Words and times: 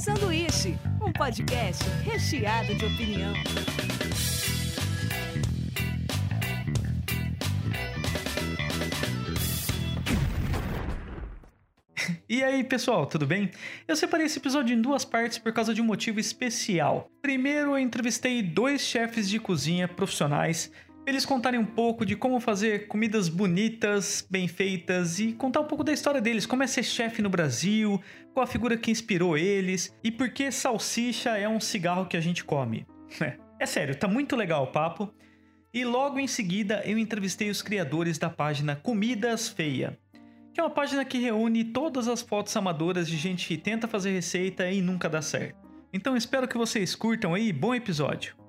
Sanduíche, 0.00 0.78
um 1.06 1.12
podcast 1.12 1.84
recheado 2.02 2.74
de 2.74 2.86
opinião. 2.86 3.34
E 12.26 12.42
aí, 12.42 12.64
pessoal, 12.64 13.04
tudo 13.04 13.26
bem? 13.26 13.50
Eu 13.86 13.94
separei 13.94 14.24
esse 14.24 14.38
episódio 14.38 14.74
em 14.74 14.80
duas 14.80 15.04
partes 15.04 15.36
por 15.36 15.52
causa 15.52 15.74
de 15.74 15.82
um 15.82 15.84
motivo 15.84 16.18
especial. 16.18 17.10
Primeiro, 17.20 17.72
eu 17.72 17.78
entrevistei 17.78 18.42
dois 18.42 18.80
chefes 18.80 19.28
de 19.28 19.38
cozinha 19.38 19.86
profissionais 19.86 20.72
eles 21.10 21.26
contarem 21.26 21.58
um 21.58 21.66
pouco 21.66 22.06
de 22.06 22.16
como 22.16 22.40
fazer 22.40 22.86
comidas 22.86 23.28
bonitas, 23.28 24.26
bem 24.30 24.46
feitas 24.48 25.18
e 25.18 25.32
contar 25.32 25.60
um 25.60 25.66
pouco 25.66 25.84
da 25.84 25.92
história 25.92 26.20
deles, 26.20 26.46
como 26.46 26.62
é 26.62 26.66
ser 26.66 26.84
chefe 26.84 27.20
no 27.20 27.28
Brasil, 27.28 28.00
qual 28.32 28.44
a 28.44 28.46
figura 28.46 28.76
que 28.76 28.90
inspirou 28.90 29.36
eles 29.36 29.94
e 30.02 30.10
por 30.10 30.30
que 30.30 30.50
salsicha 30.50 31.36
é 31.36 31.48
um 31.48 31.60
cigarro 31.60 32.06
que 32.06 32.16
a 32.16 32.20
gente 32.20 32.44
come. 32.44 32.86
É 33.60 33.66
sério, 33.66 33.94
tá 33.94 34.08
muito 34.08 34.36
legal 34.36 34.64
o 34.64 34.68
papo. 34.68 35.12
E 35.74 35.84
logo 35.84 36.18
em 36.18 36.26
seguida 36.26 36.82
eu 36.86 36.96
entrevistei 36.96 37.50
os 37.50 37.60
criadores 37.60 38.16
da 38.16 38.30
página 38.30 38.74
Comidas 38.74 39.50
Feia, 39.50 39.98
que 40.54 40.58
é 40.58 40.62
uma 40.62 40.70
página 40.70 41.04
que 41.04 41.18
reúne 41.18 41.64
todas 41.64 42.08
as 42.08 42.22
fotos 42.22 42.56
amadoras 42.56 43.06
de 43.06 43.18
gente 43.18 43.46
que 43.46 43.58
tenta 43.58 43.86
fazer 43.86 44.12
receita 44.12 44.70
e 44.70 44.80
nunca 44.80 45.10
dá 45.10 45.20
certo. 45.20 45.58
Então 45.92 46.16
espero 46.16 46.48
que 46.48 46.56
vocês 46.56 46.94
curtam 46.94 47.34
aí, 47.34 47.52
bom 47.52 47.74
episódio. 47.74 48.39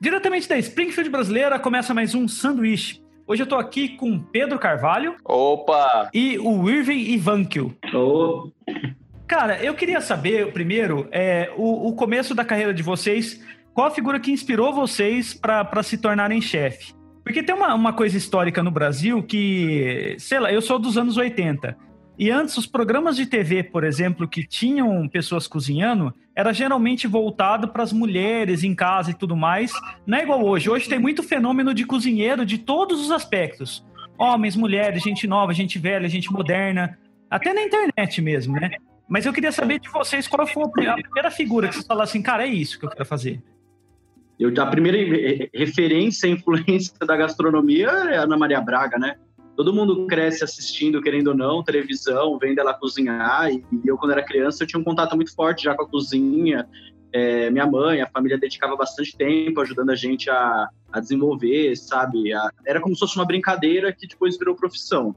Diretamente 0.00 0.48
da 0.48 0.56
Springfield 0.56 1.10
brasileira, 1.10 1.58
começa 1.58 1.92
mais 1.92 2.14
um 2.14 2.26
sanduíche. 2.26 3.02
Hoje 3.26 3.42
eu 3.42 3.46
tô 3.46 3.56
aqui 3.56 3.90
com 3.90 4.18
Pedro 4.18 4.58
Carvalho 4.58 5.14
Opa! 5.22 6.08
e 6.14 6.38
o 6.38 6.70
Irving 6.70 7.12
Ivankil. 7.12 7.76
Ô, 7.92 8.50
Cara, 9.26 9.62
eu 9.62 9.74
queria 9.74 10.00
saber, 10.00 10.54
primeiro, 10.54 11.06
é, 11.12 11.52
o, 11.54 11.88
o 11.88 11.92
começo 11.92 12.34
da 12.34 12.46
carreira 12.46 12.72
de 12.72 12.82
vocês, 12.82 13.44
qual 13.74 13.88
a 13.88 13.90
figura 13.90 14.18
que 14.18 14.32
inspirou 14.32 14.72
vocês 14.72 15.34
para 15.34 15.82
se 15.82 15.98
tornarem 15.98 16.40
chefe? 16.40 16.94
Porque 17.22 17.42
tem 17.42 17.54
uma, 17.54 17.74
uma 17.74 17.92
coisa 17.92 18.16
histórica 18.16 18.62
no 18.62 18.70
Brasil 18.70 19.22
que, 19.22 20.16
sei 20.18 20.40
lá, 20.40 20.50
eu 20.50 20.62
sou 20.62 20.78
dos 20.78 20.96
anos 20.96 21.18
80. 21.18 21.76
E 22.22 22.30
antes, 22.30 22.54
os 22.58 22.66
programas 22.66 23.16
de 23.16 23.24
TV, 23.24 23.62
por 23.62 23.82
exemplo, 23.82 24.28
que 24.28 24.46
tinham 24.46 25.08
pessoas 25.08 25.46
cozinhando, 25.48 26.12
era 26.36 26.52
geralmente 26.52 27.06
voltado 27.06 27.68
para 27.68 27.82
as 27.82 27.94
mulheres 27.94 28.62
em 28.62 28.74
casa 28.74 29.10
e 29.10 29.14
tudo 29.14 29.34
mais. 29.34 29.72
Não 30.06 30.18
é 30.18 30.22
igual 30.22 30.44
hoje. 30.44 30.68
Hoje 30.68 30.86
tem 30.86 30.98
muito 30.98 31.22
fenômeno 31.22 31.72
de 31.72 31.86
cozinheiro 31.86 32.44
de 32.44 32.58
todos 32.58 33.00
os 33.00 33.10
aspectos: 33.10 33.82
homens, 34.18 34.54
mulheres, 34.54 35.02
gente 35.02 35.26
nova, 35.26 35.54
gente 35.54 35.78
velha, 35.78 36.06
gente 36.10 36.30
moderna, 36.30 36.98
até 37.30 37.54
na 37.54 37.62
internet 37.62 38.20
mesmo, 38.20 38.52
né? 38.60 38.72
Mas 39.08 39.24
eu 39.24 39.32
queria 39.32 39.50
saber 39.50 39.80
de 39.80 39.88
vocês 39.88 40.28
qual 40.28 40.46
foi 40.46 40.62
a 40.62 40.68
pri- 40.68 40.86
a 40.88 40.94
primeira 40.96 41.30
figura 41.30 41.68
que 41.68 41.74
vocês 41.74 41.86
falaram 41.86 42.04
assim, 42.04 42.20
cara, 42.20 42.44
é 42.46 42.50
isso 42.50 42.78
que 42.78 42.84
eu 42.84 42.90
quero 42.90 43.06
fazer. 43.06 43.42
eu, 44.38 44.52
a 44.62 44.66
primeira 44.66 44.98
re- 44.98 45.50
referência, 45.54 46.28
influência 46.28 46.94
da 47.06 47.16
gastronomia 47.16 47.88
é 47.88 48.18
a 48.18 48.22
Ana 48.24 48.36
Maria 48.36 48.60
Braga, 48.60 48.98
né? 48.98 49.16
Todo 49.60 49.74
mundo 49.74 50.06
cresce 50.06 50.42
assistindo, 50.42 51.02
querendo 51.02 51.28
ou 51.28 51.36
não, 51.36 51.62
televisão, 51.62 52.38
vendo 52.38 52.60
ela 52.60 52.72
cozinhar. 52.72 53.52
E, 53.52 53.62
eu, 53.84 53.98
quando 53.98 54.12
era 54.12 54.22
criança, 54.22 54.62
eu 54.62 54.66
tinha 54.66 54.80
um 54.80 54.82
contato 54.82 55.14
muito 55.14 55.34
forte 55.34 55.64
já 55.64 55.74
com 55.74 55.82
a 55.82 55.86
cozinha. 55.86 56.66
É, 57.12 57.50
minha 57.50 57.66
mãe, 57.66 58.00
a 58.00 58.06
família 58.06 58.38
dedicava 58.38 58.74
bastante 58.74 59.14
tempo 59.14 59.60
ajudando 59.60 59.90
a 59.90 59.94
gente 59.94 60.30
a, 60.30 60.66
a 60.90 60.98
desenvolver, 60.98 61.76
sabe? 61.76 62.32
A- 62.32 62.48
era 62.66 62.80
como 62.80 62.94
se 62.94 63.00
fosse 63.00 63.16
uma 63.16 63.26
brincadeira 63.26 63.92
que 63.92 64.06
depois 64.06 64.38
virou 64.38 64.56
profissão. 64.56 65.14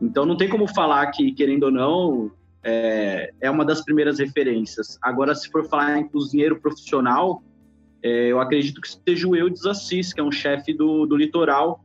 Então 0.00 0.24
não 0.24 0.38
tem 0.38 0.48
como 0.48 0.66
falar 0.66 1.08
que, 1.10 1.30
querendo 1.30 1.64
ou 1.64 1.70
não, 1.70 2.32
é, 2.64 3.30
é 3.42 3.50
uma 3.50 3.66
das 3.66 3.84
primeiras 3.84 4.20
referências. 4.20 4.98
Agora, 5.02 5.34
se 5.34 5.50
for 5.50 5.68
falar 5.68 5.98
em 5.98 6.08
cozinheiro 6.08 6.58
profissional, 6.58 7.42
é, 8.02 8.28
eu 8.28 8.40
acredito 8.40 8.80
que 8.80 8.88
seja 8.88 9.28
o 9.28 9.36
Eudes 9.36 9.66
Assis, 9.66 10.14
que 10.14 10.20
é 10.20 10.24
um 10.24 10.32
chefe 10.32 10.72
do, 10.72 11.04
do 11.04 11.14
litoral. 11.14 11.84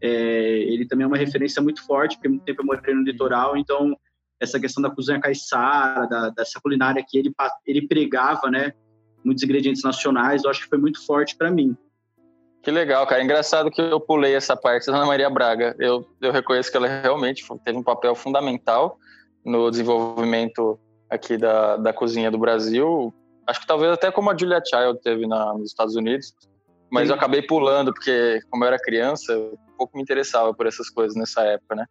É, 0.00 0.08
ele 0.08 0.86
também 0.86 1.04
é 1.04 1.06
uma 1.06 1.16
referência 1.16 1.62
muito 1.62 1.84
forte, 1.84 2.16
porque 2.16 2.28
muito 2.28 2.44
tempo 2.44 2.62
eu 2.62 2.66
morei 2.66 2.94
no 2.94 3.02
litoral, 3.02 3.56
então 3.56 3.96
essa 4.40 4.60
questão 4.60 4.82
da 4.82 4.90
cozinha 4.90 5.20
caiçara, 5.20 6.06
da, 6.06 6.30
dessa 6.30 6.60
culinária 6.60 7.04
que 7.06 7.18
ele, 7.18 7.32
ele 7.66 7.88
pregava, 7.88 8.50
né? 8.50 8.72
Muitos 9.24 9.42
ingredientes 9.42 9.82
nacionais, 9.82 10.44
eu 10.44 10.50
acho 10.50 10.62
que 10.62 10.68
foi 10.68 10.78
muito 10.78 11.04
forte 11.04 11.36
para 11.36 11.50
mim. 11.50 11.76
Que 12.62 12.70
legal, 12.70 13.06
cara. 13.06 13.22
Engraçado 13.22 13.70
que 13.70 13.80
eu 13.80 14.00
pulei 14.00 14.34
essa 14.34 14.56
parte 14.56 14.86
da 14.86 14.96
Ana 14.96 15.06
Maria 15.06 15.30
Braga. 15.30 15.74
Eu, 15.78 16.06
eu 16.20 16.30
reconheço 16.30 16.70
que 16.70 16.76
ela 16.76 16.86
realmente 16.86 17.44
teve 17.64 17.78
um 17.78 17.82
papel 17.82 18.14
fundamental 18.14 18.98
no 19.44 19.70
desenvolvimento 19.70 20.78
aqui 21.08 21.36
da, 21.36 21.76
da 21.76 21.92
cozinha 21.92 22.30
do 22.30 22.38
Brasil. 22.38 23.14
Acho 23.46 23.60
que 23.60 23.66
talvez 23.66 23.92
até 23.92 24.10
como 24.10 24.30
a 24.30 24.36
Julia 24.36 24.62
Child 24.64 25.00
teve 25.02 25.26
na, 25.26 25.54
nos 25.54 25.70
Estados 25.70 25.96
Unidos. 25.96 26.34
Mas 26.90 27.08
eu 27.08 27.14
acabei 27.14 27.42
pulando, 27.42 27.92
porque 27.92 28.40
como 28.50 28.64
eu 28.64 28.68
era 28.68 28.78
criança, 28.78 29.32
eu 29.32 29.58
pouco 29.76 29.96
me 29.96 30.02
interessava 30.02 30.52
por 30.52 30.66
essas 30.66 30.90
coisas 30.90 31.16
nessa 31.16 31.42
época, 31.42 31.76
né? 31.76 31.86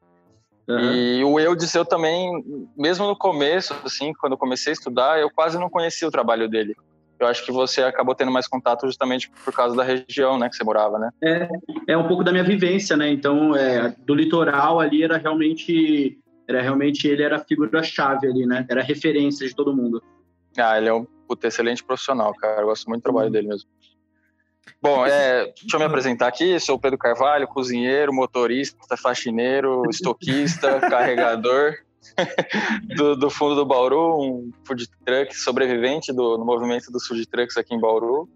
Aham. 0.70 0.94
E 0.94 1.24
o 1.24 1.40
Eudes, 1.40 1.74
eu 1.74 1.86
também, 1.86 2.44
mesmo 2.76 3.08
no 3.08 3.16
começo, 3.16 3.74
assim, 3.86 4.12
quando 4.20 4.34
eu 4.34 4.38
comecei 4.38 4.72
a 4.72 4.74
estudar, 4.74 5.20
eu 5.20 5.30
quase 5.30 5.58
não 5.58 5.70
conhecia 5.70 6.08
o 6.08 6.12
trabalho 6.12 6.50
dele. 6.50 6.76
Eu 7.20 7.26
acho 7.26 7.44
que 7.44 7.52
você 7.52 7.82
acabou 7.82 8.14
tendo 8.14 8.32
mais 8.32 8.48
contato 8.48 8.86
justamente 8.86 9.32
por 9.44 9.54
causa 9.54 9.76
da 9.76 9.84
região, 9.84 10.38
né, 10.38 10.50
que 10.50 10.56
você 10.56 10.64
morava, 10.64 11.00
né? 11.00 11.10
é 11.88 11.98
um 11.98 12.08
pouco 12.08 12.24
da 12.24 12.32
minha 12.32 12.44
vivência, 12.44 12.96
né? 12.96 13.10
Então, 13.10 13.56
é, 13.56 13.96
do 14.06 14.14
litoral 14.14 14.80
ali 14.80 15.04
era 15.04 15.18
realmente, 15.18 16.20
era 16.48 16.62
realmente 16.62 17.08
ele 17.08 17.24
era 17.24 17.38
a 17.38 17.44
figura 17.44 17.82
chave 17.82 18.28
ali, 18.28 18.46
né? 18.46 18.66
Era 18.70 18.82
a 18.82 18.84
referência 18.84 19.48
de 19.48 19.56
todo 19.56 19.76
mundo. 19.76 20.04
Ah, 20.58 20.78
ele 20.78 20.90
é 20.90 20.94
um 20.94 21.08
puta, 21.28 21.48
excelente 21.48 21.84
profissional, 21.84 22.34
cara. 22.36 22.62
Eu 22.62 22.68
gosto 22.68 22.88
muito 22.88 23.02
do 23.02 23.04
trabalho 23.04 23.32
dele 23.32 23.48
mesmo. 23.48 23.68
Bom, 24.82 25.06
é, 25.06 25.46
deixa 25.46 25.76
eu 25.76 25.80
me 25.80 25.86
apresentar 25.86 26.28
aqui. 26.28 26.60
Sou 26.60 26.80
Pedro 26.80 26.98
Carvalho, 26.98 27.48
cozinheiro, 27.48 28.14
motorista, 28.14 28.98
faxineiro, 28.98 29.84
estoquista, 29.90 30.80
carregador 30.90 31.76
do, 32.96 33.16
do 33.16 33.30
fundo 33.30 33.56
do 33.56 33.66
Bauru, 33.66 34.22
um 34.22 34.52
food 34.64 34.88
truck 35.06 35.36
sobrevivente 35.36 36.14
do, 36.14 36.38
no 36.38 36.46
movimento 36.46 36.92
dos 36.92 37.06
food 37.06 37.26
trucks 37.28 37.58
aqui 37.58 37.74
em 37.76 37.80
Bauru, 37.80 38.30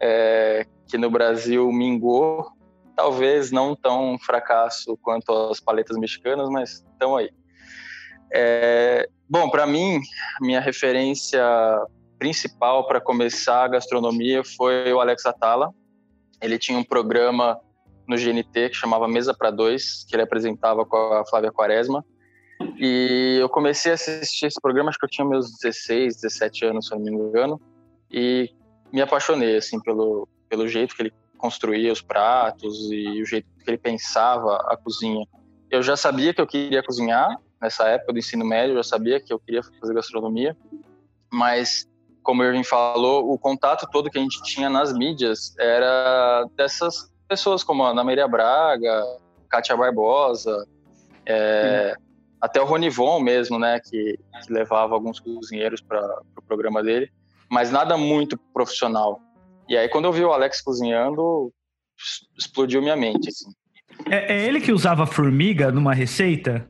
é, 0.00 0.66
que 0.88 0.98
no 0.98 1.10
Brasil 1.10 1.70
mingou. 1.72 2.46
Talvez 2.94 3.50
não 3.50 3.76
tão 3.76 4.18
fracasso 4.18 4.96
quanto 5.02 5.30
as 5.50 5.60
paletas 5.60 5.98
mexicanas, 5.98 6.48
mas 6.48 6.84
estão 6.92 7.16
aí. 7.16 7.30
É, 8.32 9.08
bom, 9.28 9.50
para 9.50 9.66
mim, 9.66 10.00
minha 10.40 10.60
referência 10.60 11.44
principal 12.18 12.86
para 12.86 13.00
começar 13.00 13.64
a 13.64 13.68
gastronomia 13.68 14.42
foi 14.44 14.92
o 14.92 15.00
Alex 15.00 15.26
Atala. 15.26 15.72
Ele 16.40 16.58
tinha 16.58 16.78
um 16.78 16.84
programa 16.84 17.58
no 18.06 18.16
GNT 18.16 18.70
que 18.70 18.74
chamava 18.76 19.08
Mesa 19.08 19.34
para 19.34 19.50
Dois, 19.50 20.04
que 20.08 20.14
ele 20.14 20.22
apresentava 20.22 20.84
com 20.84 20.96
a 20.96 21.26
Flávia 21.26 21.52
Quaresma. 21.52 22.04
E 22.78 23.38
eu 23.40 23.48
comecei 23.48 23.92
a 23.92 23.94
assistir 23.94 24.46
esse 24.46 24.60
programa, 24.60 24.88
acho 24.88 24.98
que 24.98 25.04
eu 25.04 25.10
tinha 25.10 25.26
meus 25.26 25.50
16, 25.60 26.22
17 26.22 26.64
anos, 26.66 26.86
se 26.86 26.94
eu 26.94 26.98
não 26.98 27.04
me 27.04 27.10
engano, 27.10 27.60
e 28.10 28.50
me 28.92 29.02
apaixonei 29.02 29.56
assim 29.56 29.80
pelo 29.80 30.28
pelo 30.48 30.68
jeito 30.68 30.94
que 30.94 31.02
ele 31.02 31.12
construía 31.36 31.92
os 31.92 32.00
pratos 32.00 32.90
e 32.90 33.20
o 33.20 33.26
jeito 33.26 33.46
que 33.62 33.70
ele 33.70 33.78
pensava 33.78 34.56
a 34.68 34.76
cozinha. 34.76 35.26
Eu 35.70 35.82
já 35.82 35.96
sabia 35.96 36.32
que 36.32 36.40
eu 36.40 36.46
queria 36.46 36.82
cozinhar 36.82 37.36
nessa 37.60 37.88
época 37.88 38.12
do 38.12 38.18
ensino 38.18 38.44
médio, 38.44 38.72
eu 38.72 38.76
já 38.76 38.82
sabia 38.82 39.20
que 39.20 39.32
eu 39.32 39.38
queria 39.38 39.62
fazer 39.62 39.94
gastronomia, 39.94 40.56
mas 41.30 41.86
como 42.26 42.42
o 42.42 42.44
Irving 42.44 42.64
falou, 42.64 43.32
o 43.32 43.38
contato 43.38 43.86
todo 43.88 44.10
que 44.10 44.18
a 44.18 44.20
gente 44.20 44.42
tinha 44.42 44.68
nas 44.68 44.92
mídias 44.92 45.54
era 45.60 46.44
dessas 46.56 47.08
pessoas 47.28 47.62
como 47.62 47.84
a 47.84 47.90
Ana 47.90 48.02
Maria 48.02 48.26
Braga, 48.26 49.00
Kátia 49.48 49.76
Barbosa, 49.76 50.66
é, 51.24 51.94
até 52.40 52.60
o 52.60 52.64
Ronivon 52.64 53.20
mesmo, 53.20 53.60
né, 53.60 53.78
que, 53.78 54.18
que 54.44 54.52
levava 54.52 54.92
alguns 54.92 55.20
cozinheiros 55.20 55.80
para 55.80 56.00
o 56.00 56.24
pro 56.34 56.42
programa 56.42 56.82
dele, 56.82 57.08
mas 57.48 57.70
nada 57.70 57.96
muito 57.96 58.36
profissional. 58.52 59.20
E 59.68 59.76
aí, 59.76 59.88
quando 59.88 60.06
eu 60.06 60.12
vi 60.12 60.24
o 60.24 60.32
Alex 60.32 60.60
cozinhando, 60.60 61.52
explodiu 62.36 62.82
minha 62.82 62.96
mente, 62.96 63.28
assim. 63.28 63.52
É, 64.10 64.34
é 64.34 64.46
ele 64.46 64.60
que 64.60 64.72
usava 64.72 65.06
formiga 65.06 65.70
numa 65.70 65.94
receita? 65.94 66.68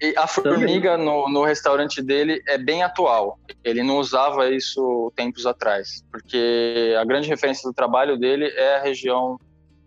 E 0.00 0.14
a 0.16 0.26
formiga 0.26 0.96
no, 0.96 1.28
no 1.28 1.44
restaurante 1.44 2.00
dele 2.00 2.40
é 2.46 2.56
bem 2.56 2.82
atual. 2.82 3.38
Ele 3.64 3.82
não 3.82 3.98
usava 3.98 4.48
isso 4.50 5.12
tempos 5.16 5.44
atrás, 5.44 6.04
porque 6.10 6.94
a 7.00 7.04
grande 7.04 7.28
referência 7.28 7.68
do 7.68 7.74
trabalho 7.74 8.16
dele 8.16 8.46
é 8.46 8.76
a 8.76 8.82
região 8.82 9.38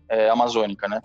é, 0.08 0.28
amazônica, 0.28 0.86
né? 0.86 1.00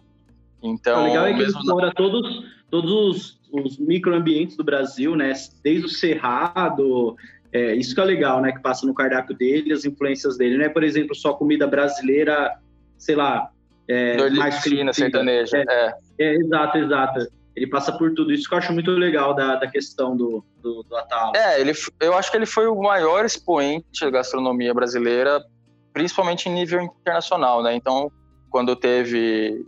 Então, 0.62 1.01
o 1.01 1.04
legal 1.06 1.25
é 1.25 1.30
que 1.30 1.36
ele 1.36 1.45
mesmo 1.45 1.59
na- 1.59 1.62
explora 1.62 1.94
todos, 1.94 2.45
todos 2.69 2.92
os, 2.92 3.39
os 3.51 3.77
microambientes 3.77 4.57
do 4.57 4.63
Brasil, 4.63 5.15
né? 5.15 5.31
Desde 5.63 5.86
o 5.86 5.89
cerrado, 5.89 7.15
é, 7.54 7.75
isso 7.75 7.95
que 7.95 8.01
é 8.01 8.04
legal, 8.04 8.42
né? 8.42 8.51
Que 8.51 8.59
passa 8.59 8.86
no 8.86 8.94
cardápio 8.94 9.36
dele, 9.38 9.71
as 9.71 9.86
influências 9.86 10.38
dele, 10.38 10.57
né? 10.57 10.68
Por 10.68 10.83
exemplo, 10.83 11.15
só 11.15 11.33
comida 11.33 11.65
brasileira, 11.65 12.59
sei 12.98 13.15
lá, 13.15 13.50
é, 13.88 14.18
mais 14.31 14.62
conhecida. 14.62 14.94
sertaneja. 14.94 15.57
É. 15.57 15.94
É, 16.19 16.36
exato, 16.36 16.77
exato. 16.77 17.27
Ele 17.57 17.65
passa 17.65 17.92
por 17.92 18.13
tudo. 18.13 18.31
Isso 18.31 18.48
que 18.48 18.54
eu 18.54 18.59
acho 18.59 18.71
muito 18.71 18.92
legal 18.92 19.33
da, 19.33 19.56
da 19.56 19.68
questão 19.68 20.15
do, 20.15 20.45
do, 20.62 20.83
do 20.83 20.95
Atala. 20.95 21.33
É, 21.36 21.59
ele, 21.59 21.74
eu 22.00 22.15
acho 22.15 22.30
que 22.30 22.38
ele 22.38 22.45
foi 22.45 22.68
o 22.68 22.80
maior 22.80 23.25
expoente 23.25 24.01
da 24.01 24.12
gastronomia 24.12 24.71
brasileira, 24.75 25.44
principalmente 25.92 26.48
em 26.48 26.54
nível 26.54 26.80
internacional, 26.83 27.63
né? 27.63 27.74
Então, 27.75 28.12
quando 28.51 28.75
teve 28.75 29.65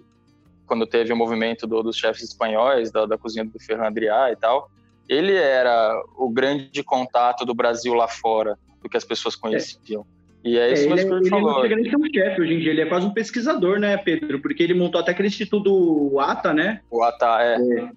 quando 0.67 0.85
teve 0.85 1.11
o 1.11 1.17
movimento 1.17 1.65
do, 1.65 1.81
dos 1.81 1.97
chefes 1.97 2.21
espanhóis, 2.21 2.91
da, 2.91 3.07
da 3.07 3.17
cozinha 3.17 3.43
do 3.43 3.59
Ferran 3.59 3.87
Adrià 3.87 4.31
e 4.31 4.35
tal, 4.35 4.69
ele 5.09 5.33
era 5.33 5.99
o 6.15 6.29
grande 6.29 6.83
contato 6.83 7.43
do 7.43 7.55
Brasil 7.55 7.95
lá 7.95 8.07
fora, 8.07 8.55
do 8.79 8.87
que 8.87 8.95
as 8.95 9.03
pessoas 9.03 9.35
conheciam. 9.35 10.05
É. 10.15 10.18
E 10.43 10.57
é 10.57 10.73
isso 10.73 10.85
é, 10.85 10.95
mesmo 10.95 11.09
que 11.09 11.15
ele, 11.15 11.21
ele 11.21 11.29
falou. 11.29 11.49
Ele 11.49 11.55
não 11.55 11.61
chega 11.61 11.75
nem 11.75 11.89
ser 11.89 11.97
um 11.97 12.13
chefe 12.13 12.41
hoje 12.41 12.53
em 12.53 12.59
dia, 12.59 12.71
ele 12.71 12.81
é 12.81 12.85
quase 12.85 13.05
um 13.05 13.13
pesquisador, 13.13 13.79
né, 13.79 13.97
Pedro? 13.97 14.41
Porque 14.41 14.63
ele 14.63 14.73
montou 14.73 15.01
até 15.01 15.11
aquele 15.11 15.27
instituto 15.27 16.17
ATA, 16.19 16.53
né? 16.53 16.81
O 16.89 17.03
ATA, 17.03 17.37
é. 17.41 17.55
é. 17.55 17.89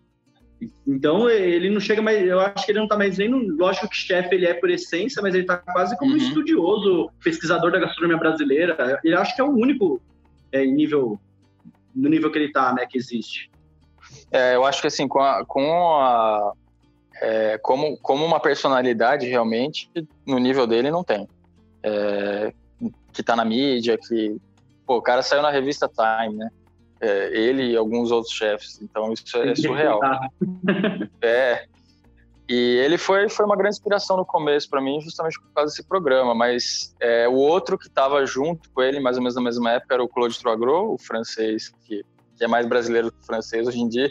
Então 0.87 1.29
ele 1.29 1.71
não 1.71 1.81
chega 1.81 2.01
mais, 2.01 2.25
eu 2.25 2.39
acho 2.39 2.65
que 2.65 2.71
ele 2.71 2.79
não 2.79 2.87
tá 2.87 2.97
mais 2.97 3.19
nem 3.19 3.29
no, 3.29 3.39
lógico 3.57 3.89
que 3.89 3.97
chefe 3.97 4.35
ele 4.35 4.47
é 4.47 4.55
por 4.55 4.71
essência, 4.71 5.21
mas 5.21 5.35
ele 5.35 5.45
tá 5.45 5.57
quase 5.57 5.97
como 5.97 6.13
uhum. 6.13 6.17
um 6.17 6.21
estudioso, 6.21 7.11
pesquisador 7.23 7.73
da 7.73 7.81
gastronomia 7.81 8.17
brasileira. 8.17 9.01
Ele 9.03 9.15
acho 9.15 9.35
que 9.35 9.41
é 9.41 9.45
o 9.45 9.51
único 9.51 10.01
é, 10.53 10.65
nível 10.65 11.19
no 11.95 12.09
nível 12.09 12.31
que 12.31 12.39
ele 12.39 12.53
tá, 12.53 12.73
né, 12.73 12.87
que 12.89 12.97
existe. 12.97 13.51
É, 14.31 14.55
eu 14.55 14.65
acho 14.65 14.81
que 14.81 14.87
assim, 14.87 15.07
com 15.07 15.21
a, 15.21 15.45
com 15.45 16.01
a 16.01 16.53
é, 17.21 17.59
como, 17.59 17.99
como 17.99 18.25
uma 18.25 18.41
personalidade 18.41 19.27
realmente, 19.27 19.91
no 20.27 20.39
nível 20.39 20.67
dele 20.67 20.91
não 20.91 21.05
tem 21.05 21.29
é, 21.83 22.53
que 23.13 23.23
tá 23.23 23.37
na 23.37 23.45
mídia, 23.45 23.99
que. 23.99 24.37
Pô, 24.87 24.97
o 24.97 25.03
cara 25.03 25.23
saiu 25.23 25.43
na 25.43 25.51
revista 25.51 25.89
Time, 25.89 26.37
né? 26.37 26.51
É, 27.01 27.37
ele 27.37 27.73
e 27.73 27.77
alguns 27.77 28.11
outros 28.11 28.33
chefes. 28.33 28.81
Então 28.81 29.13
isso 29.13 29.37
é 29.39 29.55
surreal. 29.55 30.01
é. 31.21 31.67
E 32.49 32.55
ele 32.55 32.99
foi, 32.99 33.29
foi 33.29 33.47
uma 33.47 33.57
grande 33.57 33.77
inspiração 33.77 34.17
no 34.17 34.27
começo 34.27 34.69
para 34.69 34.81
mim, 34.81 35.01
justamente 35.01 35.41
por 35.41 35.53
causa 35.55 35.71
desse 35.71 35.83
programa. 35.83 36.35
Mas 36.35 36.95
é, 37.01 37.29
o 37.29 37.35
outro 37.35 37.79
que 37.79 37.87
estava 37.87 38.25
junto 38.27 38.69
com 38.71 38.83
ele, 38.83 39.01
mais 39.01 39.17
ou 39.17 39.23
menos 39.23 39.37
na 39.37 39.43
mesma 39.43 39.73
época, 39.73 39.95
era 39.95 40.03
o 40.03 40.09
Claude 40.09 40.39
Troagro, 40.39 40.93
o 40.93 40.99
francês, 40.99 41.73
que, 41.87 42.05
que 42.37 42.45
é 42.45 42.49
mais 42.49 42.67
brasileiro 42.67 43.11
que 43.11 43.25
francês 43.25 43.67
hoje 43.67 43.81
em 43.81 43.89
dia. 43.89 44.11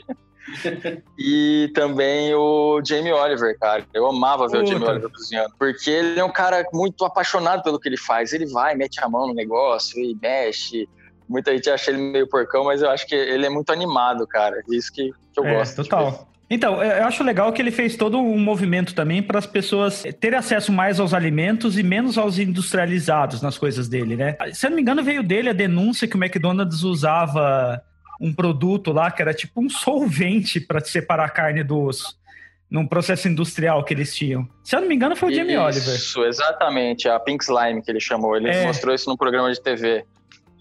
E 1.17 1.71
também 1.73 2.33
o 2.33 2.81
Jamie 2.85 3.11
Oliver, 3.11 3.57
cara. 3.59 3.85
Eu 3.93 4.07
amava 4.07 4.47
ver 4.47 4.59
Puta. 4.59 4.63
o 4.63 4.67
Jamie 4.67 4.87
Oliver 4.87 5.09
cozinhando. 5.09 5.53
Porque 5.57 5.89
ele 5.89 6.19
é 6.19 6.23
um 6.23 6.31
cara 6.31 6.65
muito 6.73 7.05
apaixonado 7.05 7.63
pelo 7.63 7.79
que 7.79 7.87
ele 7.87 7.97
faz. 7.97 8.33
Ele 8.33 8.45
vai, 8.45 8.75
mete 8.75 9.03
a 9.03 9.09
mão 9.09 9.27
no 9.27 9.33
negócio 9.33 9.99
e 9.99 10.17
mexe. 10.21 10.87
Muita 11.27 11.53
gente 11.53 11.69
acha 11.69 11.91
ele 11.91 12.01
meio 12.01 12.27
porcão, 12.27 12.65
mas 12.65 12.81
eu 12.81 12.89
acho 12.89 13.07
que 13.07 13.15
ele 13.15 13.45
é 13.45 13.49
muito 13.49 13.71
animado, 13.71 14.27
cara. 14.27 14.61
Isso 14.69 14.91
que, 14.91 15.11
que 15.33 15.39
eu 15.39 15.45
é, 15.45 15.55
gosto. 15.55 15.83
Total. 15.83 16.27
Então, 16.49 16.83
eu 16.83 17.05
acho 17.05 17.23
legal 17.23 17.53
que 17.53 17.61
ele 17.61 17.71
fez 17.71 17.95
todo 17.95 18.17
um 18.17 18.37
movimento 18.37 18.93
também 18.93 19.23
para 19.23 19.39
as 19.39 19.45
pessoas 19.45 20.03
terem 20.19 20.37
acesso 20.37 20.69
mais 20.69 20.99
aos 20.99 21.13
alimentos 21.13 21.77
e 21.77 21.83
menos 21.83 22.17
aos 22.17 22.37
industrializados 22.37 23.41
nas 23.41 23.57
coisas 23.57 23.87
dele, 23.87 24.17
né? 24.17 24.35
Se 24.51 24.65
eu 24.65 24.69
não 24.69 24.75
me 24.75 24.81
engano, 24.81 25.01
veio 25.01 25.23
dele 25.23 25.47
a 25.47 25.53
denúncia 25.53 26.09
que 26.09 26.17
o 26.17 26.21
McDonald's 26.21 26.83
usava 26.83 27.81
um 28.21 28.31
produto 28.31 28.91
lá 28.91 29.09
que 29.09 29.19
era 29.19 29.33
tipo 29.33 29.59
um 29.59 29.67
solvente 29.67 30.61
para 30.61 30.79
separar 30.79 31.25
a 31.25 31.29
carne 31.29 31.63
do 31.63 31.81
osso. 31.81 32.15
Num 32.69 32.87
processo 32.87 33.27
industrial 33.27 33.83
que 33.83 33.93
eles 33.93 34.15
tinham. 34.15 34.47
Se 34.63 34.75
eu 34.75 34.81
não 34.81 34.87
me 34.87 34.95
engano, 34.95 35.13
foi 35.13 35.33
o 35.33 35.35
Jamie 35.35 35.55
isso, 35.55 35.63
Oliver. 35.63 35.95
Isso, 35.95 36.23
exatamente. 36.23 37.09
A 37.09 37.19
Pink 37.19 37.43
Slime 37.43 37.81
que 37.81 37.91
ele 37.91 37.99
chamou. 37.99 38.37
Ele 38.37 38.49
é. 38.49 38.65
mostrou 38.65 38.95
isso 38.95 39.09
num 39.09 39.17
programa 39.17 39.51
de 39.51 39.59
TV. 39.59 40.05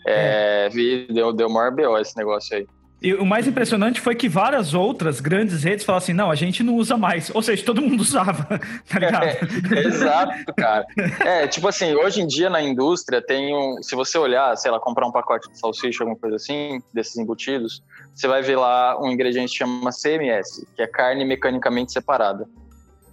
É, 0.04 0.66
é. 0.66 0.68
Vi, 0.70 1.06
deu, 1.12 1.32
deu 1.32 1.48
maior 1.48 1.70
BO 1.70 1.96
esse 1.98 2.16
negócio 2.16 2.56
aí. 2.56 2.66
E 3.02 3.14
o 3.14 3.24
mais 3.24 3.46
impressionante 3.46 3.98
foi 3.98 4.14
que 4.14 4.28
várias 4.28 4.74
outras 4.74 5.20
grandes 5.20 5.62
redes 5.62 5.84
falaram 5.84 6.02
assim: 6.02 6.12
não, 6.12 6.30
a 6.30 6.34
gente 6.34 6.62
não 6.62 6.74
usa 6.74 6.98
mais. 6.98 7.30
Ou 7.34 7.40
seja, 7.40 7.64
todo 7.64 7.80
mundo 7.80 8.00
usava, 8.02 8.60
tá 8.88 8.98
ligado? 8.98 9.24
É, 9.24 9.80
exato, 9.80 10.54
cara. 10.54 10.84
É, 11.20 11.46
tipo 11.46 11.66
assim, 11.66 11.94
hoje 11.94 12.20
em 12.20 12.26
dia 12.26 12.50
na 12.50 12.60
indústria 12.60 13.22
tem 13.22 13.56
um. 13.56 13.82
Se 13.82 13.94
você 13.96 14.18
olhar, 14.18 14.54
sei 14.56 14.70
lá, 14.70 14.78
comprar 14.78 15.06
um 15.06 15.12
pacote 15.12 15.50
de 15.50 15.58
salsicha, 15.58 16.02
alguma 16.02 16.18
coisa 16.18 16.36
assim, 16.36 16.82
desses 16.92 17.16
embutidos, 17.16 17.82
você 18.14 18.28
vai 18.28 18.42
ver 18.42 18.56
lá 18.56 19.00
um 19.00 19.10
ingrediente 19.10 19.52
que 19.52 19.58
chama 19.58 19.90
CMS, 19.90 20.66
que 20.76 20.82
é 20.82 20.86
carne 20.86 21.24
mecanicamente 21.24 21.92
separada. 21.92 22.46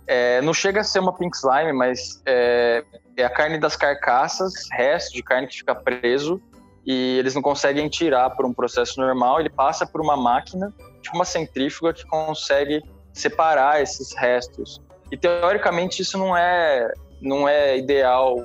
É, 0.05 0.41
não 0.41 0.53
chega 0.53 0.81
a 0.81 0.83
ser 0.83 0.99
uma 0.99 1.13
pink 1.13 1.35
slime, 1.35 1.73
mas 1.73 2.21
é, 2.25 2.83
é 3.15 3.23
a 3.23 3.29
carne 3.29 3.57
das 3.57 3.75
carcaças, 3.75 4.53
resto 4.71 5.13
de 5.13 5.23
carne 5.23 5.47
que 5.47 5.57
fica 5.57 5.75
preso 5.75 6.41
e 6.87 7.17
eles 7.19 7.35
não 7.35 7.41
conseguem 7.41 7.89
tirar 7.89 8.29
por 8.29 8.45
um 8.45 8.53
processo 8.53 8.99
normal, 8.99 9.41
ele 9.41 9.49
passa 9.49 9.85
por 9.85 9.99
uma 9.99 10.15
máquina, 10.15 10.73
tipo 11.01 11.15
uma 11.15 11.25
centrífuga, 11.25 11.93
que 11.93 12.05
consegue 12.07 12.81
separar 13.11 13.81
esses 13.81 14.15
restos. 14.15 14.81
E 15.11 15.17
teoricamente 15.17 16.01
isso 16.01 16.17
não 16.17 16.35
é, 16.35 16.89
não 17.21 17.47
é 17.47 17.77
ideal 17.77 18.37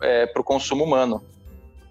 é, 0.00 0.26
para 0.26 0.40
o 0.40 0.44
consumo 0.44 0.84
humano, 0.84 1.20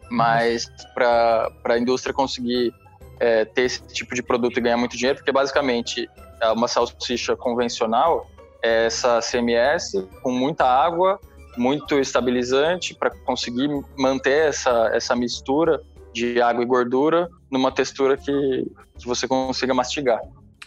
mas 0.09 0.71
para 0.93 1.51
a 1.65 1.77
indústria 1.77 2.13
conseguir 2.13 2.73
é, 3.19 3.43
ter 3.43 3.63
esse 3.63 3.81
tipo 3.87 4.15
de 4.15 4.23
produto 4.23 4.57
e 4.57 4.61
ganhar 4.61 4.77
muito 4.77 4.95
dinheiro, 4.95 5.17
porque 5.17 5.33
basicamente 5.33 6.09
é 6.41 6.49
uma 6.49 6.69
salsicha 6.69 7.35
convencional 7.35 8.25
é 8.61 8.85
essa 8.85 9.19
CMS 9.21 9.93
com 10.21 10.31
muita 10.31 10.65
água, 10.65 11.19
muito 11.57 11.99
estabilizante 11.99 12.93
para 12.93 13.09
conseguir 13.09 13.69
manter 13.97 14.49
essa, 14.49 14.91
essa 14.93 15.15
mistura 15.15 15.81
de 16.13 16.41
água 16.41 16.63
e 16.63 16.65
gordura 16.65 17.29
numa 17.50 17.71
textura 17.71 18.17
que, 18.17 18.65
que 18.97 19.06
você 19.06 19.27
consiga 19.27 19.73
mastigar. 19.73 20.19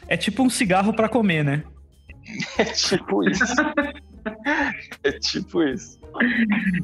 É 0.08 0.16
tipo 0.16 0.42
um 0.42 0.50
cigarro 0.50 0.92
para 0.92 1.08
comer, 1.08 1.44
né? 1.44 1.64
é 2.58 2.64
tipo 2.64 3.28
isso. 3.28 3.44
é 5.02 5.12
tipo 5.12 5.62
isso. 5.64 6.00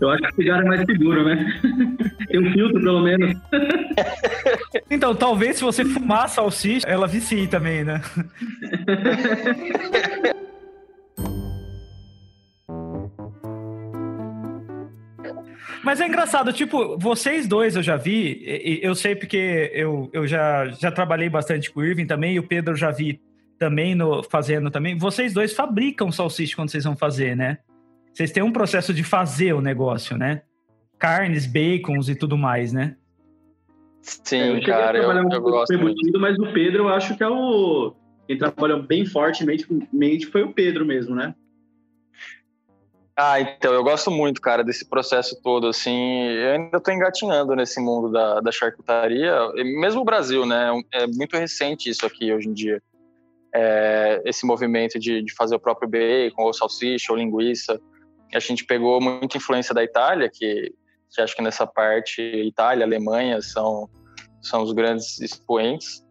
Eu 0.00 0.10
acho 0.10 0.22
que 0.22 0.28
o 0.28 0.34
cigarro 0.36 0.62
é 0.62 0.64
mais 0.64 0.86
seguro, 0.86 1.24
né? 1.24 1.60
Tem 2.28 2.40
um 2.40 2.52
filtro, 2.52 2.80
pelo 2.80 3.02
menos. 3.02 3.36
então, 4.90 5.14
talvez 5.14 5.56
se 5.56 5.64
você 5.64 5.84
fumar 5.84 6.28
salsicha, 6.28 6.86
ela 6.86 7.06
vicie 7.06 7.46
também, 7.46 7.84
né? 7.84 8.00
Mas 15.88 16.02
é 16.02 16.06
engraçado, 16.06 16.52
tipo, 16.52 16.98
vocês 16.98 17.48
dois 17.48 17.74
eu 17.74 17.82
já 17.82 17.96
vi, 17.96 18.42
eu 18.82 18.94
sei 18.94 19.16
porque 19.16 19.70
eu, 19.72 20.10
eu 20.12 20.26
já, 20.26 20.66
já 20.68 20.92
trabalhei 20.92 21.30
bastante 21.30 21.70
com 21.70 21.80
o 21.80 21.82
Irving 21.82 22.04
também, 22.04 22.34
e 22.34 22.38
o 22.38 22.46
Pedro 22.46 22.76
já 22.76 22.90
vi 22.90 23.22
também 23.58 23.94
no, 23.94 24.22
fazendo 24.22 24.70
também. 24.70 24.98
Vocês 24.98 25.32
dois 25.32 25.54
fabricam 25.54 26.12
salsicha 26.12 26.54
quando 26.54 26.68
vocês 26.68 26.84
vão 26.84 26.94
fazer, 26.94 27.34
né? 27.34 27.56
Vocês 28.12 28.30
têm 28.30 28.42
um 28.42 28.52
processo 28.52 28.92
de 28.92 29.02
fazer 29.02 29.54
o 29.54 29.62
negócio, 29.62 30.14
né? 30.18 30.42
Carnes, 30.98 31.46
bacons 31.46 32.10
e 32.10 32.14
tudo 32.14 32.36
mais, 32.36 32.70
né? 32.70 32.94
Sim, 34.02 34.56
eu 34.56 34.62
cara, 34.64 34.98
eu, 34.98 35.08
um 35.08 35.32
eu 35.32 35.40
gosto 35.40 35.72
embutido, 35.72 36.20
Mas 36.20 36.38
o 36.38 36.52
Pedro, 36.52 36.82
eu 36.82 36.88
acho 36.90 37.16
que 37.16 37.22
é 37.22 37.28
o... 37.28 37.94
Quem 38.26 38.36
trabalhou 38.36 38.82
bem 38.82 39.06
fortemente 39.06 39.66
foi 40.30 40.42
o 40.42 40.52
Pedro 40.52 40.84
mesmo, 40.84 41.14
né? 41.14 41.34
Ah, 43.20 43.40
então, 43.40 43.74
eu 43.74 43.82
gosto 43.82 44.12
muito, 44.12 44.40
cara, 44.40 44.62
desse 44.62 44.88
processo 44.88 45.42
todo, 45.42 45.66
assim, 45.66 46.22
eu 46.28 46.52
ainda 46.52 46.78
tô 46.78 46.92
engatinhando 46.92 47.52
nesse 47.56 47.80
mundo 47.80 48.12
da, 48.12 48.38
da 48.38 48.52
charcutaria, 48.52 49.36
mesmo 49.56 50.02
o 50.02 50.04
Brasil, 50.04 50.46
né, 50.46 50.70
é 50.94 51.04
muito 51.08 51.36
recente 51.36 51.90
isso 51.90 52.06
aqui 52.06 52.32
hoje 52.32 52.48
em 52.48 52.52
dia, 52.52 52.80
é, 53.52 54.22
esse 54.24 54.46
movimento 54.46 55.00
de, 55.00 55.20
de 55.20 55.34
fazer 55.34 55.56
o 55.56 55.58
próprio 55.58 55.88
bacon, 55.88 56.44
ou 56.44 56.54
salsicha, 56.54 57.12
ou 57.12 57.18
linguiça, 57.18 57.80
a 58.32 58.38
gente 58.38 58.64
pegou 58.64 59.00
muita 59.00 59.36
influência 59.36 59.74
da 59.74 59.82
Itália, 59.82 60.30
que, 60.32 60.72
que 61.10 61.20
acho 61.20 61.34
que 61.34 61.42
nessa 61.42 61.66
parte, 61.66 62.22
Itália, 62.22 62.86
Alemanha 62.86 63.42
são, 63.42 63.90
são 64.40 64.62
os 64.62 64.72
grandes 64.72 65.20
expoentes, 65.20 66.06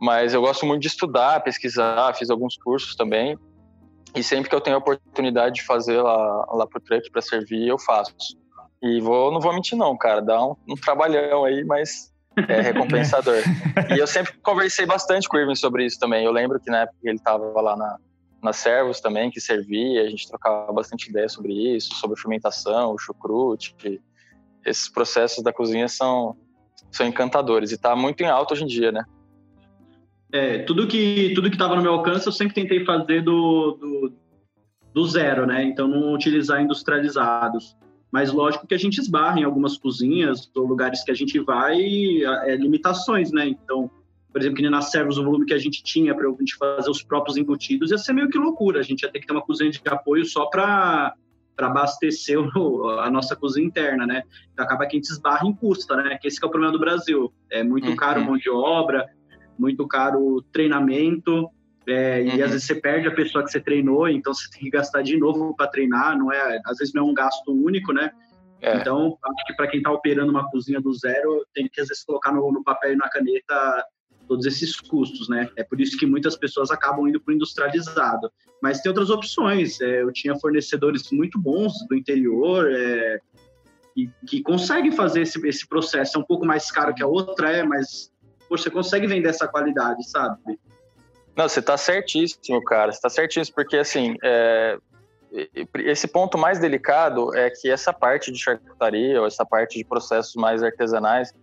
mas 0.00 0.32
eu 0.32 0.40
gosto 0.40 0.64
muito 0.64 0.80
de 0.80 0.88
estudar, 0.88 1.42
pesquisar, 1.42 2.14
fiz 2.14 2.30
alguns 2.30 2.56
cursos 2.56 2.96
também, 2.96 3.36
e 4.14 4.22
sempre 4.22 4.48
que 4.48 4.54
eu 4.54 4.60
tenho 4.60 4.76
a 4.76 4.78
oportunidade 4.78 5.56
de 5.56 5.64
fazer 5.64 6.00
lá, 6.00 6.46
lá 6.52 6.66
pro 6.66 6.80
truck 6.80 7.10
para 7.10 7.20
servir, 7.20 7.68
eu 7.68 7.78
faço. 7.78 8.14
E 8.82 9.00
vou, 9.00 9.32
não 9.32 9.40
vou 9.40 9.52
mentir 9.52 9.76
não, 9.76 9.96
cara, 9.96 10.20
dá 10.20 10.44
um, 10.44 10.54
um 10.68 10.74
trabalhão 10.74 11.44
aí, 11.44 11.64
mas 11.64 12.12
é 12.48 12.60
recompensador. 12.72 13.42
e 13.94 13.98
eu 13.98 14.06
sempre 14.06 14.34
conversei 14.42 14.86
bastante 14.86 15.28
com 15.28 15.36
o 15.36 15.40
Irving 15.40 15.54
sobre 15.54 15.84
isso 15.84 15.98
também. 15.98 16.24
Eu 16.24 16.32
lembro 16.32 16.60
que 16.60 16.70
na 16.70 16.82
época 16.82 16.98
ele 17.02 17.16
estava 17.16 17.60
lá 17.60 17.76
na, 17.76 17.98
na 18.42 18.52
Servos 18.52 19.00
também, 19.00 19.30
que 19.30 19.40
servia, 19.40 20.02
a 20.02 20.08
gente 20.08 20.28
trocava 20.28 20.72
bastante 20.72 21.08
ideia 21.10 21.28
sobre 21.28 21.52
isso, 21.52 21.94
sobre 21.94 22.20
fermentação, 22.20 22.92
o 22.92 22.98
chucrute. 22.98 23.74
Esses 24.64 24.88
processos 24.88 25.42
da 25.42 25.52
cozinha 25.52 25.88
são, 25.88 26.36
são 26.90 27.06
encantadores 27.06 27.72
e 27.72 27.78
tá 27.78 27.96
muito 27.96 28.22
em 28.22 28.26
alta 28.26 28.54
hoje 28.54 28.64
em 28.64 28.66
dia, 28.66 28.92
né? 28.92 29.04
É, 30.36 30.58
tudo 30.58 30.86
que 30.86 31.32
tudo 31.34 31.48
que 31.48 31.54
estava 31.54 31.74
no 31.74 31.82
meu 31.82 31.94
alcance 31.94 32.26
eu 32.26 32.32
sempre 32.32 32.54
tentei 32.54 32.84
fazer 32.84 33.22
do, 33.22 33.72
do, 33.80 34.12
do, 34.92 35.06
zero, 35.06 35.46
né? 35.46 35.64
Então 35.64 35.88
não 35.88 36.12
utilizar 36.12 36.60
industrializados. 36.60 37.74
Mas 38.12 38.30
lógico 38.30 38.66
que 38.66 38.74
a 38.74 38.78
gente 38.78 38.98
esbarra 39.00 39.40
em 39.40 39.44
algumas 39.44 39.78
cozinhas 39.78 40.50
ou 40.54 40.66
lugares 40.66 41.02
que 41.02 41.10
a 41.10 41.14
gente 41.14 41.40
vai, 41.40 41.78
é, 42.44 42.54
limitações, 42.56 43.32
né? 43.32 43.48
Então 43.48 43.90
por 44.30 44.40
exemplo, 44.40 44.56
que 44.56 44.62
nem 44.62 44.70
nas 44.70 44.90
servos, 44.90 45.16
o 45.16 45.24
volume 45.24 45.46
que 45.46 45.54
a 45.54 45.58
gente 45.58 45.82
tinha 45.82 46.14
para 46.14 46.28
a 46.28 46.30
gente 46.32 46.54
fazer 46.56 46.90
os 46.90 47.02
próprios 47.02 47.38
embutidos, 47.38 47.90
ia 47.90 47.96
ser 47.96 48.12
meio 48.12 48.28
que 48.28 48.36
loucura. 48.36 48.80
A 48.80 48.82
gente 48.82 49.00
ia 49.00 49.10
ter 49.10 49.20
que 49.20 49.26
ter 49.26 49.32
uma 49.32 49.40
cozinha 49.40 49.70
de 49.70 49.80
apoio 49.86 50.26
só 50.26 50.44
para 50.46 51.14
para 51.56 51.68
abastecer 51.68 52.38
o, 52.38 52.86
a 53.00 53.10
nossa 53.10 53.34
cozinha 53.34 53.66
interna, 53.66 54.06
né? 54.06 54.22
Então 54.52 54.62
acaba 54.66 54.84
que 54.84 54.94
a 54.94 54.98
gente 54.98 55.08
esbarra 55.08 55.46
em 55.46 55.54
custa, 55.54 55.96
né? 55.96 56.18
Que 56.20 56.28
esse 56.28 56.38
que 56.38 56.44
é 56.44 56.48
o 56.48 56.50
problema 56.50 56.70
do 56.70 56.78
Brasil. 56.78 57.32
É 57.50 57.64
muito 57.64 57.88
uhum. 57.88 57.96
caro 57.96 58.22
mão 58.22 58.36
de 58.36 58.50
obra, 58.50 59.08
muito 59.58 59.86
caro 59.86 60.42
treinamento, 60.52 61.50
é, 61.86 62.20
uhum. 62.20 62.36
e 62.36 62.42
às 62.42 62.50
vezes 62.50 62.64
você 62.64 62.74
perde 62.74 63.06
a 63.06 63.14
pessoa 63.14 63.44
que 63.44 63.50
você 63.50 63.60
treinou, 63.60 64.08
então 64.08 64.34
você 64.34 64.50
tem 64.50 64.60
que 64.60 64.70
gastar 64.70 65.02
de 65.02 65.16
novo 65.16 65.54
para 65.54 65.68
treinar, 65.68 66.18
não 66.18 66.32
é? 66.32 66.60
Às 66.66 66.78
vezes 66.78 66.92
não 66.92 67.06
é 67.06 67.10
um 67.10 67.14
gasto 67.14 67.52
único, 67.52 67.92
né? 67.92 68.10
É. 68.60 68.76
Então, 68.76 69.16
acho 69.22 69.46
que 69.46 69.54
para 69.54 69.68
quem 69.68 69.78
está 69.78 69.92
operando 69.92 70.30
uma 70.30 70.50
cozinha 70.50 70.80
do 70.80 70.92
zero, 70.92 71.46
tem 71.54 71.68
que 71.70 71.80
às 71.80 71.88
vezes 71.88 72.02
colocar 72.04 72.32
no, 72.32 72.50
no 72.50 72.64
papel 72.64 72.94
e 72.94 72.96
na 72.96 73.08
caneta 73.08 73.84
todos 74.26 74.44
esses 74.46 74.80
custos, 74.80 75.28
né? 75.28 75.48
É 75.56 75.62
por 75.62 75.80
isso 75.80 75.96
que 75.96 76.06
muitas 76.06 76.36
pessoas 76.36 76.72
acabam 76.72 77.06
indo 77.06 77.20
para 77.20 77.32
o 77.32 77.34
industrializado. 77.34 78.30
Mas 78.60 78.80
tem 78.80 78.90
outras 78.90 79.08
opções. 79.08 79.80
É, 79.80 80.02
eu 80.02 80.12
tinha 80.12 80.34
fornecedores 80.36 81.10
muito 81.12 81.38
bons 81.38 81.72
do 81.88 81.94
interior 81.94 82.68
é, 82.68 83.20
e, 83.96 84.08
que 84.26 84.42
conseguem 84.42 84.90
fazer 84.90 85.22
esse, 85.22 85.46
esse 85.46 85.68
processo. 85.68 86.16
É 86.16 86.20
um 86.20 86.24
pouco 86.24 86.44
mais 86.44 86.70
caro 86.72 86.94
que 86.94 87.02
a 87.02 87.06
outra, 87.06 87.52
é, 87.52 87.62
mas 87.62 88.10
poxa, 88.48 88.64
você 88.64 88.70
consegue 88.70 89.06
vender 89.06 89.28
essa 89.28 89.46
qualidade, 89.46 90.08
sabe? 90.08 90.58
Não, 91.36 91.48
você 91.48 91.60
está 91.60 91.76
certíssimo, 91.76 92.62
cara. 92.64 92.92
Você 92.92 92.98
está 92.98 93.10
certíssimo, 93.10 93.54
porque 93.54 93.76
assim, 93.76 94.16
é, 94.24 94.78
esse 95.74 96.08
ponto 96.08 96.38
mais 96.38 96.58
delicado 96.58 97.34
é 97.36 97.50
que 97.50 97.70
essa 97.70 97.92
parte 97.92 98.32
de 98.32 98.38
charcutaria 98.38 99.20
ou 99.20 99.26
essa 99.26 99.44
parte 99.44 99.78
de 99.78 99.84
processos 99.84 100.34
mais 100.34 100.62
artesanais 100.62 101.34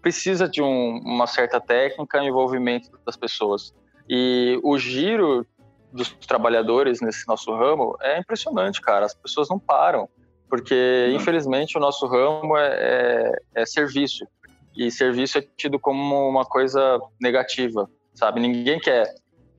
precisa 0.00 0.48
de 0.48 0.62
um, 0.62 1.00
uma 1.04 1.26
certa 1.26 1.60
técnica 1.60 2.18
e 2.18 2.26
envolvimento 2.26 2.90
das 3.04 3.16
pessoas. 3.16 3.74
E 4.08 4.58
o 4.62 4.78
giro 4.78 5.46
dos 5.92 6.10
trabalhadores 6.26 7.00
nesse 7.00 7.26
nosso 7.28 7.54
ramo 7.54 7.96
é 8.00 8.18
impressionante, 8.18 8.80
cara. 8.80 9.06
As 9.06 9.14
pessoas 9.14 9.48
não 9.48 9.58
param, 9.58 10.08
porque 10.48 11.08
uhum. 11.08 11.16
infelizmente 11.16 11.76
o 11.76 11.80
nosso 11.80 12.06
ramo 12.06 12.56
é, 12.56 12.68
é, 12.72 13.62
é, 13.62 13.66
serviço 13.66 14.26
e 14.76 14.90
serviço 14.90 15.38
é 15.38 15.44
tido 15.56 15.78
como 15.78 16.28
uma 16.28 16.44
coisa 16.44 17.00
negativa, 17.20 17.88
sabe? 18.14 18.40
Ninguém 18.40 18.78
quer, 18.78 19.14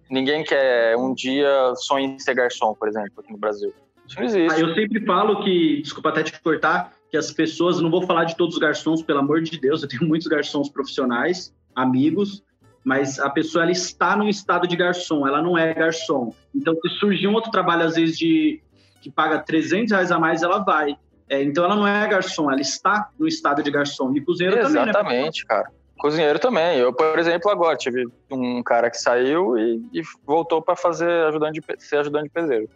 ninguém 0.10 0.44
quer 0.44 0.96
um 0.98 1.14
dia 1.14 1.74
sonhar 1.76 2.10
em 2.10 2.20
ser 2.20 2.34
garçom, 2.34 2.74
por 2.74 2.88
exemplo, 2.88 3.14
aqui 3.20 3.32
no 3.32 3.38
Brasil. 3.38 3.74
Isso 4.08 4.18
não 4.18 4.26
existe. 4.26 4.54
Ah, 4.54 4.60
eu 4.60 4.74
sempre 4.74 5.06
falo 5.06 5.44
que, 5.44 5.82
desculpa 5.82 6.10
até 6.10 6.24
te 6.24 6.42
cortar, 6.42 6.94
que 7.10 7.18
as 7.18 7.32
pessoas, 7.32 7.80
não 7.80 7.92
vou 7.92 8.06
falar 8.06 8.26
de 8.26 8.36
todos 8.36 8.56
os 8.56 8.60
garçons, 8.60 9.04
pelo 9.04 9.20
amor 9.20 9.42
de 9.42 9.60
Deus, 9.60 9.84
eu 9.84 9.88
tenho 9.88 10.04
muitos 10.04 10.28
garçons 10.28 10.70
profissionais, 10.70 11.54
amigos, 11.76 12.44
mas 12.84 13.20
a 13.20 13.30
pessoa 13.30 13.64
ela 13.64 13.72
está 13.72 14.16
no 14.16 14.28
estado 14.28 14.68
de 14.68 14.76
garçom, 14.76 15.26
ela 15.26 15.42
não 15.42 15.58
é 15.58 15.74
garçom. 15.74 16.34
Então, 16.54 16.76
se 16.76 16.90
surgir 17.00 17.28
um 17.28 17.34
outro 17.34 17.52
trabalho, 17.52 17.84
às 17.84 17.96
vezes, 17.96 18.18
de 18.18 18.62
que 19.02 19.12
paga 19.12 19.40
300 19.40 19.92
reais 19.92 20.12
a 20.12 20.20
mais, 20.20 20.44
ela 20.44 20.60
vai. 20.60 20.98
É, 21.30 21.42
então, 21.42 21.64
ela 21.64 21.76
não 21.76 21.88
é 21.88 22.08
garçom, 22.08 22.52
ela 22.52 22.62
está 22.62 23.10
no 23.18 23.28
estado 23.28 23.64
de 23.64 23.72
garçom. 23.72 24.14
E 24.16 24.22
cozinheiro 24.22 24.60
Exatamente, 24.60 24.94
também, 24.94 25.04
né? 25.04 25.20
Exatamente, 25.20 25.46
cara. 25.46 25.72
Cozinheiro 25.98 26.40
também. 26.40 26.78
Eu, 26.78 26.94
por 26.94 27.18
exemplo, 27.18 27.50
agora 27.50 27.78
tive 27.78 28.06
um 28.30 28.62
cara 28.62 28.90
que 28.90 28.98
saiu 28.98 29.58
e, 29.58 29.82
e 29.94 30.02
voltou 30.26 30.62
para 30.62 30.76
fazer 30.76 31.10
ajudante 31.28 31.62
de, 31.62 31.86
ser 31.86 31.98
ajudante 31.98 32.26
de 32.26 32.30
pedreiro, 32.32 32.70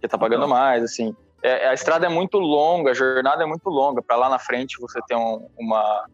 que 0.00 0.08
tá 0.08 0.18
pagando 0.18 0.44
então. 0.44 0.56
mais, 0.56 0.82
assim. 0.82 1.16
É, 1.42 1.68
a 1.68 1.74
estrada 1.74 2.06
é 2.06 2.08
muito 2.08 2.38
longa, 2.38 2.90
a 2.90 2.94
jornada 2.94 3.42
é 3.42 3.46
muito 3.46 3.68
longa. 3.70 4.02
Para 4.02 4.16
lá 4.16 4.28
na 4.28 4.38
frente 4.38 4.76
você 4.80 5.00
ter 5.08 5.14
um, 5.14 5.48
uma 5.56 6.04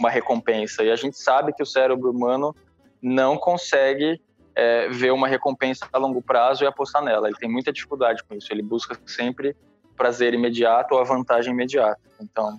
uma 0.00 0.10
recompensa. 0.10 0.82
E 0.82 0.90
a 0.90 0.96
gente 0.96 1.18
sabe 1.18 1.52
que 1.52 1.62
o 1.62 1.66
cérebro 1.66 2.10
humano 2.10 2.56
não 3.02 3.36
consegue 3.36 4.20
é, 4.54 4.88
ver 4.88 5.12
uma 5.12 5.28
recompensa 5.28 5.86
a 5.92 5.98
longo 5.98 6.22
prazo 6.22 6.64
e 6.64 6.66
apostar 6.66 7.04
nela. 7.04 7.28
Ele 7.28 7.36
tem 7.36 7.48
muita 7.48 7.70
dificuldade 7.70 8.24
com 8.24 8.34
isso. 8.34 8.50
Ele 8.50 8.62
busca 8.62 8.98
sempre 9.06 9.54
prazer 10.00 10.32
imediato 10.32 10.94
ou 10.94 11.00
a 11.02 11.04
vantagem 11.04 11.52
imediata. 11.52 12.00
Então, 12.22 12.56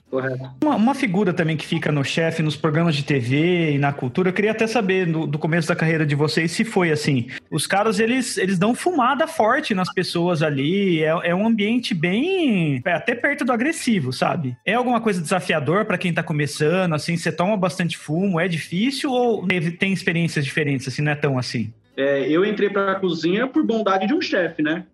uma, 0.61 0.75
uma, 0.75 0.95
figura 0.95 1.33
também 1.33 1.57
que 1.57 1.65
fica 1.65 1.91
no 1.91 2.03
chefe, 2.03 2.43
nos 2.43 2.55
programas 2.55 2.95
de 2.95 3.03
TV 3.03 3.71
e 3.73 3.77
na 3.79 3.91
cultura, 3.91 4.29
eu 4.29 4.33
queria 4.33 4.51
até 4.51 4.67
saber 4.67 5.07
no, 5.07 5.25
do 5.25 5.39
começo 5.39 5.67
da 5.67 5.75
carreira 5.75 6.05
de 6.05 6.15
vocês 6.15 6.51
se 6.51 6.63
foi 6.63 6.91
assim. 6.91 7.27
Os 7.49 7.65
caras, 7.65 7.99
eles, 7.99 8.37
eles 8.37 8.59
dão 8.59 8.75
fumada 8.75 9.27
forte 9.27 9.73
nas 9.73 9.91
pessoas 9.91 10.43
ali, 10.43 11.03
é, 11.03 11.29
é 11.29 11.35
um 11.35 11.47
ambiente 11.47 11.95
bem, 11.95 12.81
é 12.85 12.93
até 12.93 13.15
perto 13.15 13.43
do 13.43 13.51
agressivo, 13.51 14.13
sabe? 14.13 14.55
É 14.63 14.75
alguma 14.75 15.01
coisa 15.01 15.21
desafiador 15.21 15.85
para 15.85 15.97
quem 15.97 16.13
tá 16.13 16.21
começando, 16.21 16.93
assim, 16.93 17.17
você 17.17 17.31
toma 17.31 17.57
bastante 17.57 17.97
fumo, 17.97 18.39
é 18.39 18.47
difícil 18.47 19.11
ou 19.11 19.47
tem 19.79 19.91
experiências 19.91 20.45
diferentes, 20.45 20.87
assim, 20.87 21.01
não 21.01 21.11
é 21.11 21.15
tão 21.15 21.39
assim? 21.39 21.73
É, 21.97 22.27
eu 22.29 22.45
entrei 22.45 22.69
para 22.69 22.93
a 22.93 22.99
cozinha 22.99 23.47
por 23.47 23.63
bondade 23.63 24.07
de 24.07 24.13
um 24.13 24.21
chefe, 24.21 24.61
né? 24.61 24.85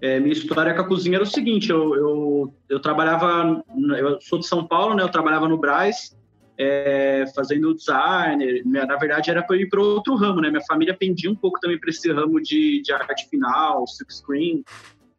É, 0.00 0.20
minha 0.20 0.32
história 0.32 0.72
com 0.74 0.80
a 0.80 0.86
cozinha 0.86 1.16
era 1.16 1.24
o 1.24 1.26
seguinte: 1.26 1.70
eu, 1.70 1.94
eu, 1.94 2.54
eu, 2.68 2.80
trabalhava, 2.80 3.64
eu 3.98 4.20
sou 4.20 4.38
de 4.38 4.46
São 4.46 4.66
Paulo, 4.66 4.94
né? 4.94 5.02
Eu 5.02 5.08
trabalhava 5.08 5.48
no 5.48 5.58
Braz, 5.58 6.16
é, 6.56 7.24
fazendo 7.34 7.74
designer. 7.74 8.62
Na 8.64 8.96
verdade, 8.96 9.30
era 9.30 9.42
para 9.42 9.56
ir 9.56 9.68
para 9.68 9.80
outro 9.80 10.14
ramo, 10.14 10.40
né? 10.40 10.50
Minha 10.50 10.64
família 10.64 10.94
pendia 10.94 11.30
um 11.30 11.34
pouco 11.34 11.58
também 11.60 11.78
para 11.78 11.90
esse 11.90 12.10
ramo 12.12 12.40
de, 12.40 12.80
de 12.82 12.92
arte 12.92 13.28
final, 13.28 13.86
silk 13.86 14.14
screen. 14.14 14.64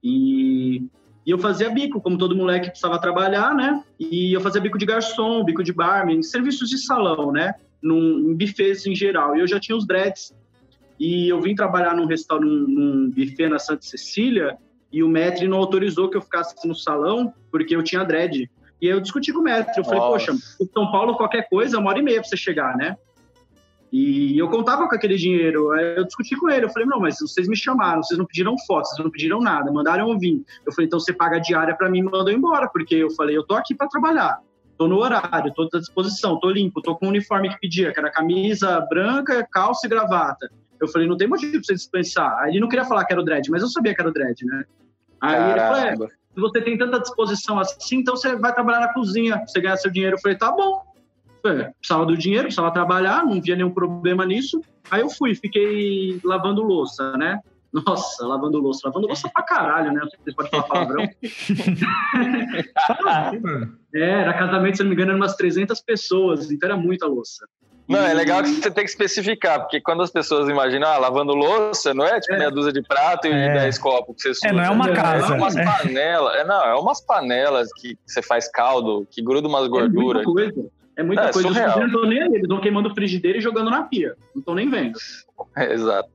E, 0.01 0.83
e 1.25 1.31
eu 1.31 1.37
fazia 1.37 1.69
bico, 1.69 1.99
como 1.99 2.17
todo 2.17 2.35
moleque 2.35 2.69
precisava 2.69 2.99
trabalhar, 3.01 3.53
né? 3.53 3.83
E 3.99 4.33
eu 4.33 4.39
fazia 4.39 4.61
bico 4.61 4.77
de 4.77 4.85
garçom, 4.85 5.43
bico 5.43 5.63
de 5.63 5.73
barman, 5.73 6.21
serviços 6.21 6.69
de 6.69 6.77
salão, 6.77 7.33
né? 7.33 7.53
Num, 7.81 8.31
em 8.31 8.35
buffets 8.35 8.85
em 8.85 8.95
geral. 8.95 9.35
E 9.35 9.41
eu 9.41 9.47
já 9.47 9.59
tinha 9.59 9.77
os 9.77 9.85
dreads. 9.85 10.33
E 10.97 11.29
eu 11.29 11.41
vim 11.41 11.53
trabalhar 11.53 11.95
num 11.95 12.05
restaurante, 12.05 12.49
num, 12.49 12.67
num 12.67 13.09
buffet 13.09 13.47
na 13.49 13.59
Santa 13.59 13.85
Cecília, 13.85 14.57
e 14.91 15.03
o 15.03 15.07
Metri 15.07 15.47
não 15.47 15.57
autorizou 15.57 16.09
que 16.09 16.17
eu 16.17 16.21
ficasse 16.21 16.67
no 16.67 16.75
salão 16.75 17.33
porque 17.51 17.75
eu 17.75 17.83
tinha 17.83 18.03
dread. 18.03 18.49
E 18.81 18.87
aí 18.87 18.93
eu 18.93 19.01
discuti 19.01 19.31
com 19.33 19.39
o 19.39 19.43
Metri, 19.43 19.77
eu 19.77 19.83
falei, 19.83 19.99
Nossa. 19.99 20.31
poxa, 20.31 20.33
São 20.73 20.91
Paulo 20.91 21.15
qualquer 21.15 21.47
coisa, 21.49 21.77
uma 21.77 21.89
hora 21.89 21.99
e 21.99 22.01
meia 22.01 22.21
pra 22.21 22.29
você 22.29 22.37
chegar, 22.37 22.75
né? 22.77 22.95
E 23.91 24.37
eu 24.37 24.47
contava 24.49 24.87
com 24.87 24.95
aquele 24.95 25.15
dinheiro, 25.15 25.71
aí 25.71 25.97
eu 25.97 26.05
discuti 26.05 26.35
com 26.35 26.47
ele, 26.47 26.65
eu 26.65 26.69
falei, 26.69 26.87
não, 26.87 26.99
mas 26.99 27.17
vocês 27.19 27.47
me 27.47 27.57
chamaram, 27.57 28.03
vocês 28.03 28.17
não 28.17 28.25
pediram 28.25 28.55
fotos, 28.67 28.91
vocês 28.91 29.03
não 29.03 29.11
pediram 29.11 29.41
nada, 29.41 29.71
mandaram 29.71 30.09
eu 30.09 30.17
vir. 30.17 30.43
Eu 30.65 30.71
falei, 30.71 30.85
então 30.85 30.99
você 30.99 31.11
paga 31.11 31.37
a 31.37 31.39
diária 31.39 31.75
para 31.75 31.89
mim 31.89 31.99
e 31.99 32.03
manda 32.03 32.31
eu 32.31 32.37
embora, 32.37 32.69
porque 32.69 32.95
eu 32.95 33.09
falei, 33.11 33.35
eu 33.35 33.43
tô 33.43 33.55
aqui 33.55 33.73
para 33.73 33.87
trabalhar, 33.87 34.39
tô 34.77 34.87
no 34.87 34.97
horário, 34.97 35.51
tô 35.53 35.67
à 35.73 35.79
disposição, 35.79 36.39
tô 36.39 36.51
limpo, 36.51 36.81
tô 36.81 36.95
com 36.95 37.07
o 37.07 37.09
uniforme 37.09 37.49
que 37.49 37.59
pedia, 37.59 37.91
que 37.91 37.99
era 37.99 38.11
camisa 38.11 38.79
branca, 38.81 39.45
calça 39.51 39.87
e 39.87 39.89
gravata. 39.89 40.49
Eu 40.81 40.87
falei, 40.87 41.07
não 41.07 41.17
tem 41.17 41.27
motivo 41.27 41.53
pra 41.53 41.61
você 41.63 41.73
dispensar. 41.73 42.39
Aí 42.39 42.51
ele 42.51 42.59
não 42.59 42.67
queria 42.67 42.85
falar 42.85 43.05
que 43.05 43.13
era 43.13 43.21
o 43.21 43.25
dread, 43.25 43.49
mas 43.49 43.61
eu 43.61 43.69
sabia 43.69 43.93
que 43.93 44.01
era 44.01 44.09
o 44.09 44.13
dread, 44.13 44.45
né? 44.45 44.63
Aí 45.21 45.35
Caramba. 45.35 45.51
ele 45.51 45.97
falou, 45.97 46.07
é, 46.07 46.09
se 46.33 46.39
você 46.39 46.61
tem 46.61 46.77
tanta 46.77 46.99
disposição 46.99 47.59
assim, 47.59 47.97
então 47.97 48.15
você 48.15 48.35
vai 48.35 48.53
trabalhar 48.53 48.79
na 48.79 48.93
cozinha, 48.93 49.43
você 49.45 49.59
ganha 49.59 49.75
seu 49.77 49.91
dinheiro. 49.91 50.15
Eu 50.15 50.21
falei, 50.21 50.37
tá 50.37 50.51
bom. 50.51 50.81
Falei, 51.41 51.67
precisava 51.79 52.05
do 52.05 52.17
dinheiro, 52.17 52.45
precisava 52.45 52.71
trabalhar, 52.71 53.25
não 53.25 53.41
via 53.41 53.55
nenhum 53.55 53.71
problema 53.73 54.25
nisso. 54.25 54.61
Aí 54.89 55.01
eu 55.01 55.09
fui, 55.09 55.35
fiquei 55.35 56.19
lavando 56.23 56.61
louça, 56.61 57.17
né? 57.17 57.39
Nossa, 57.71 58.25
lavando 58.25 58.57
louça. 58.57 58.87
Lavando 58.87 59.07
louça 59.07 59.29
pra 59.29 59.43
caralho, 59.43 59.93
né? 59.93 60.01
Vocês 60.01 60.35
podem 60.35 60.51
falar 60.51 60.63
palavrão. 60.63 61.03
é, 63.93 64.09
era 64.21 64.33
casamento, 64.33 64.77
se 64.77 64.83
não 64.83 64.89
me 64.89 64.95
engano, 64.95 65.11
eram 65.11 65.19
umas 65.19 65.35
300 65.35 65.79
pessoas, 65.81 66.51
então 66.51 66.69
era 66.69 66.77
muita 66.77 67.05
louça. 67.05 67.47
Não, 67.89 68.05
é 68.05 68.13
legal 68.13 68.43
que 68.43 68.49
você 68.49 68.69
tem 68.69 68.83
que 68.83 68.89
especificar, 68.91 69.61
porque 69.61 69.81
quando 69.81 70.03
as 70.03 70.11
pessoas 70.11 70.47
imaginam, 70.47 70.87
ah, 70.87 70.99
lavando 70.99 71.33
louça, 71.33 71.91
não 71.91 72.05
é 72.05 72.19
tipo 72.19 72.35
é. 72.35 72.37
meia 72.37 72.51
dúzia 72.51 72.71
de 72.71 72.83
prato 72.83 73.27
e 73.27 73.31
é. 73.31 73.53
dez 73.53 73.79
copos 73.79 74.15
que 74.15 74.21
você 74.21 74.35
suja. 74.35 74.47
É, 74.47 74.51
não 74.51 74.63
é 74.63 74.69
uma 74.69 74.93
casa. 74.93 75.33
É 75.33 75.37
umas 75.37 75.55
é. 75.55 75.65
panelas, 75.65 76.35
é, 76.35 76.45
não, 76.45 76.63
é 76.63 76.75
umas 76.75 77.01
panelas 77.01 77.73
que 77.73 77.97
você 78.05 78.21
faz 78.21 78.47
caldo, 78.51 79.07
que 79.09 79.23
gruda 79.23 79.47
umas 79.47 79.67
gorduras. 79.67 80.21
É 80.21 80.25
muita 80.27 80.53
coisa. 80.53 80.71
É 80.97 81.03
muita 81.03 81.23
é, 81.23 81.33
coisa. 81.33 81.49
Os 81.49 81.55
não 81.55 81.87
estão 81.87 82.05
nem 82.05 82.21
ali, 82.21 82.35
eles 82.35 82.47
vão 82.47 82.61
queimando 82.61 82.93
frigideira 82.93 83.39
e 83.39 83.41
jogando 83.41 83.71
na 83.71 83.81
pia. 83.81 84.15
Não 84.35 84.39
estão 84.39 84.53
nem 84.53 84.69
vendo. 84.69 84.99
É, 85.57 85.73
exato. 85.73 86.09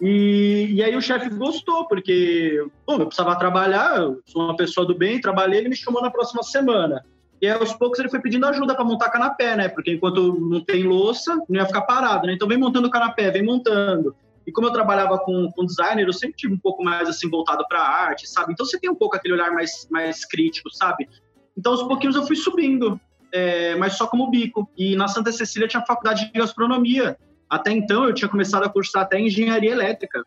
E, 0.00 0.68
e 0.72 0.82
aí 0.82 0.96
o 0.96 1.02
chefe 1.02 1.28
gostou, 1.30 1.86
porque 1.86 2.60
pô, 2.84 2.94
eu 2.94 3.06
precisava 3.06 3.38
trabalhar, 3.38 3.98
eu 3.98 4.20
sou 4.26 4.42
uma 4.42 4.56
pessoa 4.56 4.84
do 4.84 4.96
bem, 4.96 5.20
trabalhei, 5.20 5.60
ele 5.60 5.68
me 5.68 5.76
chamou 5.76 6.02
na 6.02 6.10
próxima 6.10 6.42
semana. 6.42 7.04
E 7.40 7.48
aos 7.48 7.72
poucos 7.72 7.98
ele 7.98 8.08
foi 8.08 8.20
pedindo 8.20 8.46
ajuda 8.46 8.74
para 8.74 8.84
montar 8.84 9.10
canapé, 9.10 9.56
né? 9.56 9.68
Porque 9.68 9.92
enquanto 9.92 10.38
não 10.40 10.60
tem 10.60 10.82
louça, 10.82 11.36
não 11.48 11.60
ia 11.60 11.66
ficar 11.66 11.82
parado, 11.82 12.26
né? 12.26 12.32
Então 12.32 12.48
vem 12.48 12.58
montando 12.58 12.90
canapé, 12.90 13.30
vem 13.30 13.44
montando. 13.44 14.14
E 14.46 14.50
como 14.50 14.66
eu 14.66 14.72
trabalhava 14.72 15.18
com, 15.18 15.50
com 15.52 15.64
designer, 15.64 16.06
eu 16.06 16.12
sempre 16.12 16.36
tive 16.36 16.54
um 16.54 16.58
pouco 16.58 16.82
mais 16.82 17.08
assim 17.08 17.28
voltado 17.28 17.64
para 17.68 17.80
arte, 17.80 18.28
sabe? 18.28 18.52
Então 18.52 18.66
você 18.66 18.78
tem 18.78 18.90
um 18.90 18.94
pouco 18.94 19.14
aquele 19.14 19.34
olhar 19.34 19.52
mais, 19.52 19.86
mais 19.90 20.24
crítico, 20.24 20.70
sabe? 20.70 21.08
Então 21.56 21.72
aos 21.72 21.82
pouquinhos 21.82 22.16
eu 22.16 22.26
fui 22.26 22.34
subindo, 22.34 23.00
é, 23.30 23.76
mas 23.76 23.94
só 23.94 24.06
como 24.06 24.30
bico. 24.30 24.68
E 24.76 24.96
na 24.96 25.06
Santa 25.06 25.30
Cecília 25.30 25.68
tinha 25.68 25.84
faculdade 25.84 26.32
de 26.32 26.38
gastronomia. 26.38 27.16
Até 27.48 27.70
então 27.70 28.04
eu 28.04 28.14
tinha 28.14 28.28
começado 28.28 28.64
a 28.64 28.68
cursar 28.68 29.02
até 29.02 29.20
engenharia 29.20 29.70
elétrica. 29.70 30.24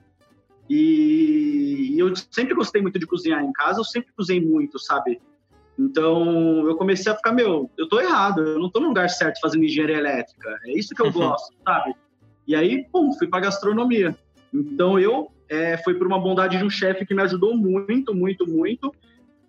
E 0.69 1.95
eu 1.97 2.13
sempre 2.15 2.53
gostei 2.53 2.81
muito 2.81 2.97
de 2.97 3.05
cozinhar 3.05 3.43
em 3.43 3.51
casa, 3.51 3.81
eu 3.81 3.83
sempre 3.83 4.13
cozinhei 4.15 4.41
muito, 4.45 4.79
sabe? 4.79 5.19
Então, 5.81 6.67
eu 6.67 6.75
comecei 6.75 7.11
a 7.11 7.15
ficar, 7.15 7.31
meu, 7.31 7.71
eu 7.75 7.89
tô 7.89 7.99
errado, 7.99 8.41
eu 8.41 8.59
não 8.59 8.69
tô 8.69 8.79
no 8.79 8.89
lugar 8.89 9.09
certo 9.09 9.39
fazendo 9.41 9.65
engenharia 9.65 9.97
elétrica. 9.97 10.59
É 10.65 10.77
isso 10.77 10.93
que 10.93 11.01
eu 11.01 11.11
gosto, 11.11 11.55
sabe? 11.65 11.95
E 12.47 12.55
aí, 12.55 12.85
pum, 12.91 13.11
fui 13.13 13.27
para 13.27 13.41
gastronomia. 13.41 14.15
Então 14.53 14.99
eu 14.99 15.31
é, 15.49 15.77
foi 15.77 15.95
por 15.95 16.05
uma 16.05 16.19
bondade 16.19 16.57
de 16.57 16.63
um 16.63 16.69
chefe 16.69 17.05
que 17.05 17.15
me 17.15 17.21
ajudou 17.23 17.55
muito, 17.57 18.13
muito, 18.13 18.47
muito. 18.47 18.93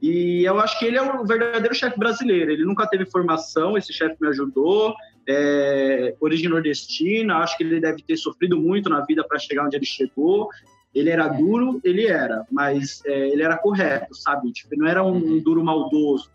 E 0.01 0.43
eu 0.45 0.59
acho 0.59 0.79
que 0.79 0.87
ele 0.87 0.97
é 0.97 1.03
o 1.03 1.25
verdadeiro 1.25 1.75
chefe 1.75 1.99
brasileiro. 1.99 2.51
Ele 2.51 2.65
nunca 2.65 2.87
teve 2.89 3.05
formação, 3.07 3.77
esse 3.77 3.93
chefe 3.93 4.17
me 4.21 4.29
ajudou. 4.29 4.95
É, 5.29 6.17
origem 6.21 6.49
nordestina, 6.49 7.37
acho 7.37 7.57
que 7.57 7.63
ele 7.63 7.79
deve 7.79 8.03
ter 8.03 8.17
sofrido 8.17 8.59
muito 8.59 8.89
na 8.89 9.05
vida 9.05 9.23
para 9.23 9.39
chegar 9.39 9.65
onde 9.65 9.77
ele 9.77 9.87
chegou. 9.87 10.49
Ele 10.95 11.11
era 11.11 11.29
duro, 11.29 11.81
ele 11.83 12.07
era, 12.07 12.45
mas 12.51 13.03
é, 13.07 13.29
ele 13.29 13.43
era 13.43 13.57
correto, 13.57 14.15
sabe? 14.15 14.53
Tipo, 14.53 14.77
não 14.77 14.87
era 14.87 15.03
um, 15.03 15.17
um 15.17 15.39
duro 15.43 15.65
maldoso. 15.65 16.31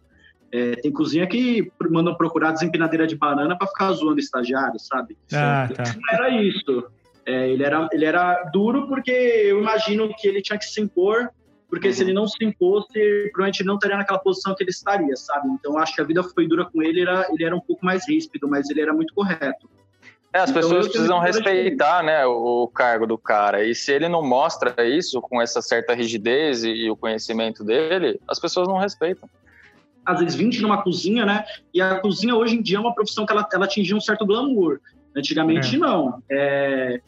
É, 0.51 0.75
tem 0.77 0.91
cozinha 0.91 1.27
que 1.27 1.71
mandam 1.89 2.15
procurar 2.15 2.51
desempinadeira 2.51 3.05
de 3.05 3.15
banana 3.15 3.57
para 3.57 3.67
ficar 3.67 3.91
zoando 3.91 4.19
estagiário, 4.19 4.79
sabe? 4.79 5.17
Ah, 5.33 5.69
tá. 5.73 5.83
Não 5.83 6.13
era 6.13 6.41
isso. 6.41 6.85
É, 7.25 7.49
ele, 7.49 7.63
era, 7.63 7.89
ele 7.91 8.05
era 8.05 8.43
duro 8.53 8.87
porque 8.87 9.11
eu 9.11 9.59
imagino 9.59 10.09
que 10.17 10.27
ele 10.27 10.41
tinha 10.41 10.57
que 10.57 10.65
se 10.65 10.79
impor, 10.79 11.29
porque 11.69 11.87
uhum. 11.87 11.93
se 11.93 12.01
ele 12.01 12.13
não 12.13 12.25
se 12.25 12.43
impôsse, 12.43 12.93
provavelmente 13.33 13.63
não 13.65 13.75
estaria 13.75 13.97
naquela 13.97 14.19
posição 14.19 14.55
que 14.55 14.63
ele 14.63 14.71
estaria, 14.71 15.15
sabe? 15.17 15.49
Então 15.49 15.77
acho 15.77 15.93
que 15.93 16.01
a 16.01 16.05
vida 16.05 16.23
foi 16.23 16.47
dura 16.47 16.63
com 16.65 16.81
ele, 16.81 17.01
ele 17.01 17.09
era, 17.09 17.27
ele 17.29 17.43
era 17.43 17.55
um 17.55 17.59
pouco 17.59 17.85
mais 17.85 18.07
ríspido, 18.07 18.47
mas 18.47 18.69
ele 18.69 18.79
era 18.79 18.93
muito 18.93 19.13
correto. 19.13 19.69
É, 20.37 20.39
as 20.39 20.51
então, 20.51 20.61
pessoas 20.61 20.87
precisam 20.87 21.19
respeitar 21.19 22.03
né, 22.03 22.23
o 22.27 22.67
cargo 22.67 23.07
do 23.07 23.17
cara. 23.17 23.63
E 23.65 23.73
se 23.73 23.91
ele 23.91 24.07
não 24.07 24.21
mostra 24.21 24.87
isso 24.87 25.19
com 25.19 25.41
essa 25.41 25.63
certa 25.63 25.95
rigidez 25.95 26.63
e, 26.63 26.69
e 26.69 26.91
o 26.91 26.95
conhecimento 26.95 27.63
dele, 27.63 28.19
as 28.27 28.39
pessoas 28.39 28.67
não 28.67 28.77
respeitam. 28.77 29.27
Às 30.05 30.19
vezes 30.19 30.35
20 30.35 30.61
numa 30.61 30.83
cozinha, 30.83 31.25
né? 31.25 31.43
E 31.73 31.81
a 31.81 31.99
cozinha 31.99 32.35
hoje 32.35 32.55
em 32.55 32.61
dia 32.61 32.77
é 32.77 32.79
uma 32.79 32.93
profissão 32.93 33.25
que 33.25 33.33
ela, 33.33 33.47
ela 33.51 33.65
atingiu 33.65 33.97
um 33.97 33.99
certo 33.99 34.27
glamour. 34.27 34.79
Antigamente 35.15 35.75
é. 35.75 35.79
não. 35.79 36.21
É, 36.29 37.01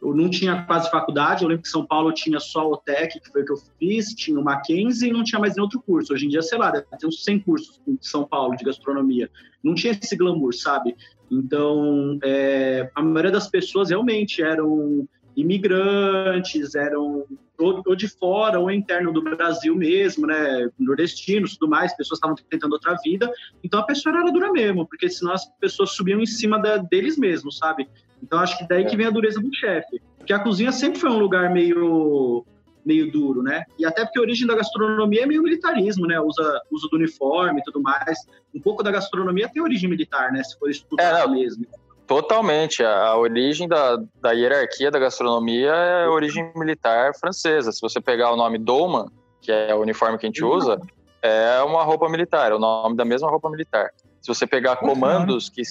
eu 0.00 0.14
não 0.14 0.30
tinha 0.30 0.62
quase 0.62 0.88
faculdade, 0.88 1.42
eu 1.42 1.48
lembro 1.48 1.64
que 1.64 1.68
São 1.68 1.84
Paulo 1.84 2.12
tinha 2.12 2.38
só 2.38 2.70
o 2.70 2.76
TEC, 2.76 3.18
que 3.20 3.30
foi 3.32 3.42
o 3.42 3.44
que 3.44 3.52
eu 3.52 3.56
fiz, 3.78 4.14
tinha 4.14 4.38
o 4.38 4.44
Mackenzie 4.44 5.08
e 5.08 5.12
não 5.12 5.24
tinha 5.24 5.40
mais 5.40 5.54
nenhum 5.54 5.64
outro 5.64 5.82
curso. 5.82 6.12
Hoje 6.12 6.26
em 6.26 6.28
dia, 6.28 6.42
sei 6.42 6.56
lá, 6.56 6.70
deve 6.70 6.86
ter 6.98 7.06
uns 7.06 7.24
100 7.24 7.40
cursos 7.40 7.80
em 7.86 7.98
São 8.00 8.24
Paulo 8.24 8.56
de 8.56 8.64
gastronomia. 8.64 9.28
Não 9.62 9.74
tinha 9.74 9.92
esse 9.92 10.14
glamour, 10.16 10.54
sabe? 10.54 10.96
Então, 11.30 12.18
é, 12.22 12.90
a 12.94 13.02
maioria 13.02 13.32
das 13.32 13.48
pessoas 13.48 13.90
realmente 13.90 14.42
eram 14.42 15.08
imigrantes, 15.36 16.74
eram 16.74 17.24
ou, 17.58 17.82
ou, 17.86 17.96
de 17.96 18.08
fora 18.08 18.58
ou 18.58 18.70
interno 18.70 19.12
do 19.12 19.22
Brasil 19.22 19.74
mesmo, 19.74 20.26
né, 20.26 20.68
nordestinos, 20.78 21.56
tudo 21.56 21.70
mais, 21.70 21.96
pessoas 21.96 22.18
estavam 22.18 22.36
tentando 22.50 22.72
outra 22.72 22.96
vida, 23.02 23.30
então 23.62 23.80
a 23.80 23.84
pessoa 23.84 24.14
era 24.14 24.30
dura 24.30 24.52
mesmo, 24.52 24.86
porque 24.86 25.08
senão 25.08 25.32
as 25.32 25.46
pessoas 25.58 25.90
subiam 25.90 26.20
em 26.20 26.26
cima 26.26 26.58
da, 26.58 26.78
deles 26.78 27.16
mesmos, 27.16 27.58
sabe? 27.58 27.88
Então 28.22 28.38
acho 28.38 28.56
que 28.58 28.68
daí 28.68 28.84
que 28.84 28.96
vem 28.96 29.06
a 29.06 29.10
dureza 29.10 29.40
do 29.40 29.54
chefe, 29.54 30.00
porque 30.18 30.32
a 30.32 30.38
cozinha 30.38 30.72
sempre 30.72 31.00
foi 31.00 31.10
um 31.10 31.18
lugar 31.18 31.50
meio 31.52 32.44
meio 32.86 33.10
duro, 33.10 33.42
né? 33.42 33.64
E 33.76 33.84
até 33.84 34.04
porque 34.04 34.18
a 34.18 34.22
origem 34.22 34.46
da 34.46 34.54
gastronomia 34.54 35.24
é 35.24 35.26
meio 35.26 35.42
militarismo, 35.42 36.06
né? 36.06 36.20
Usa 36.20 36.62
uso 36.70 36.88
do 36.88 36.96
uniforme 36.96 37.60
e 37.60 37.64
tudo 37.64 37.82
mais. 37.82 38.18
Um 38.54 38.60
pouco 38.60 38.82
da 38.82 38.92
gastronomia 38.92 39.50
tem 39.52 39.60
origem 39.60 39.90
militar, 39.90 40.30
né? 40.32 40.42
Se 40.44 40.56
for 40.56 40.70
estudar 40.70 41.24
é, 41.24 41.26
mesmo. 41.26 41.66
Totalmente. 42.06 42.84
A 42.84 43.16
origem 43.16 43.66
da, 43.66 43.98
da 44.20 44.30
hierarquia 44.30 44.90
da 44.90 45.00
gastronomia 45.00 45.72
é 45.72 46.04
a 46.04 46.10
origem 46.10 46.52
militar 46.54 47.12
francesa. 47.18 47.72
Se 47.72 47.80
você 47.80 48.00
pegar 48.00 48.32
o 48.32 48.36
nome 48.36 48.56
Dolman, 48.58 49.06
que 49.40 49.50
é 49.50 49.74
o 49.74 49.80
uniforme 49.80 50.16
que 50.16 50.26
a 50.26 50.28
gente 50.28 50.44
uhum. 50.44 50.52
usa, 50.52 50.80
é 51.20 51.60
uma 51.62 51.82
roupa 51.82 52.08
militar, 52.08 52.52
é 52.52 52.54
o 52.54 52.58
nome 52.60 52.96
da 52.96 53.04
mesma 53.04 53.28
roupa 53.28 53.50
militar. 53.50 53.90
Se 54.22 54.28
você 54.28 54.46
pegar 54.46 54.76
comandos 54.76 55.48
que, 55.48 55.62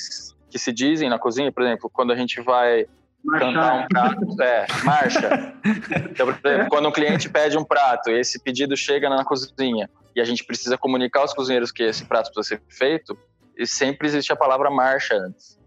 que 0.50 0.60
se 0.60 0.74
dizem 0.74 1.10
na 1.10 1.17
cozinha, 1.17 1.51
por 1.51 1.63
exemplo, 1.63 1.89
quando 1.91 2.12
a 2.12 2.15
gente 2.15 2.41
vai 2.41 2.86
cantar 3.39 3.74
um 3.75 3.88
prato, 3.88 4.41
é, 4.41 4.65
marcha. 4.84 5.54
Então, 6.12 6.28
por 6.34 6.49
exemplo, 6.49 6.69
quando 6.69 6.88
um 6.88 6.91
cliente 6.91 7.30
pede 7.30 7.58
um 7.58 7.63
prato 7.63 8.10
e 8.10 8.19
esse 8.19 8.41
pedido 8.41 8.78
chega 8.78 9.10
na 9.10 9.26
cozinha 9.26 9.89
e 10.15 10.21
a 10.21 10.23
gente 10.23 10.43
precisa 10.43 10.78
comunicar 10.78 11.21
aos 11.21 11.34
cozinheiros 11.34 11.71
que 11.71 11.84
esse 11.84 12.06
prato 12.06 12.32
precisa 12.32 12.56
ser 12.56 12.62
feito, 12.69 13.17
e 13.58 13.65
sempre 13.65 14.08
existe 14.08 14.32
a 14.32 14.36
palavra 14.36 14.69
marcha 14.69 15.15
antes. 15.15 15.60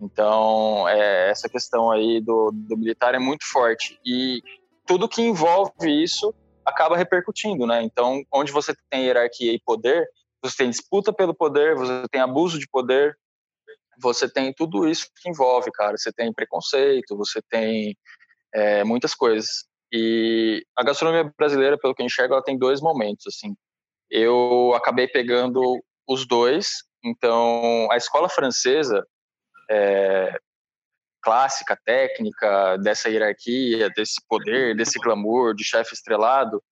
Então, 0.00 0.88
é, 0.88 1.30
essa 1.30 1.48
questão 1.48 1.90
aí 1.90 2.20
do, 2.20 2.50
do 2.52 2.76
militar 2.76 3.14
é 3.14 3.18
muito 3.18 3.44
forte. 3.44 3.98
E 4.04 4.42
tudo 4.86 5.08
que 5.08 5.22
envolve 5.22 5.72
isso 6.02 6.34
acaba 6.64 6.96
repercutindo, 6.96 7.66
né? 7.66 7.82
Então, 7.82 8.22
onde 8.32 8.50
você 8.50 8.74
tem 8.88 9.04
hierarquia 9.04 9.52
e 9.52 9.60
poder, 9.60 10.08
você 10.42 10.56
tem 10.56 10.70
disputa 10.70 11.12
pelo 11.12 11.34
poder, 11.34 11.74
você 11.74 12.04
tem 12.10 12.20
abuso 12.20 12.58
de 12.58 12.66
poder, 12.68 13.16
você 14.00 14.28
tem 14.28 14.52
tudo 14.52 14.88
isso 14.88 15.06
que 15.20 15.28
envolve, 15.28 15.70
cara. 15.72 15.96
Você 15.96 16.12
tem 16.12 16.32
preconceito, 16.32 17.16
você 17.16 17.40
tem 17.48 17.96
é, 18.54 18.84
muitas 18.84 19.14
coisas. 19.14 19.64
E 19.92 20.64
a 20.76 20.84
gastronomia 20.84 21.32
brasileira, 21.36 21.78
pelo 21.78 21.94
que 21.94 22.02
eu 22.02 22.06
enxergo, 22.06 22.34
ela 22.34 22.42
tem 22.42 22.58
dois 22.58 22.80
momentos, 22.80 23.26
assim. 23.26 23.54
Eu 24.10 24.72
acabei 24.74 25.08
pegando 25.08 25.62
os 26.06 26.26
dois. 26.26 26.84
Então, 27.04 27.88
a 27.90 27.96
escola 27.96 28.28
francesa, 28.28 29.04
é, 29.70 30.38
clássica, 31.22 31.78
técnica, 31.84 32.76
dessa 32.78 33.08
hierarquia, 33.08 33.90
desse 33.90 34.20
poder, 34.28 34.76
desse 34.76 34.98
glamour, 34.98 35.54
de 35.54 35.64
chefe 35.64 35.94
estrelado, 35.94 36.62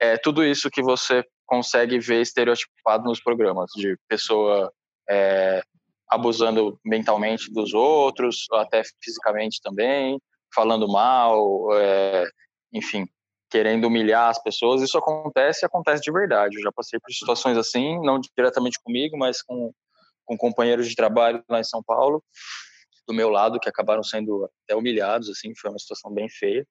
é 0.00 0.16
tudo 0.18 0.44
isso 0.44 0.70
que 0.70 0.82
você 0.82 1.24
consegue 1.46 1.98
ver 1.98 2.20
estereotipado 2.20 3.04
nos 3.04 3.20
programas, 3.20 3.70
de 3.74 3.96
pessoa 4.08 4.72
é, 5.08 5.62
abusando 6.08 6.78
mentalmente 6.84 7.52
dos 7.52 7.74
outros, 7.74 8.46
ou 8.50 8.58
até 8.58 8.82
fisicamente 9.02 9.60
também, 9.62 10.20
falando 10.54 10.88
mal, 10.88 11.68
é, 11.74 12.24
enfim, 12.72 13.06
querendo 13.50 13.86
humilhar 13.86 14.30
as 14.30 14.42
pessoas. 14.42 14.82
Isso 14.82 14.98
acontece 14.98 15.64
e 15.64 15.66
acontece 15.66 16.02
de 16.02 16.12
verdade. 16.12 16.56
Eu 16.56 16.62
já 16.62 16.72
passei 16.72 16.98
por 17.00 17.12
situações 17.12 17.56
assim, 17.56 18.00
não 18.02 18.20
diretamente 18.36 18.78
comigo, 18.82 19.16
mas 19.16 19.42
com, 19.42 19.72
com 20.24 20.36
companheiros 20.36 20.88
de 20.88 20.94
trabalho 20.94 21.42
lá 21.48 21.60
em 21.60 21.64
São 21.64 21.82
Paulo, 21.82 22.22
do 23.06 23.14
meu 23.14 23.28
lado, 23.28 23.60
que 23.60 23.68
acabaram 23.68 24.02
sendo 24.02 24.48
até 24.64 24.74
humilhados, 24.74 25.30
assim, 25.30 25.52
foi 25.56 25.70
uma 25.70 25.78
situação 25.78 26.12
bem 26.12 26.28
feia. 26.28 26.66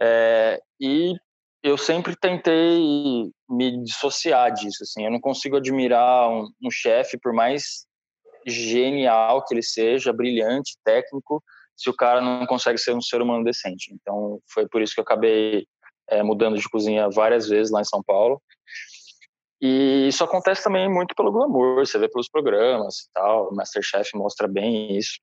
É, 0.00 0.60
e 0.80 1.14
eu 1.62 1.76
sempre 1.76 2.14
tentei 2.14 3.30
me 3.48 3.82
dissociar 3.82 4.52
disso, 4.52 4.82
assim, 4.82 5.04
eu 5.04 5.10
não 5.10 5.20
consigo 5.20 5.56
admirar 5.56 6.28
um, 6.30 6.48
um 6.62 6.70
chefe, 6.70 7.18
por 7.18 7.32
mais 7.32 7.86
genial 8.46 9.44
que 9.44 9.54
ele 9.54 9.62
seja, 9.62 10.12
brilhante, 10.12 10.76
técnico, 10.84 11.42
se 11.76 11.90
o 11.90 11.94
cara 11.94 12.20
não 12.20 12.46
consegue 12.46 12.78
ser 12.78 12.94
um 12.94 13.02
ser 13.02 13.20
humano 13.20 13.44
decente. 13.44 13.92
Então, 13.92 14.40
foi 14.48 14.68
por 14.68 14.80
isso 14.80 14.94
que 14.94 15.00
eu 15.00 15.04
acabei 15.04 15.66
é, 16.08 16.22
mudando 16.22 16.58
de 16.58 16.68
cozinha 16.68 17.08
várias 17.10 17.48
vezes 17.48 17.72
lá 17.72 17.80
em 17.80 17.84
São 17.84 18.02
Paulo. 18.02 18.40
E 19.60 20.06
isso 20.08 20.22
acontece 20.22 20.62
também 20.62 20.88
muito 20.88 21.14
pelo 21.14 21.32
glamour, 21.32 21.86
você 21.86 21.98
vê 21.98 22.08
pelos 22.08 22.28
programas 22.28 23.00
e 23.00 23.12
tal, 23.14 23.48
o 23.48 23.54
Masterchef 23.54 24.10
mostra 24.14 24.46
bem 24.46 24.96
isso. 24.96 25.18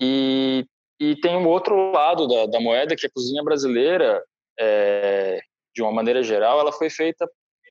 E, 0.00 0.66
e 1.00 1.16
tem 1.20 1.36
o 1.36 1.48
outro 1.48 1.92
lado 1.92 2.26
da, 2.26 2.46
da 2.46 2.60
moeda, 2.60 2.96
que 2.96 3.06
a 3.06 3.10
cozinha 3.10 3.42
brasileira, 3.42 4.22
é, 4.58 5.40
de 5.74 5.82
uma 5.82 5.92
maneira 5.92 6.22
geral, 6.22 6.58
ela 6.58 6.72
foi 6.72 6.90
feita 6.90 7.28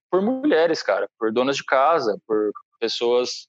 por 0.10 0.21
mulheres, 0.21 0.82
cara, 0.82 1.10
por 1.19 1.32
donas 1.32 1.58
de 1.58 1.65
casa, 1.65 2.17
por 2.25 2.51
pessoas 2.80 3.47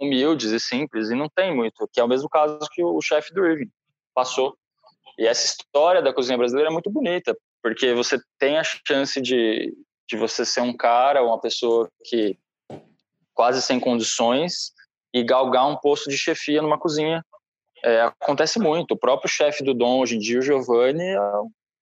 humildes 0.00 0.50
e 0.52 0.60
simples, 0.60 1.10
e 1.10 1.14
não 1.14 1.28
tem 1.28 1.54
muito, 1.54 1.88
que 1.92 2.00
é 2.00 2.04
o 2.04 2.08
mesmo 2.08 2.28
caso 2.28 2.58
que 2.72 2.82
o 2.82 3.00
chefe 3.00 3.32
do 3.34 3.44
Irving 3.44 3.70
passou. 4.14 4.56
E 5.18 5.26
essa 5.26 5.46
história 5.46 6.00
da 6.00 6.12
cozinha 6.12 6.38
brasileira 6.38 6.70
é 6.70 6.72
muito 6.72 6.90
bonita, 6.90 7.36
porque 7.62 7.92
você 7.92 8.18
tem 8.38 8.56
a 8.56 8.62
chance 8.62 9.20
de, 9.20 9.74
de 10.08 10.16
você 10.16 10.44
ser 10.44 10.60
um 10.60 10.76
cara, 10.76 11.24
uma 11.24 11.40
pessoa 11.40 11.88
que 12.04 12.38
quase 13.34 13.60
sem 13.60 13.80
condições 13.80 14.72
e 15.12 15.22
galgar 15.22 15.66
um 15.66 15.76
posto 15.76 16.08
de 16.08 16.16
chefia 16.16 16.62
numa 16.62 16.78
cozinha. 16.78 17.24
É, 17.84 18.02
acontece 18.02 18.58
muito. 18.58 18.92
O 18.92 18.98
próprio 18.98 19.30
chefe 19.30 19.62
do 19.64 19.74
Dom 19.74 20.00
hoje 20.00 20.16
em 20.16 20.18
dia, 20.18 20.38
o 20.38 20.42
Giovanni, 20.42 21.02
é, 21.02 21.18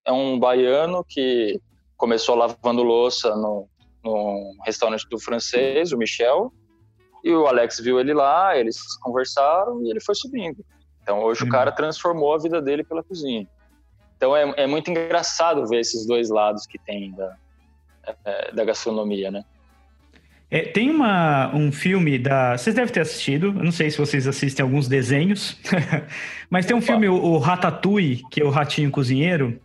é 0.07 0.12
um 0.12 0.38
baiano 0.38 1.05
que 1.07 1.61
começou 1.96 2.35
lavando 2.35 2.83
louça 2.83 3.35
no, 3.35 3.68
no 4.05 4.55
restaurante 4.64 5.07
do 5.09 5.18
francês, 5.18 5.92
o 5.92 5.98
Michel, 5.98 6.52
e 7.27 7.35
o 7.35 7.49
Alex 7.49 7.81
viu 7.81 7.99
ele 7.99 8.15
lá, 8.15 8.57
eles 8.57 8.97
conversaram 8.99 9.83
e 9.83 9.91
ele 9.91 9.99
foi 9.99 10.15
subindo. 10.15 10.65
Então 11.03 11.21
hoje 11.25 11.43
o 11.43 11.49
cara 11.49 11.73
transformou 11.73 12.33
a 12.33 12.39
vida 12.39 12.62
dele 12.62 12.85
pela 12.85 13.03
cozinha. 13.03 13.49
Então 14.17 14.37
é, 14.37 14.55
é 14.57 14.67
muito 14.69 14.89
engraçado 14.93 15.67
ver 15.67 15.81
esses 15.81 16.07
dois 16.07 16.31
lados 16.31 16.67
que 16.67 16.79
tem 16.79 17.12
da, 17.12 17.37
é, 18.25 18.53
da 18.53 18.65
gastronomia, 18.65 19.33
né? 19.33 19.45
É, 20.49 20.61
tem 20.61 20.89
uma, 20.89 21.53
um 21.53 21.73
filme 21.73 22.17
da. 22.17 22.57
Vocês 22.57 22.77
devem 22.77 22.95
ter 22.95 23.01
assistido, 23.01 23.49
eu 23.49 23.65
não 23.65 23.73
sei 23.73 23.91
se 23.91 23.99
vocês 23.99 24.29
assistem 24.29 24.62
alguns 24.62 24.87
desenhos, 24.87 25.59
mas 26.49 26.65
tem 26.65 26.77
um 26.77 26.81
filme, 26.81 27.09
o, 27.09 27.15
o 27.15 27.39
Ratatouille, 27.39 28.23
que 28.31 28.41
é 28.41 28.45
o 28.45 28.51
Ratinho 28.51 28.93
Cozinheiro, 28.93 29.61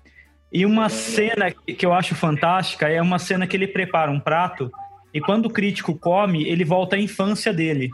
e 0.52 0.65
uma 0.65 0.89
cena 0.89 1.52
que 1.52 1.86
eu 1.86 1.93
acho 1.93 2.15
fantástica 2.15 2.89
é 2.89 3.00
uma 3.00 3.19
cena 3.19 3.45
que 3.45 3.56
ele 3.56 3.67
prepara 3.67 4.10
um 4.10 4.19
prato 4.19 4.71
e 5.13 5.19
quando 5.19 5.45
o 5.47 5.50
crítico 5.50 5.97
come, 5.97 6.47
ele 6.47 6.63
volta 6.63 6.95
à 6.95 7.00
infância 7.00 7.54
dele. 7.54 7.91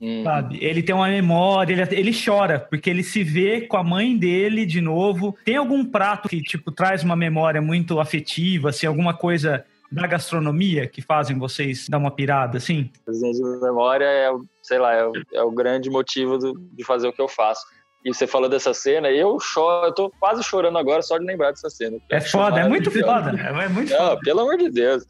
Hum. 0.00 0.22
Sabe? 0.22 0.58
Ele 0.60 0.82
tem 0.82 0.94
uma 0.94 1.08
memória, 1.08 1.72
ele, 1.72 1.94
ele 1.94 2.12
chora, 2.12 2.60
porque 2.60 2.88
ele 2.88 3.02
se 3.02 3.24
vê 3.24 3.62
com 3.62 3.76
a 3.76 3.82
mãe 3.82 4.16
dele 4.16 4.64
de 4.64 4.80
novo. 4.80 5.36
Tem 5.44 5.56
algum 5.56 5.84
prato 5.84 6.28
que, 6.28 6.40
tipo, 6.40 6.70
traz 6.70 7.02
uma 7.02 7.16
memória 7.16 7.60
muito 7.60 7.98
afetiva, 7.98 8.70
assim, 8.70 8.86
alguma 8.86 9.12
coisa 9.12 9.64
da 9.90 10.06
gastronomia 10.06 10.86
que 10.86 11.00
fazem 11.02 11.38
vocês 11.38 11.88
dar 11.88 11.98
uma 11.98 12.10
pirada, 12.10 12.58
assim? 12.58 12.90
Cozinha 13.04 13.32
de 13.32 13.42
memória 13.60 14.04
é, 14.04 14.30
sei 14.62 14.78
lá, 14.78 14.92
é 14.92 15.04
o, 15.04 15.12
é 15.32 15.42
o 15.42 15.50
grande 15.50 15.90
motivo 15.90 16.38
do, 16.38 16.52
de 16.72 16.84
fazer 16.84 17.08
o 17.08 17.12
que 17.12 17.22
eu 17.22 17.28
faço. 17.28 17.66
E 18.04 18.14
você 18.14 18.26
falou 18.26 18.48
dessa 18.48 18.72
cena, 18.72 19.10
e 19.10 19.18
eu 19.18 19.40
choro, 19.40 19.86
eu 19.86 19.92
tô 19.92 20.10
quase 20.20 20.42
chorando 20.44 20.78
agora 20.78 21.02
só 21.02 21.18
de 21.18 21.24
lembrar 21.24 21.50
dessa 21.50 21.68
cena. 21.68 21.98
É 22.10 22.20
foda, 22.20 22.60
é 22.60 22.68
muito 22.68 22.90
foda. 22.90 23.30
É 23.30 23.68
muito 23.68 23.90
Não, 23.90 23.98
foda. 23.98 24.20
Pelo 24.20 24.40
amor 24.40 24.56
de 24.56 24.70
Deus. 24.70 25.04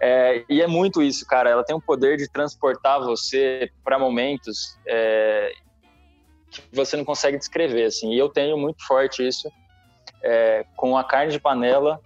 É, 0.00 0.44
e 0.48 0.62
é 0.62 0.66
muito 0.66 1.02
isso, 1.02 1.26
cara. 1.26 1.50
Ela 1.50 1.62
tem 1.62 1.76
o 1.76 1.80
poder 1.80 2.16
de 2.16 2.26
transportar 2.28 3.00
você 3.00 3.70
para 3.84 3.98
momentos 3.98 4.78
é, 4.86 5.52
que 6.50 6.62
você 6.72 6.96
não 6.96 7.04
consegue 7.04 7.36
descrever, 7.36 7.84
assim. 7.84 8.12
E 8.12 8.18
eu 8.18 8.28
tenho 8.28 8.56
muito 8.56 8.84
forte 8.86 9.26
isso 9.26 9.50
é, 10.22 10.64
com 10.76 10.96
a 10.96 11.04
carne 11.04 11.32
de 11.32 11.38
panela 11.38 12.00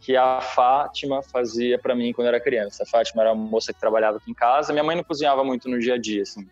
que 0.00 0.16
a 0.16 0.40
Fátima 0.40 1.22
fazia 1.22 1.78
para 1.78 1.94
mim 1.94 2.12
quando 2.12 2.26
eu 2.26 2.34
era 2.34 2.40
criança. 2.40 2.82
A 2.82 2.86
Fátima 2.86 3.22
era 3.22 3.32
uma 3.32 3.48
moça 3.48 3.72
que 3.72 3.78
trabalhava 3.78 4.18
aqui 4.18 4.30
em 4.30 4.34
casa. 4.34 4.72
Minha 4.72 4.84
mãe 4.84 4.96
não 4.96 5.04
cozinhava 5.04 5.44
muito 5.44 5.68
no 5.68 5.78
dia 5.78 5.94
a 5.94 5.98
dia, 5.98 6.22
assim. 6.22 6.48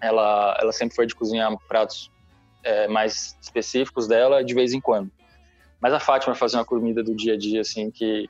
Ela, 0.00 0.56
ela 0.60 0.72
sempre 0.72 0.94
foi 0.94 1.06
de 1.06 1.14
cozinhar 1.14 1.50
pratos 1.68 2.10
é, 2.62 2.86
mais 2.88 3.36
específicos 3.40 4.06
dela 4.06 4.44
de 4.44 4.52
vez 4.52 4.74
em 4.74 4.80
quando. 4.80 5.10
Mas 5.80 5.92
a 5.92 6.00
Fátima 6.00 6.34
fazia 6.34 6.58
uma 6.58 6.64
comida 6.64 7.02
do 7.02 7.14
dia 7.14 7.34
a 7.34 7.38
dia, 7.38 7.60
assim, 7.60 7.90
que 7.90 8.28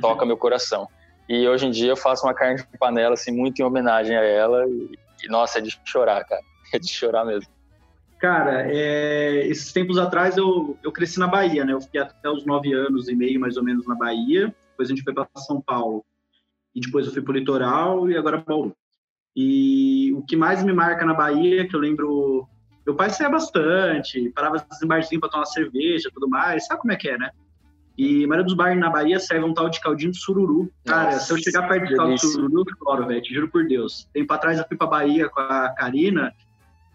toca 0.00 0.24
meu 0.24 0.36
coração. 0.36 0.88
E 1.28 1.48
hoje 1.48 1.66
em 1.66 1.70
dia 1.70 1.90
eu 1.90 1.96
faço 1.96 2.26
uma 2.26 2.34
carne 2.34 2.56
de 2.56 2.78
panela, 2.78 3.14
assim, 3.14 3.32
muito 3.32 3.60
em 3.60 3.64
homenagem 3.64 4.16
a 4.16 4.22
ela. 4.22 4.66
E, 4.68 4.98
e 5.24 5.28
nossa, 5.28 5.58
é 5.58 5.62
de 5.62 5.78
chorar, 5.84 6.24
cara. 6.24 6.42
É 6.72 6.78
de 6.78 6.90
chorar 6.90 7.24
mesmo. 7.24 7.48
Cara, 8.18 8.66
é, 8.66 9.46
esses 9.46 9.72
tempos 9.72 9.96
atrás 9.96 10.36
eu, 10.36 10.76
eu 10.82 10.90
cresci 10.90 11.20
na 11.20 11.28
Bahia, 11.28 11.64
né? 11.64 11.72
Eu 11.72 11.80
fiquei 11.80 12.00
até 12.00 12.28
os 12.28 12.44
nove 12.44 12.72
anos 12.72 13.08
e 13.08 13.14
meio, 13.14 13.38
mais 13.38 13.56
ou 13.56 13.62
menos, 13.62 13.86
na 13.86 13.94
Bahia. 13.94 14.52
Depois 14.70 14.88
a 14.88 14.92
gente 14.92 15.04
foi 15.04 15.14
para 15.14 15.28
São 15.36 15.60
Paulo. 15.60 16.04
E 16.74 16.80
depois 16.80 17.06
eu 17.06 17.12
fui 17.12 17.22
para 17.22 17.30
o 17.30 17.36
litoral 17.36 18.10
e 18.10 18.16
agora 18.16 18.42
Bauru. 18.44 18.74
E 19.36 20.12
o 20.14 20.22
que 20.22 20.36
mais 20.36 20.64
me 20.64 20.72
marca 20.72 21.04
na 21.04 21.14
Bahia, 21.14 21.68
que 21.68 21.76
eu 21.76 21.80
lembro... 21.80 22.48
Meu 22.84 22.96
pai 22.96 23.10
saía 23.10 23.30
bastante, 23.30 24.30
parava 24.30 24.56
em 24.82 24.86
barzinho 24.86 25.20
para 25.20 25.30
tomar 25.30 25.46
cerveja 25.46 26.10
tudo 26.12 26.28
mais. 26.28 26.66
Sabe 26.66 26.80
como 26.80 26.92
é 26.92 26.96
que 26.96 27.08
é, 27.08 27.18
né? 27.18 27.30
E 27.96 28.24
a 28.24 28.26
maioria 28.26 28.44
dos 28.44 28.54
bares 28.54 28.78
na 28.78 28.90
Bahia 28.90 29.20
serve 29.20 29.44
um 29.44 29.54
tal 29.54 29.68
de 29.68 29.80
caldinho 29.80 30.10
de 30.10 30.18
sururu. 30.18 30.70
Cara, 30.84 31.12
Nossa, 31.12 31.26
se 31.26 31.32
eu 31.32 31.38
chegar 31.38 31.68
perto 31.68 31.86
de 31.86 31.94
caldo 31.94 32.14
de 32.14 32.20
sururu, 32.20 32.64
eu 32.68 32.76
choro, 32.76 33.06
velho. 33.06 33.22
Te 33.22 33.32
juro 33.32 33.48
por 33.48 33.66
Deus. 33.66 34.08
Tempo 34.12 34.32
atrás 34.32 34.58
eu 34.58 34.64
fui 34.66 34.76
pra 34.76 34.86
Bahia 34.86 35.28
com 35.28 35.40
a 35.40 35.70
Karina 35.70 36.32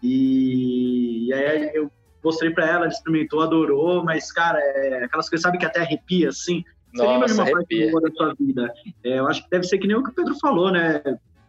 e, 0.02 1.28
e 1.28 1.32
aí 1.32 1.70
eu 1.74 1.90
mostrei 2.22 2.50
pra 2.50 2.66
ela, 2.66 2.76
ela 2.84 2.88
experimentou, 2.88 3.40
adorou, 3.40 4.04
mas, 4.04 4.30
cara, 4.30 4.58
é 4.58 5.04
aquelas 5.04 5.28
coisas, 5.28 5.42
sabe, 5.42 5.58
que 5.58 5.64
até 5.64 5.80
arrepia, 5.80 6.28
assim. 6.28 6.64
Você 6.92 7.02
Nossa, 7.02 7.12
lembra 7.12 7.28
de 7.28 7.32
uma 7.34 7.42
arrepia. 7.44 7.92
parte 7.92 8.10
da 8.10 8.16
sua 8.16 8.34
vida? 8.34 8.74
É, 9.04 9.18
eu 9.18 9.28
acho 9.28 9.42
que 9.44 9.50
deve 9.50 9.64
ser 9.64 9.78
que 9.78 9.86
nem 9.86 9.96
o 9.96 10.02
que 10.02 10.10
o 10.10 10.14
Pedro 10.14 10.34
falou, 10.38 10.70
né? 10.70 11.02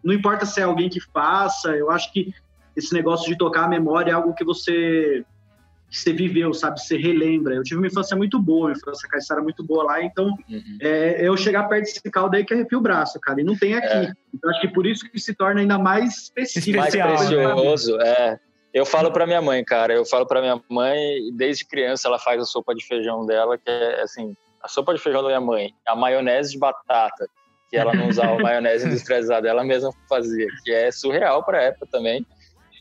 Não 0.03 0.13
importa 0.13 0.45
se 0.45 0.59
é 0.61 0.63
alguém 0.63 0.89
que 0.89 0.99
faça, 0.99 1.75
eu 1.75 1.91
acho 1.91 2.11
que 2.13 2.33
esse 2.75 2.93
negócio 2.93 3.27
de 3.27 3.37
tocar 3.37 3.65
a 3.65 3.67
memória 3.67 4.11
é 4.11 4.13
algo 4.13 4.33
que 4.33 4.45
você 4.45 5.25
que 5.91 5.97
você 5.99 6.13
viveu, 6.13 6.53
sabe? 6.53 6.81
Você 6.81 6.95
relembra. 6.95 7.53
Eu 7.53 7.63
tive 7.63 7.81
uma 7.81 7.87
infância 7.87 8.15
muito 8.15 8.41
boa, 8.41 8.67
uma 8.67 8.71
infância 8.71 9.09
caiçara 9.09 9.41
muito 9.41 9.61
boa 9.61 9.83
lá, 9.83 10.01
então 10.01 10.27
uhum. 10.49 10.77
é, 10.79 11.27
eu 11.27 11.35
chegar 11.35 11.67
perto 11.67 11.83
desse 11.83 12.01
caldo 12.09 12.37
aí 12.37 12.45
que 12.45 12.53
arrepio 12.53 12.79
o 12.79 12.81
braço, 12.81 13.19
cara, 13.19 13.41
e 13.41 13.43
não 13.43 13.57
tem 13.57 13.75
aqui. 13.75 13.87
É. 13.87 14.13
Então 14.33 14.49
acho 14.49 14.61
que 14.61 14.69
por 14.69 14.87
isso 14.87 15.03
que 15.11 15.19
se 15.19 15.35
torna 15.35 15.59
ainda 15.59 15.77
mais 15.77 16.17
específico. 16.17 16.77
Mais 16.77 16.95
precioso, 16.95 17.99
é. 17.99 18.39
Eu 18.73 18.85
falo 18.85 19.11
para 19.11 19.27
minha 19.27 19.41
mãe, 19.41 19.65
cara, 19.65 19.93
eu 19.93 20.05
falo 20.05 20.25
para 20.25 20.39
minha 20.39 20.61
mãe, 20.69 21.29
desde 21.33 21.67
criança 21.67 22.07
ela 22.07 22.17
faz 22.17 22.41
a 22.41 22.45
sopa 22.45 22.73
de 22.73 22.87
feijão 22.87 23.25
dela, 23.25 23.57
que 23.57 23.69
é 23.69 24.01
assim, 24.01 24.33
a 24.63 24.69
sopa 24.69 24.93
de 24.93 25.01
feijão 25.01 25.21
da 25.21 25.27
minha 25.27 25.41
mãe, 25.41 25.73
a 25.85 25.93
maionese 25.93 26.53
de 26.53 26.57
batata, 26.57 27.27
que 27.69 27.75
ela 27.75 27.93
não 27.93 28.07
usava 28.07 28.37
maionese 28.39 28.87
industrializada, 28.87 29.49
ela 29.49 29.65
mesma 29.65 29.91
fazia, 30.07 30.47
que 30.63 30.71
é 30.71 30.89
surreal 30.89 31.43
para 31.43 31.63
época 31.63 31.85
também. 31.91 32.25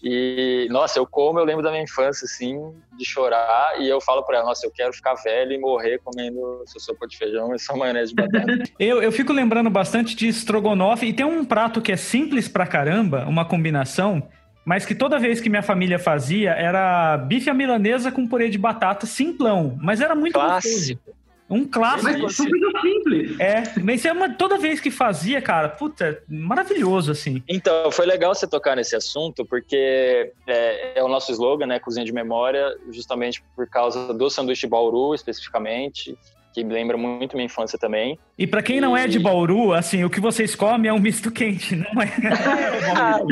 E, 0.02 0.66
nossa, 0.70 0.98
eu 0.98 1.06
como, 1.06 1.38
eu 1.38 1.44
lembro 1.44 1.62
da 1.62 1.70
minha 1.70 1.82
infância, 1.82 2.24
assim, 2.24 2.58
de 2.96 3.04
chorar, 3.04 3.78
e 3.80 3.88
eu 3.88 4.00
falo 4.00 4.22
para 4.22 4.38
ela, 4.38 4.46
nossa, 4.46 4.66
eu 4.66 4.70
quero 4.70 4.92
ficar 4.92 5.14
velho 5.14 5.52
e 5.52 5.58
morrer 5.58 6.00
comendo 6.02 6.62
essa 6.66 6.78
sopa 6.78 7.06
de 7.06 7.18
feijão 7.18 7.52
e 7.52 7.56
essa 7.56 7.76
maionese 7.76 8.14
de 8.14 8.22
batata. 8.22 8.62
eu, 8.80 9.02
eu 9.02 9.12
fico 9.12 9.32
lembrando 9.32 9.68
bastante 9.68 10.16
de 10.16 10.26
estrogonofe, 10.26 11.06
e 11.06 11.12
tem 11.12 11.26
um 11.26 11.44
prato 11.44 11.82
que 11.82 11.92
é 11.92 11.96
simples 11.96 12.48
pra 12.48 12.66
caramba, 12.66 13.26
uma 13.26 13.44
combinação, 13.44 14.26
mas 14.64 14.86
que 14.86 14.94
toda 14.94 15.18
vez 15.18 15.40
que 15.40 15.50
minha 15.50 15.62
família 15.62 15.98
fazia 15.98 16.52
era 16.52 17.18
bife 17.18 17.50
à 17.50 17.54
milanesa 17.54 18.10
com 18.10 18.26
purê 18.26 18.48
de 18.48 18.58
batata 18.58 19.04
simplão, 19.06 19.76
mas 19.82 20.00
era 20.00 20.14
muito 20.14 20.34
Clássico. 20.34 20.94
Gostoso. 20.94 21.19
Um 21.50 21.66
clássico. 21.66 22.04
Mas 22.04 22.24
assim. 22.24 22.48
simples. 22.80 23.40
É, 23.40 23.64
mas 23.82 24.04
é 24.04 24.12
uma, 24.12 24.30
toda 24.30 24.56
vez 24.56 24.80
que 24.80 24.90
fazia, 24.90 25.42
cara, 25.42 25.68
puta, 25.68 26.22
maravilhoso, 26.28 27.10
assim. 27.10 27.42
Então, 27.48 27.90
foi 27.90 28.06
legal 28.06 28.34
você 28.34 28.46
tocar 28.46 28.76
nesse 28.76 28.94
assunto, 28.94 29.44
porque 29.44 30.32
é, 30.46 30.98
é 30.98 31.02
o 31.02 31.08
nosso 31.08 31.32
slogan, 31.32 31.66
né, 31.66 31.80
Cozinha 31.80 32.04
de 32.06 32.12
Memória, 32.12 32.76
justamente 32.92 33.42
por 33.56 33.66
causa 33.68 34.14
do 34.14 34.30
sanduíche 34.30 34.66
Bauru, 34.66 35.12
especificamente, 35.14 36.16
que 36.52 36.64
me 36.64 36.72
lembra 36.72 36.96
muito 36.96 37.36
minha 37.36 37.46
infância 37.46 37.78
também. 37.78 38.18
E 38.38 38.46
para 38.46 38.62
quem 38.62 38.80
não 38.80 38.96
é 38.96 39.06
de 39.06 39.18
Bauru, 39.18 39.72
assim, 39.72 40.04
o 40.04 40.10
que 40.10 40.20
vocês 40.20 40.54
comem 40.54 40.88
é 40.88 40.92
um 40.92 40.98
misto 40.98 41.30
quente, 41.30 41.76
não 41.76 42.02
é? 42.02 42.12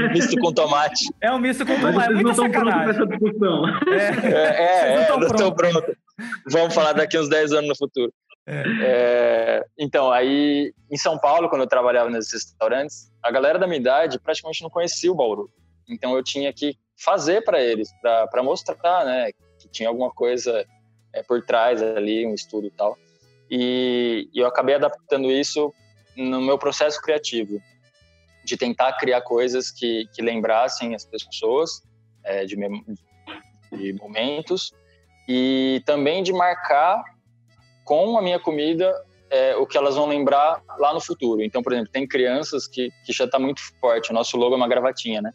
é 0.05 0.09
misto 0.13 0.37
com 0.39 0.53
tomate. 0.53 1.05
É 1.21 1.31
um 1.33 1.39
misto 1.39 1.65
com 1.67 1.79
tomate, 1.81 2.11
é 2.11 2.15
muita 2.15 2.35
sacanagem. 2.35 2.91
Essa 2.91 3.07
discussão. 3.07 3.69
É, 3.89 4.27
é, 4.27 4.93
é, 4.93 5.09
não 5.09 5.23
estou 5.23 5.53
pronto. 5.53 5.97
Vamos 6.51 6.75
falar 6.75 6.93
daqui 6.93 7.19
uns 7.19 7.29
10 7.29 7.53
anos 7.53 7.69
no 7.69 7.77
futuro. 7.77 8.13
É. 8.47 8.63
É, 8.81 9.65
então, 9.79 10.11
aí 10.11 10.73
em 10.91 10.97
São 10.97 11.19
Paulo, 11.19 11.51
quando 11.51 11.63
eu 11.63 11.69
trabalhava 11.69 12.09
nesses 12.09 12.33
restaurantes, 12.33 13.13
a 13.23 13.31
galera 13.31 13.59
da 13.59 13.67
minha 13.67 13.79
idade 13.79 14.19
praticamente 14.19 14.63
não 14.63 14.71
conhecia 14.71 15.13
o 15.13 15.15
Bauru. 15.15 15.51
Então 15.89 16.17
eu 16.17 16.23
tinha 16.23 16.53
que 16.53 16.75
fazer 16.97 17.43
para 17.43 17.61
eles, 17.61 17.91
para 18.01 18.43
mostrar, 18.43 19.05
né, 19.05 19.31
que 19.59 19.69
tinha 19.69 19.89
alguma 19.89 20.11
coisa 20.11 20.67
é, 21.13 21.23
por 21.23 21.45
trás 21.45 21.83
ali, 21.83 22.27
um 22.27 22.35
estudo 22.35 22.67
e 22.67 22.71
tal. 22.71 22.97
E, 23.51 24.29
e 24.33 24.39
eu 24.39 24.47
acabei 24.47 24.75
adaptando 24.75 25.31
isso 25.31 25.73
no 26.17 26.41
meu 26.41 26.59
processo 26.59 27.01
criativo, 27.01 27.61
de 28.45 28.57
tentar 28.57 28.95
criar 28.95 29.21
coisas 29.21 29.71
que, 29.71 30.09
que 30.15 30.23
lembrassem 30.23 30.95
as 30.95 31.05
pessoas 31.05 31.83
é, 32.25 32.45
de, 32.45 32.57
de 33.73 33.93
momentos 33.95 34.73
e 35.29 35.83
também 35.85 36.23
de 36.23 36.33
marcar 36.33 37.05
com 37.85 38.17
a 38.17 38.23
minha 38.23 38.39
comida 38.39 38.93
é, 39.31 39.55
o 39.57 39.67
que 39.67 39.77
elas 39.77 39.95
vão 39.95 40.07
lembrar 40.07 40.63
lá 40.79 40.95
no 40.95 41.01
futuro. 41.01 41.43
Então, 41.43 41.63
por 41.63 41.73
exemplo, 41.73 41.91
tem 41.93 42.09
crianças 42.09 42.67
que, 42.67 42.91
que 43.05 43.13
já 43.13 43.27
está 43.27 43.39
muito 43.39 43.61
forte. 43.79 44.11
O 44.11 44.15
nosso 44.15 44.39
logo 44.39 44.55
é 44.55 44.57
uma 44.57 44.69
gravatinha, 44.69 45.21
né? 45.21 45.33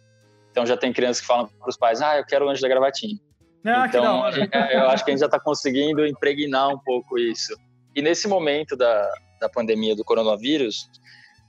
Então 0.49 0.65
já 0.65 0.75
tem 0.75 0.91
crianças 0.91 1.21
que 1.21 1.27
falam 1.27 1.47
para 1.47 1.69
os 1.69 1.77
pais: 1.77 2.01
ah, 2.01 2.17
eu 2.17 2.25
quero 2.25 2.45
o 2.45 2.47
lanche 2.47 2.61
da 2.61 2.67
gravatinha. 2.67 3.17
Ah, 3.65 3.85
então, 3.87 4.27
é, 4.27 4.75
eu 4.75 4.89
acho 4.89 5.05
que 5.05 5.11
a 5.11 5.13
gente 5.13 5.21
já 5.21 5.27
está 5.27 5.39
conseguindo 5.39 6.05
impregnar 6.05 6.69
um 6.69 6.79
pouco 6.79 7.17
isso. 7.17 7.55
E 7.95 8.01
nesse 8.01 8.27
momento 8.27 8.75
da, 8.75 9.09
da 9.39 9.47
pandemia 9.47 9.95
do 9.95 10.03
coronavírus, 10.03 10.89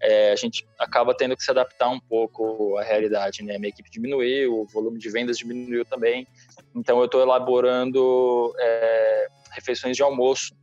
é, 0.05 0.33
a 0.33 0.37
gente 0.37 0.69
acaba 0.79 1.15
tendo 1.15 1.35
que 1.35 1.43
se 1.43 1.51
adaptar 1.51 1.89
um 1.89 1.99
pouco 1.99 2.77
à 2.77 2.83
realidade, 2.83 3.43
né? 3.43 3.57
Minha 3.57 3.71
equipe 3.71 3.91
diminuiu, 3.91 4.61
o 4.61 4.67
volume 4.67 4.99
de 4.99 5.09
vendas 5.09 5.39
diminuiu 5.39 5.83
também. 5.87 6.27
Então, 6.75 6.99
eu 6.99 7.07
estou 7.07 7.23
elaborando 7.23 8.55
é, 8.59 9.29
refeições 9.53 9.97
de 9.97 10.03
almoço, 10.03 10.55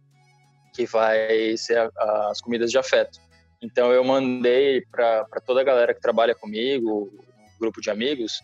que 0.76 0.86
vai 0.86 1.58
ser 1.58 1.80
a, 1.80 1.92
a, 1.98 2.30
as 2.30 2.40
comidas 2.40 2.70
de 2.70 2.78
afeto. 2.78 3.20
Então, 3.64 3.92
eu 3.92 4.04
mandei 4.04 4.86
para 4.92 5.26
toda 5.44 5.62
a 5.62 5.64
galera 5.64 5.94
que 5.94 6.02
trabalha 6.02 6.36
comigo, 6.36 7.12
um 7.12 7.60
grupo 7.60 7.82
de 7.82 7.90
amigos, 7.90 8.42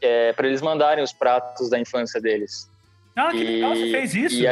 é, 0.00 0.32
para 0.32 0.48
eles 0.48 0.62
mandarem 0.62 1.04
os 1.04 1.12
pratos 1.12 1.68
da 1.68 1.78
infância 1.78 2.20
deles. 2.20 2.70
Ah, 3.14 3.30
que 3.30 3.36
e, 3.36 3.44
legal, 3.44 3.76
você 3.76 3.90
fez 3.90 4.14
isso? 4.14 4.42
E 4.42 4.46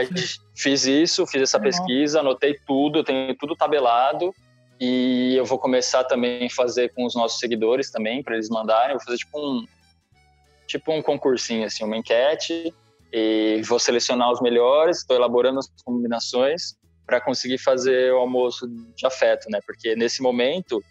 fiz 0.54 0.84
isso, 0.84 1.26
fiz 1.26 1.42
essa 1.42 1.58
pesquisa, 1.58 2.20
anotei 2.20 2.58
tudo, 2.66 3.02
tenho 3.02 3.34
tudo 3.36 3.56
tabelado. 3.56 4.34
E 4.80 5.36
eu 5.36 5.44
vou 5.44 5.58
começar 5.58 6.04
também 6.04 6.46
a 6.46 6.50
fazer 6.50 6.92
com 6.94 7.04
os 7.04 7.14
nossos 7.14 7.38
seguidores 7.38 7.90
também, 7.90 8.22
para 8.22 8.34
eles 8.34 8.48
mandarem. 8.48 8.92
Eu 8.92 8.98
vou 8.98 9.04
fazer 9.04 9.18
tipo 9.18 9.38
um, 9.38 9.66
tipo 10.66 10.90
um 10.90 11.02
concursinho, 11.02 11.66
assim, 11.66 11.84
uma 11.84 11.98
enquete. 11.98 12.72
E 13.12 13.60
vou 13.64 13.78
selecionar 13.78 14.32
os 14.32 14.40
melhores, 14.40 14.98
estou 14.98 15.16
elaborando 15.16 15.58
as 15.58 15.68
combinações 15.84 16.76
para 17.04 17.20
conseguir 17.20 17.58
fazer 17.58 18.12
o 18.12 18.18
almoço 18.18 18.68
de 18.68 19.04
afeto, 19.04 19.50
né? 19.50 19.58
Porque 19.66 19.96
nesse 19.96 20.22
momento 20.22 20.82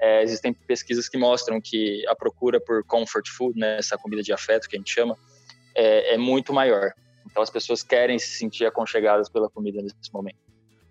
é, 0.00 0.22
existem 0.22 0.52
pesquisas 0.52 1.08
que 1.08 1.18
mostram 1.18 1.60
que 1.60 2.06
a 2.08 2.16
procura 2.16 2.60
por 2.60 2.82
comfort 2.84 3.28
food, 3.28 3.58
né, 3.58 3.78
essa 3.78 3.96
comida 3.96 4.22
de 4.22 4.32
afeto 4.32 4.68
que 4.68 4.76
a 4.76 4.78
gente 4.78 4.92
chama, 4.92 5.16
é, 5.74 6.14
é 6.14 6.18
muito 6.18 6.52
maior. 6.52 6.92
Então 7.26 7.42
as 7.42 7.50
pessoas 7.50 7.82
querem 7.82 8.18
se 8.18 8.38
sentir 8.38 8.64
aconchegadas 8.64 9.28
pela 9.28 9.50
comida 9.50 9.82
nesse 9.82 10.12
momento. 10.12 10.45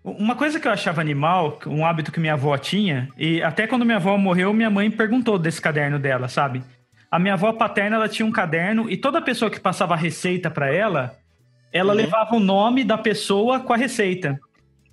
Uma 0.06 0.36
coisa 0.36 0.60
que 0.60 0.68
eu 0.68 0.72
achava 0.72 1.00
animal, 1.00 1.58
um 1.66 1.84
hábito 1.84 2.12
que 2.12 2.20
minha 2.20 2.34
avó 2.34 2.56
tinha, 2.56 3.08
e 3.18 3.42
até 3.42 3.66
quando 3.66 3.84
minha 3.84 3.96
avó 3.96 4.16
morreu, 4.16 4.52
minha 4.52 4.70
mãe 4.70 4.88
perguntou 4.90 5.36
desse 5.38 5.60
caderno 5.60 5.98
dela, 5.98 6.28
sabe? 6.28 6.62
a 7.08 7.18
minha 7.20 7.34
avó 7.34 7.52
paterna 7.52 7.96
ela 7.96 8.08
tinha 8.08 8.26
um 8.26 8.32
caderno 8.32 8.90
e 8.90 8.96
toda 8.96 9.22
pessoa 9.22 9.50
que 9.50 9.60
passava 9.60 9.94
a 9.94 9.96
receita 9.96 10.50
para 10.50 10.74
ela, 10.74 11.16
ela 11.72 11.92
Uhum. 11.92 11.96
levava 11.98 12.34
o 12.34 12.40
nome 12.40 12.82
da 12.84 12.98
pessoa 12.98 13.60
com 13.60 13.72
a 13.72 13.76
receita. 13.76 14.38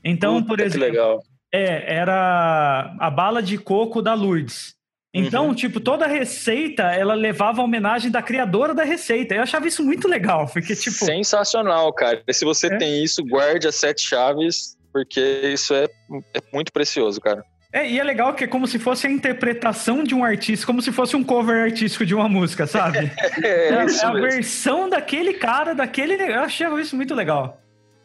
Então, 0.04 0.36
Puta, 0.36 0.48
por 0.48 0.58
que 0.58 0.64
exemplo, 0.64 0.88
legal. 0.88 1.24
é, 1.52 1.96
era 1.96 2.96
a 3.00 3.10
bala 3.10 3.42
de 3.42 3.58
coco 3.58 4.02
da 4.02 4.14
Lourdes. 4.14 4.76
Então, 5.14 5.48
Uhum. 5.48 5.54
tipo, 5.56 5.80
toda 5.80 6.06
receita, 6.08 6.84
ela 6.84 7.14
levava 7.16 7.62
a 7.62 7.66
homenagem 7.66 8.10
da 8.12 8.22
criadora 8.22 8.74
da 8.76 8.84
receita. 8.84 9.34
Eu 9.36 9.42
achava 9.42 9.68
isso 9.68 9.84
muito 9.84 10.08
legal, 10.08 10.48
porque, 10.48 10.76
tipo... 10.76 10.96
Sensacional, 11.06 11.92
cara. 11.94 12.24
Se 12.32 12.46
você 12.46 12.68
É. 12.68 12.78
tem 12.78 13.04
isso, 13.04 13.24
guarde 13.26 13.68
as 13.68 13.76
sete 13.76 14.02
chaves, 14.02 14.78
porque 14.94 15.20
isso 15.54 15.74
é, 15.74 15.86
é 15.86 16.40
muito 16.54 16.72
precioso, 16.72 17.20
cara. 17.20 17.44
É, 17.74 17.90
e 17.90 18.00
é 18.00 18.04
legal 18.04 18.36
que 18.36 18.44
é 18.44 18.48
como 18.48 18.68
se 18.68 18.78
fosse 18.78 19.08
a 19.08 19.10
interpretação 19.10 20.04
de 20.04 20.14
um 20.14 20.24
artista, 20.24 20.64
como 20.64 20.80
se 20.80 20.92
fosse 20.92 21.16
um 21.16 21.24
cover 21.24 21.64
artístico 21.64 22.06
de 22.06 22.14
uma 22.14 22.30
música, 22.30 22.68
sabe? 22.68 23.12
É, 23.44 23.70
É, 23.70 23.86
isso 23.86 24.06
é 24.06 24.08
a 24.08 24.14
mesmo. 24.14 24.30
versão 24.30 24.88
daquele 24.88 25.34
cara, 25.34 25.74
daquele. 25.74 26.14
Eu 26.14 26.42
achava 26.42 26.80
isso 26.80 26.96
muito 26.96 27.16
legal. 27.16 27.60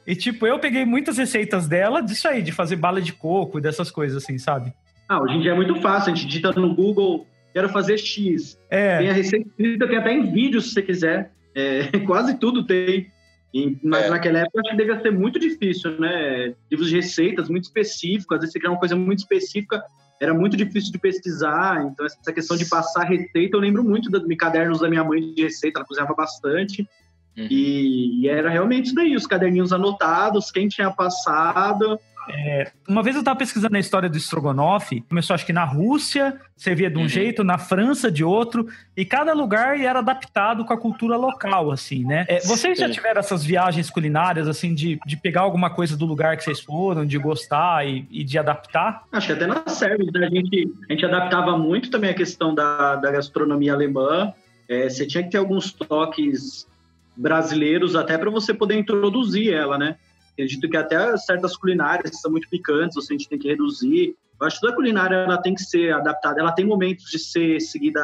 E, 0.07 0.17
tipo, 0.17 0.47
eu 0.47 0.59
peguei 0.59 0.87
muitas 0.87 1.19
receitas 1.19 1.69
dela 1.69 2.01
disso 2.01 2.27
aí, 2.27 2.41
de 2.41 2.51
fazer 2.51 2.77
bala 2.77 2.99
de 3.03 3.13
coco 3.13 3.59
e 3.59 3.61
dessas 3.61 3.91
coisas, 3.91 4.25
assim, 4.25 4.39
sabe? 4.39 4.73
Ah, 5.07 5.21
hoje 5.21 5.35
em 5.35 5.41
dia 5.43 5.51
é 5.51 5.55
muito 5.55 5.75
fácil, 5.83 6.13
a 6.13 6.17
gente 6.17 6.27
digita 6.27 6.51
no 6.53 6.75
Google, 6.75 7.27
quero 7.53 7.69
fazer 7.69 7.99
X. 7.99 8.59
É. 8.71 8.99
Tem 8.99 9.11
a 9.11 9.13
receita 9.13 9.47
escrita, 9.49 9.87
tem 9.87 9.99
até 9.99 10.13
em 10.15 10.33
vídeo 10.33 10.63
se 10.63 10.71
você 10.71 10.81
quiser. 10.81 11.31
É, 11.55 11.91
quase 12.07 12.39
tudo 12.39 12.65
tem. 12.65 13.11
Mas 13.83 14.05
É. 14.05 14.11
naquela 14.11 14.41
época 14.41 14.59
eu 14.59 14.61
acho 14.61 14.71
que 14.71 14.77
devia 14.77 15.01
ser 15.01 15.11
muito 15.11 15.39
difícil, 15.39 15.99
né? 15.99 16.55
Livros 16.71 16.89
de 16.89 16.97
receitas 16.97 17.49
muito 17.49 17.65
específicos, 17.65 18.37
às 18.37 18.41
vezes 18.41 18.53
você 18.53 18.61
quer 18.61 18.69
uma 18.69 18.79
coisa 18.79 18.95
muito 18.95 19.21
específica, 19.21 19.83
era 20.21 20.35
muito 20.35 20.57
difícil 20.57 20.93
de 20.93 20.99
pesquisar. 20.99 21.87
Então, 21.87 22.05
essa 22.05 22.33
questão 22.33 22.57
de 22.57 22.67
passar 22.67 23.05
receita, 23.05 23.57
eu 23.57 23.61
lembro 23.61 23.83
muito 23.83 24.11
dos 24.11 24.23
cadernos 24.37 24.81
da 24.81 24.89
minha 24.89 25.05
mãe 25.05 25.33
de 25.33 25.43
receita, 25.43 25.79
ela 25.79 25.87
cozinhava 25.87 26.15
bastante. 26.15 26.83
Uhum. 27.37 27.47
E, 27.49 28.23
e 28.23 28.29
era 28.29 28.51
realmente 28.51 28.87
isso 28.87 28.95
daí, 28.95 29.15
os 29.15 29.27
caderninhos 29.27 29.73
anotados, 29.73 30.51
quem 30.51 30.69
tinha 30.69 30.91
passado. 30.91 31.99
Uma 32.89 33.03
vez 33.03 33.17
eu 33.17 33.25
tava 33.25 33.39
pesquisando 33.39 33.77
a 33.77 33.81
história 33.81 34.09
do 34.09 34.17
estrogonofe, 34.17 35.03
começou 35.09 35.35
acho 35.35 35.47
que 35.47 35.53
na 35.53 35.65
Rússia, 35.65 36.41
servia 36.57 36.91
de 36.91 36.97
um 36.99 37.03
Uhum. 37.03 37.09
jeito, 37.09 37.43
na 37.45 37.59
França 37.59 38.11
de 38.11 38.23
outro, 38.23 38.67
e 38.97 39.05
cada 39.05 39.33
lugar 39.33 39.81
era 39.81 40.01
adaptado 40.01 40.65
com 40.65 40.73
a 40.73 40.77
cultura 40.79 41.17
local, 41.17 41.71
assim, 41.71 42.05
né? 42.05 42.27
É, 42.29 42.41
vocês 42.41 42.79
já 42.79 42.91
tiveram 42.91 43.21
essas 43.21 43.45
viagens 43.45 43.89
culinárias, 43.91 44.47
assim, 44.49 44.75
de, 44.75 44.99
de 45.07 45.17
pegar 45.17 45.41
alguma 45.43 45.71
coisa 45.71 45.97
do 45.97 46.05
lugar 46.05 46.37
que 46.37 46.45
vocês 46.45 46.61
foram, 46.61 47.07
de 47.07 47.19
gostar 47.19 47.87
e, 47.87 48.07
e 48.11 48.25
de 48.25 48.39
adaptar? 48.39 49.05
Acho 49.13 49.29
que 49.29 49.33
até 49.33 49.47
na 49.47 49.67
Sérvia, 49.67 50.11
né? 50.13 50.27
a, 50.27 50.31
gente, 50.31 50.73
a 50.89 50.93
gente 50.93 51.05
adaptava 51.05 51.57
muito 51.57 51.91
também 51.91 52.11
a 52.11 52.15
questão 52.15 52.55
da, 52.55 52.97
da 52.97 53.11
gastronomia 53.11 53.73
alemã. 53.73 54.33
É, 54.69 54.89
você 54.89 55.07
tinha 55.07 55.23
que 55.23 55.31
ter 55.31 55.39
alguns 55.39 55.73
toques 55.73 56.67
brasileiros 57.17 57.97
até 57.97 58.17
para 58.17 58.31
você 58.31 58.55
poder 58.55 58.79
introduzir 58.79 59.53
ela, 59.53 59.77
né? 59.77 59.97
Acredito 60.39 60.71
que 60.71 60.77
até 60.77 61.17
certas 61.17 61.57
culinárias 61.57 62.21
são 62.21 62.31
muito 62.31 62.49
picantes, 62.49 62.95
você 62.95 63.13
a 63.13 63.17
gente 63.17 63.29
tem 63.29 63.39
que 63.39 63.49
reduzir. 63.49 64.15
Eu 64.41 64.47
acho 64.47 64.57
que 64.57 64.61
toda 64.61 64.77
culinária 64.77 65.17
ela 65.17 65.37
tem 65.43 65.53
que 65.53 65.63
ser 65.63 65.93
adaptada. 65.93 66.39
Ela 66.39 66.53
tem 66.53 66.65
momentos 66.65 67.11
de 67.11 67.19
ser 67.19 67.61
seguida 67.61 68.01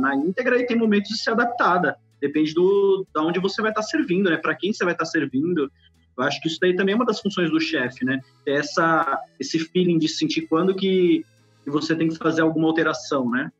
na 0.00 0.16
íntegra 0.16 0.58
e 0.60 0.66
tem 0.66 0.76
momentos 0.76 1.10
de 1.10 1.18
ser 1.18 1.30
adaptada. 1.30 1.96
Depende 2.20 2.52
do 2.52 3.06
da 3.14 3.22
onde 3.22 3.38
você 3.38 3.62
vai 3.62 3.70
estar 3.70 3.82
servindo, 3.82 4.28
né? 4.28 4.36
Para 4.36 4.56
quem 4.56 4.72
você 4.72 4.84
vai 4.84 4.92
estar 4.92 5.04
servindo. 5.04 5.70
Eu 6.16 6.24
acho 6.24 6.40
que 6.40 6.48
isso 6.48 6.58
daí 6.60 6.74
também 6.74 6.94
é 6.94 6.96
uma 6.96 7.06
das 7.06 7.20
funções 7.20 7.48
do 7.48 7.60
chefe, 7.60 8.04
né? 8.04 8.20
Ter 8.44 8.54
essa, 8.54 9.22
esse 9.38 9.60
feeling 9.60 10.00
de 10.00 10.08
sentir 10.08 10.48
quando 10.48 10.74
que, 10.74 11.24
que 11.62 11.70
você 11.70 11.94
tem 11.94 12.08
que 12.08 12.16
fazer 12.16 12.42
alguma 12.42 12.66
alteração, 12.66 13.30
né? 13.30 13.52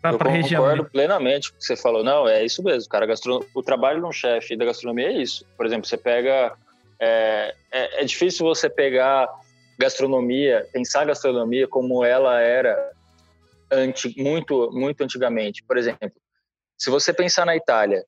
Pra, 0.00 0.12
Eu 0.12 0.18
região. 0.18 0.62
concordo 0.62 0.84
plenamente 0.84 1.50
com 1.50 1.56
o 1.56 1.58
que 1.58 1.64
você 1.64 1.76
falou. 1.76 2.04
Não, 2.04 2.28
é 2.28 2.44
isso 2.44 2.62
mesmo, 2.62 2.88
cara. 2.88 3.06
Gastro... 3.06 3.44
O 3.52 3.60
trabalho 3.60 4.00
de 4.00 4.06
um 4.06 4.12
chefe 4.12 4.56
da 4.56 4.64
gastronomia 4.64 5.08
é 5.08 5.20
isso. 5.20 5.44
Por 5.56 5.66
exemplo, 5.66 5.86
você 5.86 5.96
pega. 5.96 6.56
É, 7.06 7.54
é, 7.70 8.02
é 8.02 8.04
difícil 8.04 8.46
você 8.46 8.70
pegar 8.70 9.28
gastronomia, 9.78 10.66
pensar 10.72 11.04
gastronomia 11.04 11.68
como 11.68 12.02
ela 12.02 12.40
era 12.40 12.92
anti... 13.70 14.14
muito, 14.16 14.70
muito 14.72 15.04
antigamente. 15.04 15.62
Por 15.62 15.76
exemplo, 15.76 16.12
se 16.78 16.88
você 16.88 17.12
pensar 17.12 17.44
na 17.44 17.54
Itália, 17.54 18.04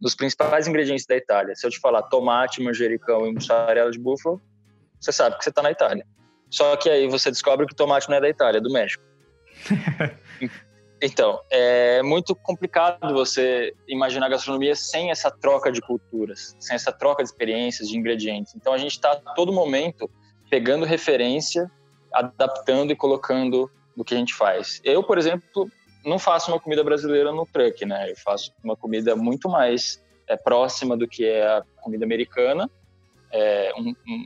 nos 0.00 0.14
principais 0.14 0.68
ingredientes 0.68 1.06
da 1.06 1.16
Itália, 1.16 1.54
se 1.54 1.66
eu 1.66 1.70
te 1.70 1.80
falar 1.80 2.02
tomate, 2.02 2.62
manjericão 2.62 3.26
e 3.26 3.32
mussarela 3.32 3.90
de 3.90 3.98
búfalo, 3.98 4.42
você 5.00 5.12
sabe 5.12 5.38
que 5.38 5.44
você 5.44 5.50
está 5.50 5.62
na 5.62 5.70
Itália. 5.70 6.06
Só 6.50 6.76
que 6.76 6.90
aí 6.90 7.08
você 7.08 7.30
descobre 7.30 7.66
que 7.66 7.74
tomate 7.74 8.08
não 8.10 8.16
é 8.16 8.20
da 8.20 8.28
Itália, 8.28 8.58
é 8.58 8.60
do 8.60 8.70
México. 8.70 9.02
Então, 11.02 11.40
é 11.50 12.02
muito 12.02 12.34
complicado 12.34 13.12
você 13.12 13.74
imaginar 13.86 14.28
gastronomia 14.28 14.74
sem 14.74 15.10
essa 15.10 15.30
troca 15.30 15.70
de 15.70 15.80
culturas, 15.80 16.56
sem 16.58 16.74
essa 16.74 16.92
troca 16.92 17.22
de 17.22 17.28
experiências, 17.28 17.88
de 17.88 17.98
ingredientes. 17.98 18.54
Então, 18.54 18.72
a 18.72 18.78
gente 18.78 18.92
está 18.92 19.16
todo 19.34 19.52
momento 19.52 20.10
pegando 20.48 20.84
referência, 20.84 21.70
adaptando 22.12 22.92
e 22.92 22.96
colocando 22.96 23.70
no 23.96 24.04
que 24.04 24.14
a 24.14 24.16
gente 24.16 24.34
faz. 24.34 24.80
Eu, 24.84 25.02
por 25.02 25.18
exemplo, 25.18 25.68
não 26.04 26.18
faço 26.18 26.50
uma 26.50 26.60
comida 26.60 26.84
brasileira 26.84 27.32
no 27.32 27.46
truck, 27.46 27.84
né? 27.84 28.10
Eu 28.10 28.16
faço 28.16 28.52
uma 28.62 28.76
comida 28.76 29.16
muito 29.16 29.48
mais 29.48 30.02
é, 30.26 30.36
próxima 30.36 30.96
do 30.96 31.08
que 31.08 31.24
é 31.24 31.46
a 31.46 31.62
comida 31.82 32.04
americana, 32.04 32.70
é, 33.30 33.72
um, 33.76 33.94
um, 34.08 34.24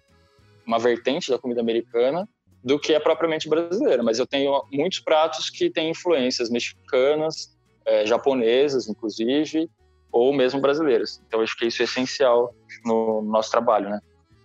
uma 0.67 0.79
vertente 0.79 1.31
da 1.31 1.39
comida 1.39 1.61
americana, 1.61 2.29
do 2.63 2.79
que 2.79 2.93
é 2.93 3.01
propriamente 3.01 3.49
brasileira. 3.49 4.03
Mas 4.03 4.19
eu 4.19 4.27
tenho 4.27 4.63
muitos 4.73 5.01
pratos 5.01 5.51
que 5.51 5.71
têm 5.71 5.91
influências 5.91 6.51
mexicanas, 6.51 7.57
é, 7.87 8.05
japonesas, 8.07 8.89
inclusive, 8.89 9.69
ou 10.13 10.33
mesmo 10.33 10.61
brasileiras. 10.61 11.23
Então, 11.27 11.41
acho 11.41 11.57
que 11.57 11.67
isso 11.67 11.83
é 11.83 11.85
essencial 11.85 12.55
no 12.85 13.23
nosso 13.23 13.51
trabalho, 13.51 13.89
né? 13.91 14.01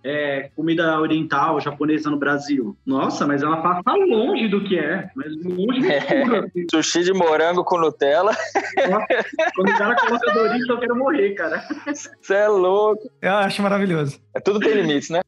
É, 0.06 0.50
comida 0.54 1.00
oriental, 1.00 1.58
japonesa 1.62 2.10
no 2.10 2.18
Brasil. 2.18 2.76
Nossa, 2.84 3.26
mas 3.26 3.42
ela 3.42 3.56
passa 3.62 3.90
longe 4.06 4.48
do 4.48 4.62
que 4.62 4.78
é. 4.78 5.08
Mas 5.16 5.34
longe 5.42 5.80
do 5.80 5.86
É. 5.90 6.38
assim. 6.40 6.66
Sushi 6.70 7.04
de 7.04 7.14
morango 7.14 7.64
com 7.64 7.78
Nutella, 7.78 8.36
Quando 9.54 9.70
o 9.70 9.78
cara 9.78 9.96
coloca 9.96 10.32
Doritos, 10.34 10.68
eu 10.68 10.78
quero 10.78 10.96
morrer, 10.96 11.30
cara. 11.34 11.64
você 12.20 12.34
é 12.34 12.48
louco. 12.48 13.10
Eu 13.22 13.32
acho 13.32 13.62
maravilhoso. 13.62 14.20
É, 14.34 14.40
tudo 14.40 14.60
tem 14.60 14.74
limites, 14.74 15.08
né? 15.08 15.22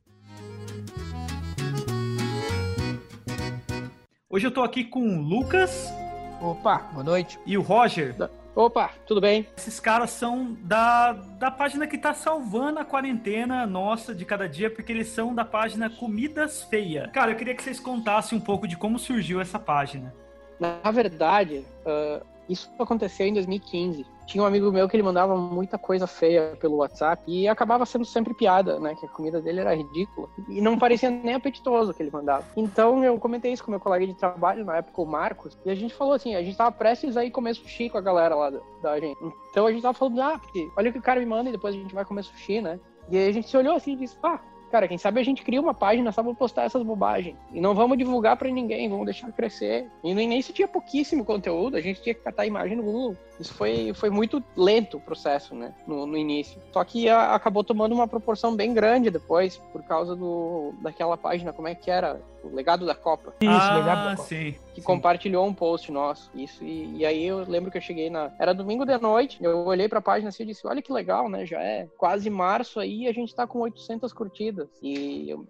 Hoje 4.37 4.49
eu 4.49 4.51
tô 4.51 4.63
aqui 4.63 4.85
com 4.85 5.01
o 5.01 5.23
Lucas 5.23 5.91
Opa, 6.43 6.91
boa 6.93 7.03
noite. 7.03 7.41
e 7.47 7.57
o 7.57 7.63
Roger. 7.63 8.15
Opa, 8.55 8.91
tudo 9.07 9.19
bem? 9.19 9.49
Esses 9.57 9.81
caras 9.81 10.11
são 10.11 10.55
da, 10.61 11.15
da 11.15 11.51
página 11.51 11.87
que 11.87 11.97
tá 11.97 12.13
salvando 12.13 12.79
a 12.79 12.85
quarentena 12.85 13.67
nossa 13.67 14.15
de 14.15 14.27
cada 14.27 14.47
dia, 14.47 14.69
porque 14.71 14.93
eles 14.93 15.09
são 15.09 15.35
da 15.35 15.43
página 15.43 15.89
Comidas 15.89 16.65
Feia. 16.65 17.09
Cara, 17.15 17.33
eu 17.33 17.37
queria 17.37 17.55
que 17.55 17.63
vocês 17.63 17.81
contassem 17.81 18.37
um 18.37 18.41
pouco 18.43 18.69
de 18.69 18.77
como 18.77 18.99
surgiu 18.99 19.41
essa 19.41 19.59
página. 19.59 20.15
Na 20.61 20.91
verdade, 20.91 21.65
ah, 21.87 22.21
isso 22.49 22.71
aconteceu 22.79 23.27
em 23.27 23.35
2015. 23.35 24.07
Tinha 24.27 24.43
um 24.43 24.47
amigo 24.47 24.73
meu 24.73 24.89
que 24.89 24.97
ele 24.97 25.03
mandava 25.03 25.37
muita 25.37 25.79
coisa 25.79 26.07
feia 26.07 26.57
pelo 26.61 26.77
WhatsApp 26.77 27.23
e 27.27 27.47
acabava 27.47 27.87
sendo 27.87 28.05
sempre 28.05 28.35
piada, 28.35 28.81
né? 28.81 28.95
Que 28.95 29.07
a 29.07 29.09
comida 29.09 29.41
dele 29.41 29.61
era 29.61 29.75
ridícula 29.75 30.29
e 30.49 30.61
não 30.61 30.79
parecia 30.79 31.09
nem 31.11 31.35
apetitoso 31.35 31.91
o 31.91 31.95
que 31.95 32.03
ele 32.03 32.11
mandava. 32.11 32.45
Então 32.57 33.05
eu 33.05 33.19
comentei 33.19 33.53
isso 33.53 33.65
com 33.65 33.71
meu 33.71 33.79
colega 33.79 34.07
de 34.07 34.15
trabalho 34.15 34.65
na 34.65 34.79
época, 34.79 35.01
o 35.01 35.07
Marcos, 35.07 35.57
e 35.65 35.71
a 35.71 35.75
gente 35.75 35.95
falou 35.95 36.15
assim: 36.15 36.35
a 36.35 36.43
gente 36.43 36.57
tava 36.57 36.73
prestes 36.73 37.17
a 37.17 37.25
ir 37.25 37.31
comer 37.31 37.55
sushi 37.55 37.89
com 37.89 37.99
a 37.99 38.01
galera 38.01 38.35
lá 38.35 38.51
da, 38.51 38.61
da 38.83 38.99
gente. 38.99 39.17
Então 39.51 39.67
a 39.67 39.73
gente 39.73 39.83
tava 39.83 39.97
falando, 39.97 40.21
ah, 40.21 40.39
porque 40.39 40.69
olha 40.77 40.91
o 40.91 40.93
que 40.93 40.99
o 40.99 41.03
cara 41.03 41.21
me 41.21 41.27
manda 41.27 41.49
e 41.49 41.53
depois 41.53 41.75
a 41.75 41.79
gente 41.79 41.95
vai 41.95 42.05
comer 42.05 42.25
sushi, 42.25 42.61
né? 42.61 42.81
E 43.09 43.17
aí 43.17 43.29
a 43.29 43.33
gente 43.33 43.49
se 43.49 43.57
olhou 43.57 43.77
assim 43.77 43.93
e 43.93 43.97
disse, 43.97 44.17
ah, 44.25 44.41
cara, 44.71 44.89
quem 44.89 44.99
sabe 44.99 45.21
a 45.21 45.25
gente 45.25 45.43
cria 45.43 45.61
uma 45.61 45.75
página 45.75 46.13
só 46.13 46.23
pra 46.23 46.35
postar 46.35 46.65
essas 46.65 46.83
bobagens. 46.83 47.37
E 47.53 47.61
não 47.61 47.75
vamos 47.75 47.99
divulgar 47.99 48.37
pra 48.37 48.51
ninguém, 48.51 48.89
vamos 48.89 49.07
deixar 49.07 49.31
crescer. 49.33 49.91
E 50.03 50.15
no 50.15 50.21
início 50.21 50.53
tinha 50.53 50.69
pouquíssimo 50.69 51.25
conteúdo, 51.25 51.77
a 51.77 51.81
gente 51.81 52.03
tinha 52.03 52.15
que 52.15 52.23
catar 52.23 52.43
a 52.43 52.47
imagem 52.47 52.77
no 52.77 52.83
Google. 52.83 53.17
Isso 53.39 53.53
foi, 53.53 53.93
foi 53.95 54.09
muito 54.09 54.43
lento 54.57 54.97
o 54.97 55.01
processo, 55.01 55.55
né, 55.55 55.75
no, 55.87 56.07
no 56.07 56.17
início. 56.17 56.61
Só 56.73 56.83
que 56.85 57.09
a- 57.09 57.35
acabou 57.35 57.63
tomando 57.63 57.95
uma 57.95 58.09
proporção 58.09 58.57
bem 58.57 58.73
grande 58.73 59.11
depois, 59.11 59.59
por 59.73 59.83
causa 59.83 60.17
do, 60.17 60.73
daquela 60.81 61.17
página, 61.19 61.53
como 61.53 61.69
é 61.69 61.75
que 61.75 61.91
era? 61.91 62.21
O 62.43 62.55
legado 62.55 62.87
da 62.87 62.95
Copa 62.95 63.35
Isso, 63.41 63.51
legado 63.51 63.85
da 63.85 64.13
ah, 64.13 64.17
Copa. 64.17 64.29
sim. 64.29 64.55
que 64.73 64.81
sim. 64.81 64.87
compartilhou 64.87 65.45
um 65.47 65.53
post 65.53 65.91
nosso. 65.91 66.31
Isso, 66.35 66.63
e, 66.65 66.99
e 66.99 67.05
aí 67.05 67.25
eu 67.27 67.41
lembro 67.49 67.71
que 67.73 67.77
eu 67.77 67.83
cheguei 67.83 68.09
na. 68.09 68.31
Era 68.39 68.55
domingo 68.55 68.87
de 68.87 68.97
noite, 68.99 69.43
eu 69.43 69.67
olhei 69.67 69.89
pra 69.89 70.01
página 70.01 70.29
assim 70.29 70.45
e 70.45 70.47
disse: 70.47 70.65
Olha 70.67 70.81
que 70.81 70.93
legal, 70.93 71.29
né? 71.29 71.45
Já 71.45 71.61
é 71.61 71.89
quase 71.99 72.31
março 72.31 72.79
aí 72.79 73.03
e 73.03 73.09
a 73.09 73.13
gente 73.13 73.35
tá 73.35 73.47
com 73.49 73.59
800 73.59 74.13
curtidas. 74.13 74.69
E 74.81 75.29
eu- 75.29 75.45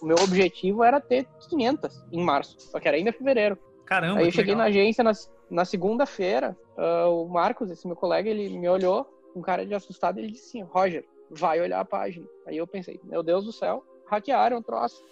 o 0.00 0.06
meu 0.06 0.16
objetivo 0.22 0.84
era 0.84 1.00
ter 1.00 1.26
500 1.50 2.00
em 2.12 2.22
março, 2.22 2.54
só 2.58 2.78
que 2.78 2.86
era 2.86 2.96
ainda 2.96 3.12
fevereiro. 3.12 3.58
Caramba, 3.84 4.20
aí 4.20 4.26
eu 4.26 4.30
que 4.30 4.36
cheguei 4.36 4.54
legal. 4.54 4.64
na 4.64 4.70
agência 4.70 5.02
na, 5.02 5.12
na 5.50 5.64
segunda-feira, 5.64 6.56
ah, 6.78 7.08
o 7.08 7.28
Marcos, 7.28 7.70
esse 7.70 7.86
meu 7.86 7.96
colega, 7.96 8.30
ele 8.30 8.56
me 8.56 8.68
olhou, 8.68 9.04
com 9.34 9.42
cara 9.42 9.66
de 9.66 9.74
assustado, 9.74 10.18
ele 10.18 10.30
disse 10.30 10.58
assim: 10.58 10.62
Roger, 10.70 11.04
vai 11.28 11.60
olhar 11.60 11.80
a 11.80 11.84
página. 11.84 12.26
Aí 12.46 12.56
eu 12.56 12.66
pensei: 12.66 13.00
Meu 13.04 13.22
Deus 13.22 13.44
do 13.44 13.52
céu. 13.52 13.84
Hackearam 14.06 14.56
o 14.56 14.62
troço, 14.62 15.04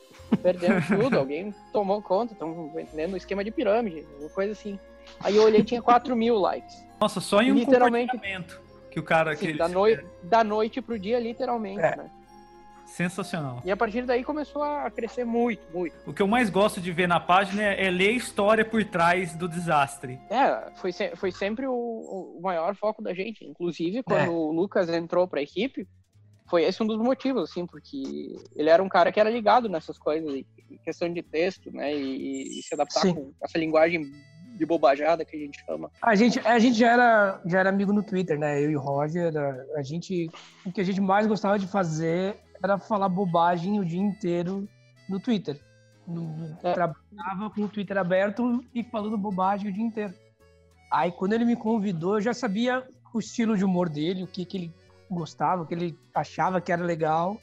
perdemos 0.42 0.86
tudo, 0.88 1.18
alguém 1.18 1.54
tomou 1.70 2.00
conta, 2.00 2.32
estão 2.32 2.72
vendendo 2.72 3.12
um 3.12 3.16
esquema 3.18 3.44
de 3.44 3.50
pirâmide, 3.50 4.06
uma 4.18 4.30
coisa 4.30 4.52
assim. 4.52 4.78
Aí 5.20 5.36
eu 5.36 5.42
olhei 5.42 5.62
tinha 5.62 5.82
4 5.82 6.16
mil 6.16 6.36
likes. 6.36 6.82
Nossa, 6.98 7.20
só 7.20 7.42
em 7.42 7.52
um 7.52 7.56
Literalmente. 7.56 8.18
que 8.90 8.98
o 8.98 9.02
cara... 9.02 9.32
Assim, 9.32 9.48
que 9.48 9.52
da, 9.52 9.68
noi 9.68 10.02
da 10.22 10.42
noite 10.42 10.80
pro 10.80 10.98
dia, 10.98 11.20
literalmente, 11.20 11.82
É. 11.82 11.94
né? 11.94 12.10
Sensacional. 12.86 13.60
E 13.64 13.70
a 13.70 13.76
partir 13.76 14.02
daí 14.06 14.22
começou 14.24 14.62
a 14.62 14.90
crescer 14.90 15.24
muito, 15.24 15.60
muito. 15.72 15.94
O 16.06 16.12
que 16.14 16.22
eu 16.22 16.26
mais 16.28 16.48
gosto 16.48 16.80
de 16.80 16.92
ver 16.92 17.06
na 17.08 17.20
página 17.20 17.62
é, 17.62 17.86
é 17.86 17.90
ler 17.90 18.08
a 18.10 18.12
história 18.12 18.64
por 18.64 18.82
trás 18.84 19.34
do 19.34 19.48
desastre. 19.48 20.18
É, 20.30 20.70
foi, 20.76 20.92
se- 20.92 21.14
foi 21.16 21.30
sempre 21.32 21.66
o, 21.66 21.74
o 21.74 22.40
maior 22.42 22.74
foco 22.76 23.02
da 23.02 23.12
gente. 23.12 23.44
Inclusive, 23.44 24.02
quando 24.02 24.20
É. 24.26 24.28
o 24.28 24.52
Lucas 24.52 24.88
entrou 24.88 25.26
pra 25.28 25.42
equipe, 25.42 25.86
foi 26.48 26.62
esse 26.64 26.80
um 26.82 26.86
dos 26.86 26.98
motivos, 26.98 27.50
assim, 27.50 27.66
porque 27.66 28.36
ele 28.54 28.70
era 28.70 28.82
um 28.82 28.88
cara 28.88 29.10
que 29.10 29.18
era 29.18 29.28
ligado 29.28 29.68
nessas 29.68 29.98
coisas, 29.98 30.32
em 30.32 30.46
questão 30.84 31.12
de 31.12 31.20
texto, 31.22 31.72
né, 31.72 31.92
e, 31.94 32.60
e 32.60 32.62
se 32.62 32.72
adaptar 32.72 33.00
Sim. 33.00 33.14
com 33.14 33.32
essa 33.42 33.58
linguagem 33.58 34.12
de 34.56 34.64
bobajada 34.64 35.24
que 35.24 35.36
a 35.36 35.38
gente 35.40 35.62
chama. 35.66 35.90
A 36.00 36.14
gente, 36.14 36.38
a 36.46 36.58
gente 36.58 36.78
já, 36.78 36.92
era, 36.92 37.42
já 37.44 37.58
era 37.60 37.68
amigo 37.68 37.92
no 37.92 38.02
Twitter, 38.02 38.38
né? 38.38 38.58
Eu 38.62 38.70
e 38.70 38.76
o 38.76 38.80
Roger. 38.80 39.36
A, 39.36 39.78
a 39.80 39.82
gente, 39.82 40.30
o 40.64 40.72
que 40.72 40.80
a 40.80 40.84
gente 40.84 40.98
mais 41.00 41.26
gostava 41.26 41.58
de 41.58 41.66
fazer 41.66 42.36
era 42.62 42.78
falar 42.78 43.08
bobagem 43.08 43.78
o 43.80 43.84
dia 43.84 44.00
inteiro 44.00 44.68
no 45.08 45.20
Twitter. 45.20 45.60
No, 46.06 46.22
no- 46.22 46.58
É. 46.62 46.72
Trabalhava 46.72 47.50
com 47.54 47.62
o 47.62 47.68
Twitter 47.68 47.96
aberto 47.98 48.64
e 48.74 48.82
falando 48.82 49.18
bobagem 49.18 49.70
o 49.70 49.72
dia 49.72 49.84
inteiro. 49.84 50.14
Aí 50.90 51.10
quando 51.10 51.32
ele 51.32 51.44
me 51.44 51.56
convidou, 51.56 52.14
eu 52.16 52.20
já 52.20 52.32
sabia 52.34 52.86
o 53.12 53.18
estilo 53.18 53.56
de 53.56 53.64
humor 53.64 53.88
dele, 53.88 54.22
o 54.22 54.26
que, 54.26 54.44
que 54.44 54.56
ele 54.56 54.74
gostava, 55.10 55.62
o 55.62 55.66
que 55.66 55.74
ele 55.74 55.98
achava 56.14 56.60
que 56.60 56.70
era 56.70 56.82
legal. 56.84 57.40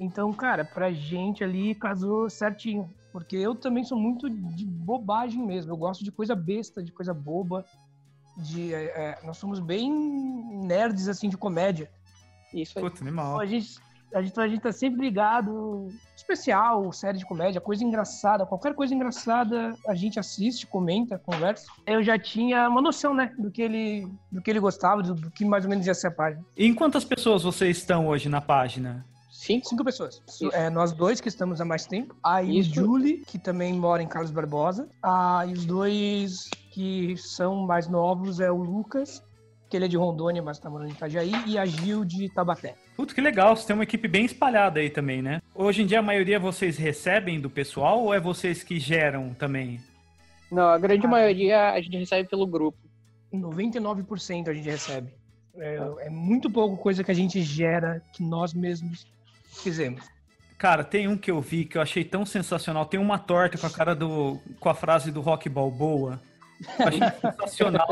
Então, 0.00 0.32
cara, 0.32 0.64
pra 0.64 0.92
gente 0.92 1.42
ali 1.42 1.74
casou 1.74 2.30
certinho. 2.30 2.88
Porque 3.12 3.36
eu 3.36 3.54
também 3.54 3.84
sou 3.84 3.98
muito 3.98 4.28
de 4.30 4.64
bobagem 4.64 5.44
mesmo. 5.44 5.72
Eu 5.72 5.76
gosto 5.76 6.04
de 6.04 6.12
coisa 6.12 6.36
besta, 6.36 6.82
de 6.82 6.92
coisa 6.92 7.12
boba. 7.12 7.64
De, 8.36 8.72
é, 8.72 8.84
é, 8.84 9.18
nós 9.26 9.36
somos 9.38 9.58
bem 9.58 9.90
nerds, 10.64 11.08
assim, 11.08 11.28
de 11.28 11.36
comédia. 11.36 11.90
Isso 12.54 12.78
aí. 12.78 12.84
Então, 12.84 13.02
animal. 13.02 13.40
a 13.40 13.46
gente, 13.46 13.80
a 14.14 14.22
gente, 14.22 14.40
a 14.40 14.48
gente 14.48 14.60
tá 14.60 14.72
sempre 14.72 15.00
ligado. 15.00 15.88
Especial, 16.16 16.92
série 16.92 17.18
de 17.18 17.26
comédia, 17.26 17.60
coisa 17.60 17.84
engraçada. 17.84 18.44
Qualquer 18.44 18.74
coisa 18.74 18.94
engraçada 18.94 19.74
a 19.86 19.94
gente 19.94 20.18
assiste, 20.18 20.66
comenta, 20.66 21.18
conversa. 21.18 21.66
Eu 21.86 22.02
já 22.02 22.18
tinha 22.18 22.68
uma 22.68 22.82
noção, 22.82 23.14
né? 23.14 23.32
Do 23.38 23.50
que 23.50 23.62
ele, 23.62 24.06
do 24.30 24.42
que 24.42 24.50
ele 24.50 24.60
gostava, 24.60 25.02
do, 25.02 25.14
do 25.14 25.30
que 25.30 25.44
mais 25.44 25.64
ou 25.64 25.70
menos 25.70 25.86
ia 25.86 25.94
ser 25.94 26.08
a 26.08 26.10
página. 26.10 26.44
E 26.56 26.66
em 26.66 26.74
quantas 26.74 27.04
pessoas 27.04 27.42
vocês 27.42 27.78
estão 27.78 28.08
hoje 28.08 28.28
na 28.28 28.40
página? 28.40 29.04
Cinco? 29.38 29.68
Cinco 29.68 29.84
pessoas. 29.84 30.20
Isso. 30.26 30.50
É, 30.52 30.68
nós 30.68 30.92
dois 30.92 31.20
que 31.20 31.28
estamos 31.28 31.60
há 31.60 31.64
mais 31.64 31.86
tempo. 31.86 32.16
Aí 32.24 32.58
Isso. 32.58 32.72
o 32.72 32.74
Julie, 32.74 33.18
que 33.18 33.38
também 33.38 33.72
mora 33.72 34.02
em 34.02 34.08
Carlos 34.08 34.32
Barbosa. 34.32 34.88
Ah, 35.00 35.44
e 35.46 35.52
os 35.52 35.64
dois 35.64 36.50
que 36.72 37.16
são 37.16 37.64
mais 37.64 37.86
novos 37.88 38.40
é 38.40 38.50
o 38.50 38.56
Lucas, 38.56 39.22
que 39.68 39.76
ele 39.76 39.84
é 39.84 39.88
de 39.88 39.96
Rondônia, 39.96 40.42
mas 40.42 40.58
tá 40.58 40.70
morando 40.70 40.88
em 40.90 40.92
Itajaí, 40.92 41.32
e 41.46 41.58
a 41.58 41.66
Gil 41.66 42.04
de 42.04 42.28
Tabaté. 42.30 42.74
Putz, 42.96 43.12
que 43.12 43.20
legal, 43.20 43.54
você 43.54 43.66
tem 43.66 43.74
uma 43.74 43.82
equipe 43.82 44.08
bem 44.08 44.24
espalhada 44.24 44.80
aí 44.80 44.88
também, 44.90 45.20
né? 45.20 45.42
Hoje 45.54 45.82
em 45.82 45.86
dia 45.86 45.98
a 45.98 46.02
maioria 46.02 46.38
vocês 46.38 46.76
recebem 46.76 47.40
do 47.40 47.50
pessoal 47.50 48.00
ou 48.02 48.14
é 48.14 48.18
vocês 48.20 48.62
que 48.62 48.78
geram 48.80 49.34
também? 49.34 49.80
Não, 50.50 50.68
a 50.68 50.78
grande 50.78 51.06
Ah. 51.06 51.10
maioria 51.10 51.70
a 51.70 51.80
gente 51.80 51.98
recebe 51.98 52.28
pelo 52.28 52.46
grupo. 52.46 52.78
99% 53.32 54.48
a 54.48 54.54
gente 54.54 54.68
recebe. 54.68 55.12
É, 55.56 56.06
é 56.06 56.10
muito 56.10 56.48
pouco 56.50 56.76
coisa 56.76 57.02
que 57.04 57.10
a 57.10 57.14
gente 57.14 57.42
gera 57.42 58.02
que 58.12 58.22
nós 58.22 58.54
mesmos 58.54 59.06
fizemos. 59.62 60.04
Cara, 60.56 60.82
tem 60.82 61.06
um 61.06 61.16
que 61.16 61.30
eu 61.30 61.40
vi 61.40 61.64
que 61.64 61.78
eu 61.78 61.82
achei 61.82 62.04
tão 62.04 62.24
sensacional. 62.26 62.84
Tem 62.86 62.98
uma 62.98 63.18
torta 63.18 63.58
com 63.58 63.66
a 63.66 63.70
cara 63.70 63.94
do. 63.94 64.40
com 64.58 64.68
a 64.68 64.74
frase 64.74 65.10
do 65.12 65.20
Rock 65.20 65.48
Balboa. 65.48 66.20
Achei 66.78 67.00
sensacional. 67.20 67.88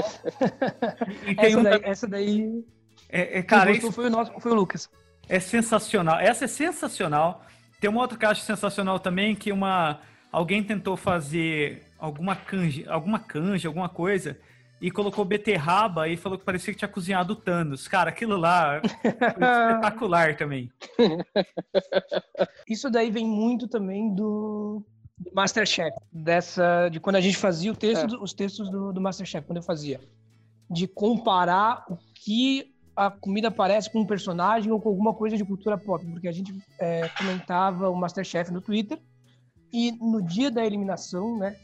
Essa 1.36 1.58
um. 1.58 1.62
daí, 1.62 1.80
essa 1.82 2.08
daí 2.08 2.64
É, 3.08 3.38
é, 3.38 3.42
cara, 3.42 3.70
esse 3.70 3.90
foi 3.92 4.06
o 4.06 4.10
nosso, 4.10 4.32
foi 4.40 4.52
o 4.52 4.54
Lucas. 4.54 4.90
é 5.28 5.38
sensacional. 5.38 6.18
Essa 6.18 6.44
é 6.44 6.48
sensacional. 6.48 7.44
Tem 7.80 7.90
uma 7.90 8.00
outra 8.00 8.18
que 8.18 8.24
eu 8.24 8.30
acho 8.30 8.42
sensacional 8.42 8.98
também, 8.98 9.34
que 9.34 9.52
uma. 9.52 10.00
Alguém 10.32 10.62
tentou 10.62 10.96
fazer 10.96 11.82
alguma 11.98 12.34
canja, 12.34 12.90
alguma 12.90 13.18
canja, 13.18 13.68
alguma 13.68 13.88
coisa, 13.88 14.38
e 14.80 14.90
colocou 14.90 15.24
beterraba 15.24 16.08
e 16.08 16.16
falou 16.16 16.38
que 16.38 16.44
parecia 16.44 16.72
que 16.72 16.78
tinha 16.78 16.88
cozinhado 16.88 17.32
o 17.32 17.36
Thanos. 17.36 17.88
Cara, 17.88 18.10
aquilo 18.10 18.36
lá 18.36 18.80
foi 18.82 19.10
espetacular 19.72 20.36
também. 20.36 20.70
Isso 22.68 22.90
daí 22.90 23.10
vem 23.10 23.26
muito 23.26 23.66
também 23.68 24.14
do, 24.14 24.84
do 25.18 25.30
Masterchef, 25.34 25.96
dessa 26.12 26.88
de 26.88 27.00
quando 27.00 27.16
a 27.16 27.20
gente 27.20 27.36
fazia 27.36 27.72
o 27.72 27.76
texto, 27.76 28.14
É. 28.14 28.18
os 28.18 28.32
textos 28.32 28.70
do, 28.70 28.92
do 28.92 29.00
Masterchef, 29.00 29.46
quando 29.46 29.58
eu 29.58 29.62
fazia, 29.62 30.00
de 30.70 30.86
comparar 30.86 31.84
o 31.88 31.96
que 32.14 32.74
a 32.94 33.10
comida 33.10 33.50
parece 33.50 33.90
com 33.90 34.00
um 34.00 34.06
personagem 34.06 34.72
ou 34.72 34.80
com 34.80 34.88
alguma 34.88 35.12
coisa 35.14 35.36
de 35.36 35.44
cultura 35.44 35.76
pop, 35.76 36.04
porque 36.06 36.28
a 36.28 36.32
gente 36.32 36.54
é, 36.78 37.08
comentava 37.10 37.90
o 37.90 37.96
Masterchef 37.96 38.50
no 38.50 38.60
Twitter 38.60 38.98
e 39.72 39.92
no 39.92 40.22
dia 40.22 40.50
da 40.50 40.64
eliminação, 40.64 41.38
né, 41.38 41.56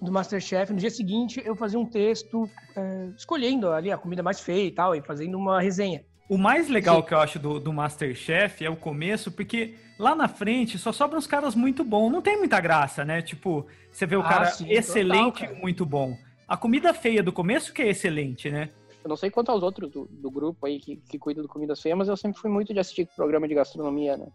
do 0.00 0.10
Masterchef, 0.10 0.72
no 0.72 0.78
dia 0.78 0.90
seguinte 0.90 1.42
eu 1.44 1.54
fazia 1.54 1.78
um 1.78 1.86
texto 1.86 2.48
é, 2.74 3.10
escolhendo 3.16 3.70
ali 3.70 3.92
a 3.92 3.98
comida 3.98 4.22
mais 4.22 4.40
feia 4.40 4.66
e 4.66 4.72
tal 4.72 4.94
e 4.94 5.02
fazendo 5.02 5.36
uma 5.36 5.60
resenha. 5.60 6.04
O 6.28 6.38
mais 6.38 6.68
legal 6.68 7.00
Sim. 7.00 7.06
que 7.08 7.14
eu 7.14 7.18
acho 7.18 7.38
do, 7.38 7.60
do 7.60 7.72
Masterchef 7.72 8.64
é 8.64 8.70
o 8.70 8.76
começo, 8.76 9.30
porque 9.30 9.74
lá 9.98 10.14
na 10.14 10.28
frente 10.28 10.78
só 10.78 10.92
sobram 10.92 11.18
uns 11.18 11.26
caras 11.26 11.54
muito 11.54 11.84
bons. 11.84 12.10
Não 12.10 12.22
tem 12.22 12.38
muita 12.38 12.60
graça, 12.60 13.04
né? 13.04 13.20
Tipo, 13.20 13.66
você 13.90 14.06
vê 14.06 14.16
o 14.16 14.20
Ah, 14.20 14.28
cara 14.28 14.46
sim, 14.46 14.70
excelente 14.70 15.40
total, 15.40 15.48
cara. 15.48 15.60
muito 15.60 15.84
bom. 15.84 16.16
A 16.48 16.56
comida 16.56 16.94
feia 16.94 17.22
do 17.22 17.32
começo 17.32 17.72
que 17.72 17.82
é 17.82 17.88
excelente, 17.88 18.50
né? 18.50 18.70
Eu 19.04 19.08
não 19.08 19.16
sei 19.16 19.30
quanto 19.30 19.50
aos 19.50 19.62
outros 19.62 19.90
do, 19.90 20.06
do 20.06 20.30
grupo 20.30 20.64
aí 20.64 20.78
que, 20.78 20.96
que 20.96 21.18
cuida 21.18 21.42
do 21.42 21.48
Comidas 21.48 21.80
Feias, 21.80 21.98
mas 21.98 22.08
eu 22.08 22.16
sempre 22.16 22.40
fui 22.40 22.50
muito 22.50 22.72
de 22.72 22.78
assistir 22.78 23.06
programa 23.16 23.48
de 23.48 23.54
gastronomia, 23.54 24.16
né? 24.16 24.26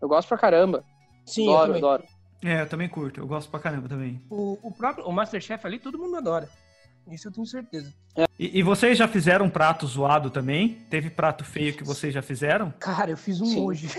Eu 0.00 0.08
gosto 0.08 0.28
pra 0.28 0.38
caramba. 0.38 0.82
Sim, 1.26 1.46
eu 1.46 1.52
adoro, 1.56 1.66
também. 1.66 1.78
adoro. 1.82 2.04
É, 2.42 2.62
eu 2.62 2.68
também 2.68 2.88
curto. 2.88 3.20
Eu 3.20 3.26
gosto 3.26 3.50
pra 3.50 3.60
caramba 3.60 3.88
também. 3.88 4.20
O, 4.30 4.58
o 4.62 4.72
próprio 4.72 5.04
o 5.06 5.12
Masterchef 5.12 5.66
ali 5.66 5.78
todo 5.78 5.98
mundo 5.98 6.16
adora. 6.16 6.48
Isso 7.10 7.28
eu 7.28 7.32
tenho 7.32 7.46
certeza. 7.46 7.92
E, 8.38 8.58
e 8.58 8.62
vocês 8.62 8.96
já 8.98 9.08
fizeram 9.08 9.46
um 9.46 9.50
prato 9.50 9.86
zoado 9.86 10.30
também? 10.30 10.74
Teve 10.90 11.08
prato 11.10 11.44
feio 11.44 11.72
que 11.74 11.84
vocês 11.84 12.12
já 12.12 12.22
fizeram? 12.22 12.72
Cara, 12.78 13.10
eu 13.10 13.16
fiz 13.16 13.40
um 13.40 13.46
Sim. 13.46 13.60
hoje. 13.64 13.88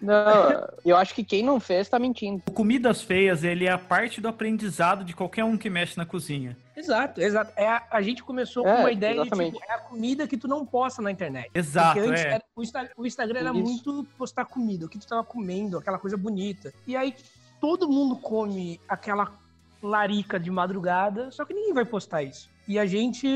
Não, 0.00 0.68
eu 0.84 0.96
acho 0.96 1.14
que 1.14 1.24
quem 1.24 1.42
não 1.42 1.58
fez 1.58 1.88
tá 1.88 1.98
mentindo. 1.98 2.42
O 2.48 2.52
Comidas 2.52 3.02
Feias, 3.02 3.42
ele 3.42 3.64
é 3.66 3.70
a 3.70 3.78
parte 3.78 4.20
do 4.20 4.28
aprendizado 4.28 5.04
de 5.04 5.14
qualquer 5.14 5.44
um 5.44 5.56
que 5.56 5.68
mexe 5.68 5.96
na 5.96 6.06
cozinha. 6.06 6.56
Exato, 6.76 7.20
exato. 7.20 7.52
É, 7.56 7.66
a, 7.68 7.82
a 7.90 8.02
gente 8.02 8.22
começou 8.22 8.66
É, 8.66 8.74
com 8.74 8.80
uma 8.82 8.92
ideia 8.92 9.14
exatamente. 9.20 9.52
de 9.54 9.58
tipo, 9.58 9.72
é 9.72 9.74
a 9.74 9.78
comida 9.78 10.26
que 10.28 10.36
tu 10.36 10.46
não 10.46 10.64
posta 10.64 11.02
na 11.02 11.10
internet. 11.10 11.50
Exato, 11.54 11.94
Porque 11.94 12.08
antes 12.10 12.22
é. 12.22 12.28
era- 12.34 12.44
o, 12.54 12.62
Insta- 12.62 12.90
o 12.96 13.06
Instagram 13.06 13.40
era 13.40 13.50
Isso. 13.50 13.62
muito 13.62 14.06
postar 14.16 14.44
comida, 14.44 14.86
o 14.86 14.88
que 14.88 14.98
tu 14.98 15.06
tava 15.06 15.24
comendo, 15.24 15.78
aquela 15.78 15.98
coisa 15.98 16.16
bonita. 16.16 16.72
E 16.86 16.96
aí 16.96 17.14
todo 17.60 17.88
mundo 17.88 18.16
come 18.16 18.80
aquela 18.88 19.32
larica 19.82 20.38
de 20.38 20.50
madrugada, 20.50 21.30
só 21.30 21.44
que 21.44 21.54
ninguém 21.54 21.72
vai 21.72 21.84
postar 21.84 22.22
isso. 22.22 22.48
E 22.66 22.78
a 22.78 22.84
gente 22.84 23.26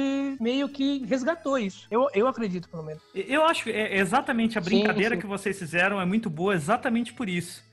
meio 0.41 0.69
que 0.69 1.05
resgatou 1.07 1.59
isso. 1.59 1.87
Eu, 1.91 2.09
eu 2.15 2.27
acredito, 2.27 2.69
pelo 2.69 2.83
menos. 2.83 3.03
Eu 3.15 3.45
acho 3.47 3.65
que 3.65 3.71
é 3.71 3.99
exatamente 3.99 4.59
a 4.59 4.63
Sim, 4.63 4.69
brincadeira 4.69 5.15
sim. 5.15 5.21
que 5.21 5.27
vocês 5.27 5.59
fizeram 5.59 6.01
é 6.01 6.05
muito 6.05 6.29
boa 6.29 6.55
exatamente 6.55 7.13
por 7.15 7.29
isso. 7.29 7.65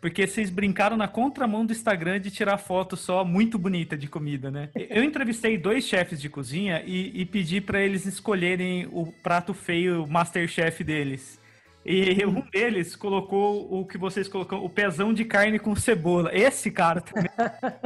Porque 0.00 0.26
vocês 0.26 0.50
brincaram 0.50 0.96
na 0.96 1.06
contramão 1.06 1.64
do 1.64 1.72
Instagram 1.72 2.18
de 2.18 2.28
tirar 2.30 2.58
foto 2.58 2.96
só 2.96 3.24
muito 3.24 3.56
bonita 3.56 3.96
de 3.96 4.08
comida, 4.08 4.50
né? 4.50 4.68
Eu 4.74 5.04
entrevistei 5.04 5.56
dois 5.56 5.84
chefes 5.84 6.20
de 6.20 6.28
cozinha 6.28 6.82
e, 6.84 7.12
e 7.20 7.24
pedi 7.24 7.60
pra 7.60 7.80
eles 7.80 8.04
escolherem 8.04 8.88
o 8.90 9.12
prato 9.22 9.54
feio 9.54 10.04
Masterchef 10.08 10.82
deles. 10.82 11.38
E 11.84 12.24
um 12.24 12.40
deles 12.40 12.94
colocou 12.94 13.80
o 13.80 13.84
que 13.84 13.98
vocês 13.98 14.28
colocam, 14.28 14.64
o 14.64 14.70
pezão 14.70 15.12
de 15.12 15.24
carne 15.24 15.58
com 15.58 15.74
cebola. 15.74 16.30
Esse 16.32 16.70
cara 16.70 17.00
também. 17.00 17.28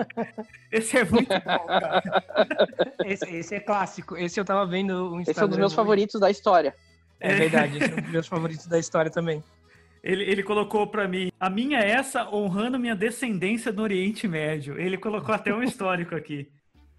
Esse 0.71 0.99
é 0.99 1.05
muito 1.05 1.29
bom, 1.29 1.67
cara. 1.67 2.03
Esse, 3.07 3.25
esse 3.35 3.55
é 3.55 3.61
clássico. 3.61 4.17
Esse 4.17 4.39
eu 4.39 4.45
tava 4.45 4.67
vendo 4.67 5.13
o 5.13 5.21
Instagram. 5.21 5.31
Esse 5.31 5.41
é 5.41 5.45
um 5.45 5.49
dos 5.49 5.59
meus 5.59 5.73
favoritos 5.73 6.21
da 6.21 6.31
história. 6.31 6.75
É 7.19 7.35
verdade, 7.35 7.79
esse 7.79 7.91
é 7.91 7.95
um 7.95 8.03
dos 8.03 8.11
meus 8.11 8.27
favoritos 8.27 8.67
da 8.67 8.79
história 8.79 9.11
também. 9.11 9.43
Ele, 10.03 10.25
ele 10.25 10.43
colocou 10.43 10.87
pra 10.87 11.09
mim, 11.09 11.33
a 11.41 11.49
minha 11.49 11.81
é 11.81 11.91
essa 11.91 12.29
honrando 12.33 12.79
minha 12.79 12.95
descendência 12.95 13.73
do 13.73 13.83
Oriente 13.83 14.29
Médio. 14.29 14.79
Ele 14.79 14.99
colocou 14.99 15.35
até 15.35 15.53
um 15.55 15.63
histórico 15.63 16.15
aqui. 16.15 16.49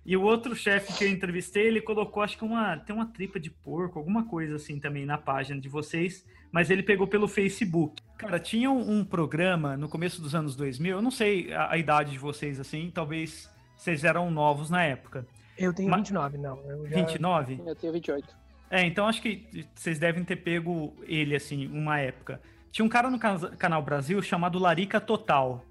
E 0.08 0.16
o 0.16 0.22
outro 0.22 0.55
chefe 0.55 0.93
que 0.93 1.03
eu 1.03 1.10
entrevistei, 1.10 1.68
ele 1.68 1.82
colocou, 1.82 2.24
acho 2.24 2.38
que 2.38 2.45
uma, 2.45 2.78
tem 2.78 2.95
uma 2.95 3.08
tripa 3.08 3.38
de 3.38 3.51
porco, 3.51 3.99
alguma 3.99 4.24
coisa 4.24 4.55
assim 4.55 4.80
também 4.80 5.05
na 5.05 5.18
página 5.18 5.60
de 5.60 5.68
vocês, 5.68 6.26
mas 6.49 6.70
ele 6.70 6.82
pegou 6.82 7.05
pelo 7.05 7.28
Facebook. 7.28 8.01
Cara, 8.18 8.39
tinha 8.39 8.72
um, 8.72 9.03
programa 9.03 9.76
no 9.76 9.89
começo 9.89 10.22
dos 10.22 10.34
anos 10.34 10.55
2000, 10.55 10.95
eu 10.95 11.01
não 11.01 11.12
sei 11.12 11.53
a, 11.53 11.72
a 11.74 11.78
idade 11.78 12.12
de 12.12 12.18
vocês 12.18 12.58
assim, 12.58 12.89
talvez 12.89 13.51
vocês 13.76 14.05
eram 14.05 14.32
novos 14.32 14.70
na 14.70 14.82
época. 14.82 15.28
Eu 15.58 15.74
tenho 15.74 15.89
Ma- 15.89 15.97
29, 15.97 16.38
não. 16.38 16.58
Eu 16.62 16.88
já... 16.88 16.95
29? 16.95 17.62
Eu 17.66 17.76
tenho 17.76 17.91
28. 17.91 18.38
É, 18.70 18.86
então 18.86 19.08
acho 19.08 19.22
que 19.22 19.68
vocês 19.76 19.99
devem 19.99 20.24
ter 20.24 20.38
pego 20.38 20.95
ele, 21.03 21.36
assim, 21.36 21.68
uma 21.68 21.99
época. 21.99 22.41
Tinha 22.72 22.86
um 22.86 22.89
cara 22.89 23.10
no 23.10 23.20
Canal 23.20 23.82
Brasil 23.82 24.22
chamado 24.22 24.58
Larica 24.58 25.01
Total. 25.01 25.66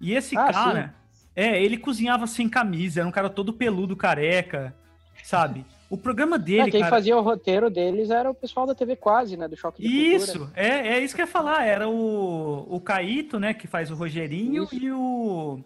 E 0.00 0.12
esse 0.12 0.36
Ah, 0.36 0.52
cara, 0.52 0.94
É, 1.36 1.62
ele 1.62 1.76
cozinhava 1.76 2.26
sem 2.26 2.48
camisa, 2.48 3.00
era 3.00 3.08
um 3.08 3.12
cara 3.12 3.28
todo 3.28 3.52
peludo, 3.52 3.96
careca, 3.96 4.74
sabe? 5.22 5.64
O 5.90 5.96
programa 5.96 6.38
dele, 6.38 6.62
É, 6.62 6.70
quem 6.70 6.80
cara... 6.80 6.90
fazia 6.90 7.16
o 7.16 7.20
roteiro 7.22 7.68
deles 7.70 8.10
era 8.10 8.30
o 8.30 8.34
pessoal 8.34 8.66
da 8.66 8.74
TV 8.74 8.96
Quase, 8.96 9.36
né? 9.36 9.46
Do 9.46 9.56
Choque 9.56 9.82
de 9.82 9.88
Isso, 9.88 10.38
Cultura. 10.38 10.52
é, 10.54 10.88
é 10.96 11.00
isso 11.00 11.14
que 11.14 11.20
eu 11.20 11.26
ia 11.26 11.30
falar. 11.30 11.64
Era 11.64 11.88
o, 11.88 12.66
o 12.68 12.80
Caíto, 12.80 13.38
né, 13.38 13.54
que 13.54 13.66
faz 13.66 13.90
o 13.90 13.94
Rogerinho, 13.94 14.64
Isso. 14.64 14.74
e 14.76 14.90
o. 14.92 15.60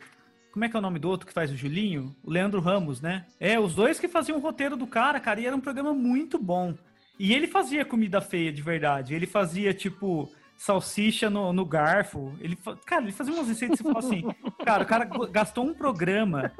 Como 0.52 0.64
é 0.64 0.68
que 0.68 0.74
é 0.76 0.78
o 0.78 0.82
nome 0.82 0.98
do 0.98 1.08
outro 1.08 1.26
que 1.26 1.32
faz 1.32 1.52
o 1.52 1.56
Julinho? 1.56 2.16
O 2.24 2.30
Leandro 2.30 2.60
Ramos, 2.60 3.00
né? 3.00 3.26
É, 3.38 3.60
os 3.60 3.74
dois 3.74 4.00
que 4.00 4.08
faziam 4.08 4.38
o 4.38 4.40
roteiro 4.40 4.76
do 4.76 4.86
cara, 4.86 5.20
cara, 5.20 5.40
e 5.40 5.46
era 5.46 5.54
um 5.54 5.60
programa 5.60 5.92
muito 5.94 6.38
bom. 6.38 6.74
E 7.18 7.32
ele 7.32 7.46
fazia 7.46 7.84
comida 7.84 8.20
feia 8.20 8.52
de 8.52 8.62
verdade. 8.62 9.14
Ele 9.14 9.26
fazia, 9.26 9.72
tipo, 9.72 10.30
salsicha 10.58 11.30
no, 11.30 11.52
no 11.52 11.64
garfo. 11.64 12.34
Ele, 12.40 12.58
cara, 12.84 13.02
ele 13.02 13.12
fazia 13.12 13.32
umas 13.32 13.48
receitas 13.48 13.78
você 13.78 13.84
fala 13.84 13.98
assim, 14.00 14.24
cara, 14.64 14.82
o 14.82 14.86
cara 14.86 15.04
gastou 15.30 15.64
um 15.64 15.72
programa. 15.72 16.52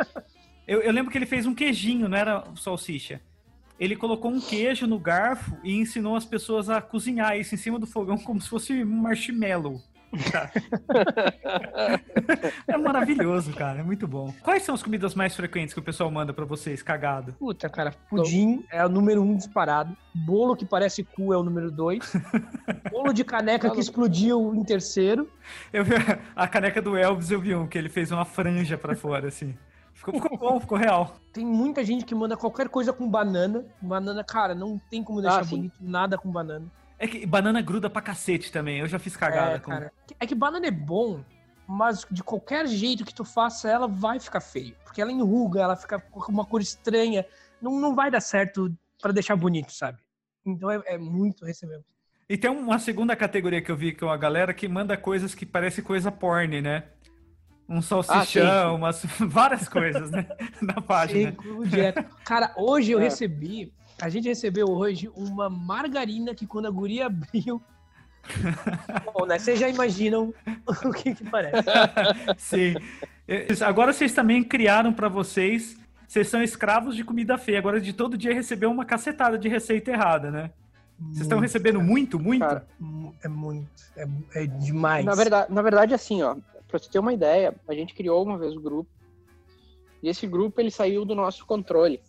Eu, 0.67 0.81
eu 0.81 0.93
lembro 0.93 1.11
que 1.11 1.19
ele 1.19 1.27
fez 1.27 1.45
um 1.45 1.55
queijinho, 1.55 2.09
não 2.09 2.17
era 2.17 2.45
salsicha. 2.57 3.21
Ele 3.79 3.97
colocou 3.97 4.31
um 4.31 4.41
queijo 4.41 4.87
no 4.87 4.99
garfo 4.99 5.57
e 5.65 5.75
ensinou 5.75 6.15
as 6.15 6.25
pessoas 6.25 6.71
a 6.71 6.81
cozinhar 6.81 7.37
isso 7.37 7.55
em 7.55 7.59
cima 7.59 7.79
do 7.79 7.87
fogão 7.87 8.17
como 8.17 8.41
se 8.41 8.49
fosse 8.49 8.85
um 8.85 8.87
marshmallow. 8.87 9.83
É 12.67 12.77
maravilhoso, 12.77 13.53
cara. 13.53 13.81
É 13.81 13.83
muito 13.83 14.07
bom. 14.07 14.33
Quais 14.43 14.63
são 14.63 14.75
as 14.75 14.83
comidas 14.83 15.15
mais 15.15 15.35
frequentes 15.35 15.75
que 15.75 15.81
o 15.81 15.83
pessoal 15.83 16.11
manda 16.11 16.33
pra 16.33 16.45
vocês, 16.45 16.83
cagado? 16.83 17.33
Puta, 17.35 17.69
cara, 17.69 17.93
pudim 18.09 18.65
é 18.71 18.85
o 18.85 18.89
número 18.89 19.23
um 19.23 19.37
disparado. 19.37 19.97
Bolo 20.15 20.57
que 20.57 20.67
parece 20.67 21.05
cu 21.05 21.33
é 21.33 21.37
o 21.37 21.43
número 21.43 21.71
dois. 21.71 22.13
Bolo 22.91 23.13
de 23.13 23.25
caneca 23.25 23.71
que 23.71 23.81
explodiu 23.81 24.55
em 24.55 24.65
terceiro. 24.65 25.31
Eu 25.73 25.85
vi 25.85 25.93
a 26.35 26.49
caneca 26.49 26.83
do 26.83 26.97
Elvis, 26.97 27.31
eu 27.31 27.41
vi 27.41 27.55
um, 27.55 27.67
que 27.67 27.79
ele 27.79 27.89
fez 27.89 28.11
uma 28.11 28.25
franja 28.25 28.77
pra 28.77 28.97
fora, 28.97 29.29
assim. 29.29 29.55
Ficou, 29.95 30.15
ficou 30.15 30.39
bom, 30.39 30.61
ficou 30.61 30.79
real. 30.79 31.17
Tem 31.33 31.45
muita 31.45 31.85
gente 31.85 32.05
que 32.05 32.15
manda 32.15 32.37
qualquer 32.37 32.69
coisa 32.69 32.93
com 32.93 33.09
banana. 33.09 33.65
Banana, 33.81 34.23
cara, 34.23 34.55
não 34.55 34.81
tem 34.91 35.03
como 35.03 35.21
deixar 35.21 35.41
Ah, 35.41 35.45
bonito 35.45 35.75
nada 35.81 36.17
com 36.17 36.31
banana. 36.31 36.67
É 36.99 37.07
que 37.07 37.25
banana 37.27 37.61
gruda 37.61 37.89
pra 37.89 38.03
cacete 38.03 38.51
também. 38.51 38.79
Eu 38.81 38.89
já 38.89 38.99
fiz 38.99 39.17
cagada 39.17 39.57
é, 39.57 39.59
com. 39.59 39.71
cara. 39.71 39.93
É 40.19 40.27
que 40.27 40.35
banana 40.35 40.67
é 40.67 40.71
bom, 40.71 41.23
mas 41.67 42.07
de 42.11 42.23
qualquer 42.25 42.67
jeito 42.67 43.05
que 43.05 43.15
tu 43.15 43.25
faça, 43.25 43.69
ela 43.71 43.87
vai 43.87 44.19
ficar 44.19 44.41
feio. 44.41 44.75
Porque 44.85 45.01
ela 45.01 45.13
enruga, 45.13 45.61
ela 45.61 45.77
fica 45.77 45.99
com 46.01 46.33
uma 46.33 46.45
cor 46.45 46.61
estranha. 46.61 47.25
Não, 47.63 47.79
não 47.79 47.95
vai 47.95 48.11
dar 48.11 48.21
certo 48.21 48.75
pra 49.01 49.13
deixar 49.13 49.37
bonito, 49.37 49.73
sabe? 49.73 49.99
Então 50.45 50.71
é, 50.71 50.83
é 50.87 50.99
muito 50.99 51.45
recebendo. 51.45 51.85
E 52.29 52.37
tem 52.37 52.51
uma 52.51 52.79
segunda 52.79 53.15
categoria 53.17 53.63
que 53.63 53.71
eu 53.71 53.77
vi 53.77 53.93
que 53.93 54.03
é 54.05 54.07
uma 54.07 54.17
galera 54.17 54.53
que 54.53 54.67
manda 54.69 54.97
coisas 54.97 55.35
que 55.35 55.47
parece 55.47 55.81
coisa 55.83 56.11
porn, 56.13 56.61
né? 56.61 56.85
Um 57.69 57.81
salsichão, 57.83 58.77
umas 58.77 59.05
várias 59.21 59.69
coisas, 59.69 60.11
né? 60.11 60.27
Na 60.61 60.81
página. 60.81 61.35
Direto. 61.67 62.05
Cara, 62.25 62.53
hoje 62.57 62.93
eu 62.93 62.99
É. 62.99 63.05
recebi, 63.05 63.73
a 64.01 64.09
gente 64.09 64.29
recebeu 64.29 64.69
hoje 64.69 65.11
uma 65.15 65.49
margarina 65.51 66.35
que 66.35 66.47
quando 66.47 66.67
a 66.67 66.71
guria 66.71 67.07
abriu. 67.07 67.61
Bom, 69.15 69.27
né? 69.27 69.39
Vocês 69.39 69.59
já 69.59 69.69
imaginam 69.69 70.33
o 70.85 70.93
que 70.93 71.15
que 71.15 71.25
parece. 71.25 71.69
Sim. 72.37 72.75
Eh, 73.27 73.47
Agora 73.65 73.93
vocês 73.93 74.13
também 74.13 74.43
criaram 74.43 74.93
pra 74.93 75.09
vocês. 75.09 75.77
Vocês 76.07 76.29
são 76.29 76.43
escravos 76.43 76.97
de 76.97 77.05
comida 77.05 77.37
feia. 77.37 77.59
Agora 77.59 77.81
de 77.81 77.93
todo 77.93 78.17
dia 78.17 78.33
receber 78.33 78.67
uma 78.67 78.85
cacetada 78.85 79.39
de 79.39 79.49
receita 79.49 79.91
errada, 79.91 80.31
né? 80.31 80.51
Vocês 80.99 81.21
estão 81.23 81.39
recebendo 81.39 81.81
muito, 81.81 82.19
muito? 82.19 82.41
Cara, 82.41 82.67
É 83.23 83.29
muito. 83.29 83.69
É, 83.97 84.07
é 84.35 84.47
demais. 84.47 85.05
Na 85.05 85.15
verdade, 85.15 85.53
na 85.53 85.63
verdade, 85.63 85.95
assim, 85.95 86.23
ó, 86.23 86.35
pra 86.67 86.79
você 86.79 86.91
ter 86.91 86.99
uma 86.99 87.13
ideia, 87.13 87.55
a 87.69 87.75
gente 87.75 87.95
criou 87.95 88.25
uma 88.25 88.37
vez 88.37 88.57
o 88.57 88.61
grupo, 88.61 88.91
e 90.03 90.09
esse 90.09 90.27
grupo 90.27 90.61
ele 90.61 90.71
saiu 90.71 91.05
do 91.05 91.15
nosso 91.15 91.47
controle. 91.47 92.01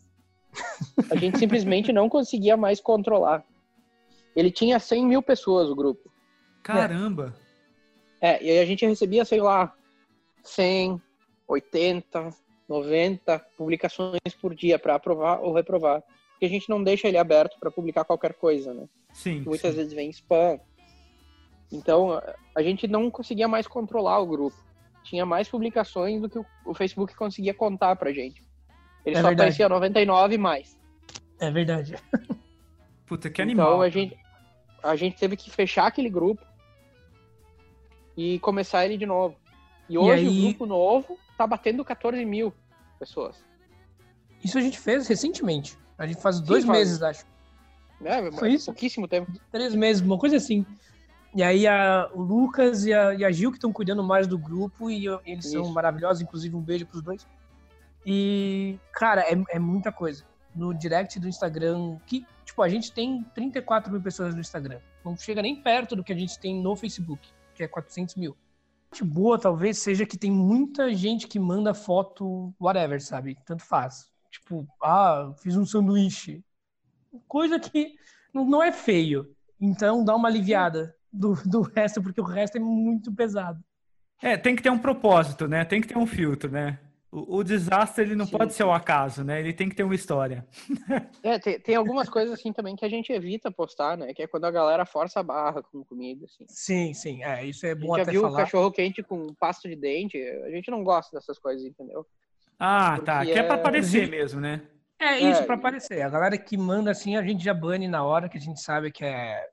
A 1.09 1.15
gente 1.15 1.37
simplesmente 1.37 1.91
não 1.91 2.09
conseguia 2.09 2.57
mais 2.57 2.79
controlar. 2.79 3.43
Ele 4.35 4.51
tinha 4.51 4.79
100 4.79 5.05
mil 5.05 5.21
pessoas, 5.21 5.69
o 5.69 5.75
grupo. 5.75 6.11
Caramba! 6.63 7.35
É, 8.21 8.43
e 8.43 8.49
aí 8.49 8.59
a 8.59 8.65
gente 8.65 8.85
recebia, 8.85 9.23
sei 9.25 9.41
lá, 9.41 9.73
100, 10.43 11.01
80, 11.47 12.29
90 12.67 13.39
publicações 13.57 14.19
por 14.39 14.53
dia 14.53 14.77
para 14.77 14.95
aprovar 14.95 15.39
ou 15.41 15.53
reprovar. 15.53 16.03
Porque 16.31 16.45
a 16.45 16.49
gente 16.49 16.69
não 16.69 16.83
deixa 16.83 17.07
ele 17.07 17.17
aberto 17.17 17.57
para 17.59 17.71
publicar 17.71 18.05
qualquer 18.05 18.33
coisa, 18.33 18.73
né? 18.73 18.87
Sim. 19.13 19.41
muitas 19.41 19.71
sim. 19.71 19.77
vezes 19.77 19.93
vem 19.93 20.09
spam. 20.09 20.59
Então, 21.71 22.13
a- 22.55 22.61
gente 22.61 22.87
não 22.87 23.09
conseguia 23.09 23.47
mais 23.47 23.67
controlar 23.67 24.19
o 24.19 24.27
grupo. 24.27 24.57
Tinha 25.03 25.25
mais 25.25 25.47
publicações 25.47 26.21
do 26.21 26.29
que 26.29 26.39
o, 26.39 26.45
o 26.65 26.73
Facebook 26.73 27.15
conseguia 27.15 27.53
contar 27.53 27.95
pra 27.95 28.11
gente. 28.11 28.43
Ele 29.09 29.17
É 29.17 29.21
só 29.21 29.27
verdade. 29.27 29.41
aparecia 29.49 29.69
99 29.69 30.37
mais. 30.37 30.77
É 31.39 31.49
verdade. 31.51 31.95
Puta, 33.05 33.29
que 33.29 33.41
animal. 33.41 33.67
Então, 33.67 33.81
a 33.81 33.89
gente, 33.89 34.17
a 34.83 34.95
gente 34.95 35.17
teve 35.17 35.35
que 35.35 35.49
fechar 35.49 35.87
aquele 35.87 36.09
grupo 36.09 36.45
e 38.15 38.39
começar 38.39 38.85
ele 38.85 38.97
de 38.97 39.05
novo. 39.05 39.35
E 39.89 39.97
hoje 39.97 40.27
aí- 40.27 40.39
o 40.39 40.41
grupo 40.49 40.65
novo 40.65 41.17
tá 41.37 41.47
batendo 41.47 41.83
14 41.83 42.23
mil 42.25 42.53
pessoas. 42.99 43.43
Isso 44.43 44.57
a 44.57 44.61
gente 44.61 44.77
fez 44.79 45.07
recentemente. 45.07 45.77
A 45.97 46.05
gente 46.05 46.21
faz 46.21 46.39
dois 46.39 46.63
faz. 46.63 46.77
meses, 46.77 47.01
acho. 47.01 47.25
É, 48.03 48.31
Foi 48.31 48.51
isso? 48.53 48.65
pouquíssimo 48.67 49.07
tempo. 49.07 49.31
Três 49.51 49.75
meses, 49.75 50.01
uma 50.01 50.17
coisa 50.17 50.37
assim. 50.37 50.65
E 51.35 51.43
aí 51.43 51.67
a, 51.67 52.09
o 52.13 52.21
Lucas 52.21 52.85
e 52.85 52.93
a, 52.93 53.13
e 53.13 53.25
a 53.25 53.31
Gil 53.31 53.51
que 53.51 53.57
estão 53.57 53.71
cuidando 53.73 54.03
mais 54.03 54.25
do 54.27 54.37
grupo 54.37 54.89
e 54.89 55.05
eu- 55.05 55.19
eles 55.25 55.49
são 55.51 55.63
Isso. 55.63 55.73
maravilhosos, 55.73 56.21
inclusive 56.21 56.55
um 56.55 56.61
beijo 56.61 56.85
pros 56.85 57.01
dois. 57.01 57.27
E, 58.05 58.79
cara, 58.93 59.21
é, 59.21 59.35
é 59.49 59.59
muita 59.59 59.91
coisa. 59.91 60.25
No 60.55 60.73
direct 60.73 61.19
do 61.19 61.27
Instagram, 61.27 61.97
que, 62.05 62.25
tipo, 62.43 62.61
a 62.61 62.69
gente 62.69 62.91
tem 62.91 63.23
34 63.35 63.91
mil 63.91 64.01
pessoas 64.01 64.33
no 64.33 64.41
Instagram. 64.41 64.79
Não 65.03 65.15
chega 65.15 65.41
nem 65.41 65.61
perto 65.61 65.95
do 65.95 66.03
que 66.03 66.13
a 66.13 66.17
gente 66.17 66.39
tem 66.39 66.61
no 66.61 66.75
Facebook, 66.75 67.29
que 67.53 67.63
é 67.63 67.67
400 67.67 68.15
mil. 68.15 68.35
Parte 68.89 69.03
boa, 69.03 69.37
talvez, 69.37 69.77
seja 69.77 70.05
que 70.05 70.17
tem 70.17 70.31
muita 70.31 70.93
gente 70.93 71.27
que 71.27 71.39
manda 71.39 71.73
foto, 71.73 72.53
whatever, 72.59 72.99
sabe? 73.01 73.37
Tanto 73.45 73.63
faz. 73.63 74.09
Tipo, 74.31 74.67
ah, 74.81 75.31
fiz 75.41 75.55
um 75.55 75.65
sanduíche. 75.65 76.43
Coisa 77.27 77.59
que 77.59 77.95
não 78.33 78.45
não 78.45 78.63
é 78.63 78.71
feio. 78.71 79.35
Então 79.61 80.03
dá 80.03 80.15
uma 80.15 80.27
aliviada 80.27 80.95
do, 81.11 81.35
do 81.45 81.61
resto, 81.61 82.01
porque 82.01 82.21
o 82.21 82.23
resto 82.23 82.57
é 82.57 82.59
muito 82.59 83.13
pesado. 83.13 83.63
É, 84.21 84.37
tem 84.37 84.55
que 84.55 84.61
ter 84.61 84.69
um 84.69 84.79
propósito, 84.79 85.47
né? 85.47 85.63
Tem 85.63 85.81
que 85.81 85.87
ter 85.87 85.97
um 85.97 86.05
filtro, 86.05 86.51
né? 86.51 86.79
O, 87.11 87.37
o 87.37 87.43
desastre, 87.43 88.03
ele 88.03 88.15
não 88.15 88.25
Sim. 88.27 88.37
pode 88.37 88.53
ser 88.53 88.63
o 88.63 88.71
acaso, 88.71 89.23
né? 89.23 89.39
Ele 89.39 89.51
tem 89.51 89.67
que 89.67 89.75
ter 89.75 89.83
uma 89.83 89.95
história. 89.95 90.45
É, 91.23 91.37
tem, 91.39 91.59
tem 91.59 91.75
algumas 91.75 92.07
coisas 92.07 92.33
assim 92.33 92.53
também 92.53 92.75
que 92.75 92.85
a 92.85 92.89
gente 92.89 93.11
evita 93.11 93.51
postar, 93.51 93.97
né? 93.97 94.13
Que 94.13 94.23
é 94.23 94.27
quando 94.27 94.45
a 94.45 94.51
galera 94.51 94.85
força 94.85 95.19
a 95.19 95.23
barra 95.23 95.61
com 95.63 95.83
comida, 95.83 96.25
assim. 96.25 96.45
Sim, 96.47 96.93
sim. 96.93 97.23
É, 97.23 97.43
isso 97.43 97.65
é 97.65 97.71
A 97.71 97.75
bom 97.75 97.87
gente 97.87 97.95
já 97.97 98.01
até 98.03 98.11
viu 98.11 98.21
falar. 98.21 98.37
cachorro 98.37 98.71
quente 98.71 99.03
com 99.03 99.27
pasta 99.33 99.67
de 99.67 99.75
dente. 99.75 100.17
A 100.17 100.49
gente 100.51 100.69
não 100.71 100.83
gosta 100.83 101.15
dessas 101.17 101.37
coisas, 101.39 101.65
entendeu? 101.65 102.05
Ah, 102.59 102.99
tá. 103.03 103.17
Porque 103.19 103.33
Que 103.33 103.39
é 103.39 103.43
pra 103.43 103.55
é- 103.55 103.59
aparecer 103.59 104.07
mesmo, 104.07 104.39
né? 104.39 104.61
É 104.99 105.17
isso 105.19 105.41
É, 105.41 105.45
pra 105.45 105.55
e- 105.55 105.59
aparecer. 105.59 106.01
A 106.03 106.09
galera 106.09 106.37
que 106.37 106.55
manda 106.57 106.91
assim, 106.91 107.15
a 107.17 107.23
gente 107.23 107.43
já 107.43 107.53
bane 107.53 107.87
na 107.87 108.03
hora, 108.03 108.29
que 108.29 108.37
a 108.37 108.41
gente 108.41 108.61
sabe 108.61 108.91
que 108.91 109.03
é, 109.03 109.45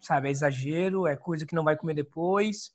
sabe, 0.00 0.28
é 0.28 0.30
exagero, 0.30 1.06
é 1.06 1.16
coisa 1.16 1.44
que 1.44 1.54
não 1.54 1.64
vai 1.64 1.76
comer 1.76 1.94
depois. 1.94 2.72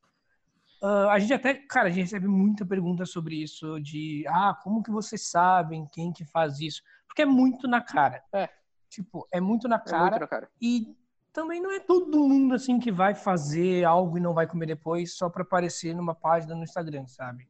Ah, 0.82 1.12
a 1.12 1.20
gente 1.20 1.34
até, 1.34 1.54
cara, 1.54 1.88
a 1.88 1.92
gente 1.92 2.04
recebe 2.04 2.28
muita 2.28 2.66
pergunta 2.66 3.06
sobre 3.06 3.42
isso, 3.42 3.80
de 3.80 4.24
ah, 4.28 4.58
como 4.64 4.84
que 4.84 4.92
vocês 4.92 5.30
sabem 5.30 5.88
quem 5.92 6.12
que 6.12 6.26
faz 6.26 6.60
isso? 6.60 6.82
Porque 7.08 7.22
é 7.22 7.26
muito 7.26 7.68
na 7.68 7.82
cara. 7.82 8.24
É. 8.34 8.50
Tipo, 8.90 9.28
é 9.32 9.40
muito 9.42 9.68
na 9.68 9.76
É 9.76 9.80
muito 9.80 9.90
cara. 9.90 10.20
na 10.20 10.28
cara. 10.28 10.50
E 10.62 10.96
também 11.34 11.62
não 11.62 11.72
é 11.72 11.80
todo 11.80 12.28
mundo 12.28 12.56
assim 12.56 12.80
que 12.80 12.92
vai 12.92 13.14
fazer 13.14 13.84
algo 13.84 14.18
e 14.18 14.22
não 14.22 14.34
vai 14.34 14.48
comer 14.48 14.68
depois 14.68 15.18
só 15.18 15.30
pra 15.30 15.44
aparecer 15.44 15.94
numa 15.94 16.16
página 16.16 16.56
no 16.56 16.64
Instagram, 16.64 17.06
sabe? 17.08 17.48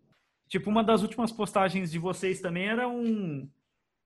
Tipo, 0.47 0.69
uma 0.69 0.83
das 0.83 1.01
últimas 1.01 1.31
postagens 1.31 1.91
de 1.91 1.99
vocês 1.99 2.41
também 2.41 2.67
era 2.67 2.87
um, 2.87 3.49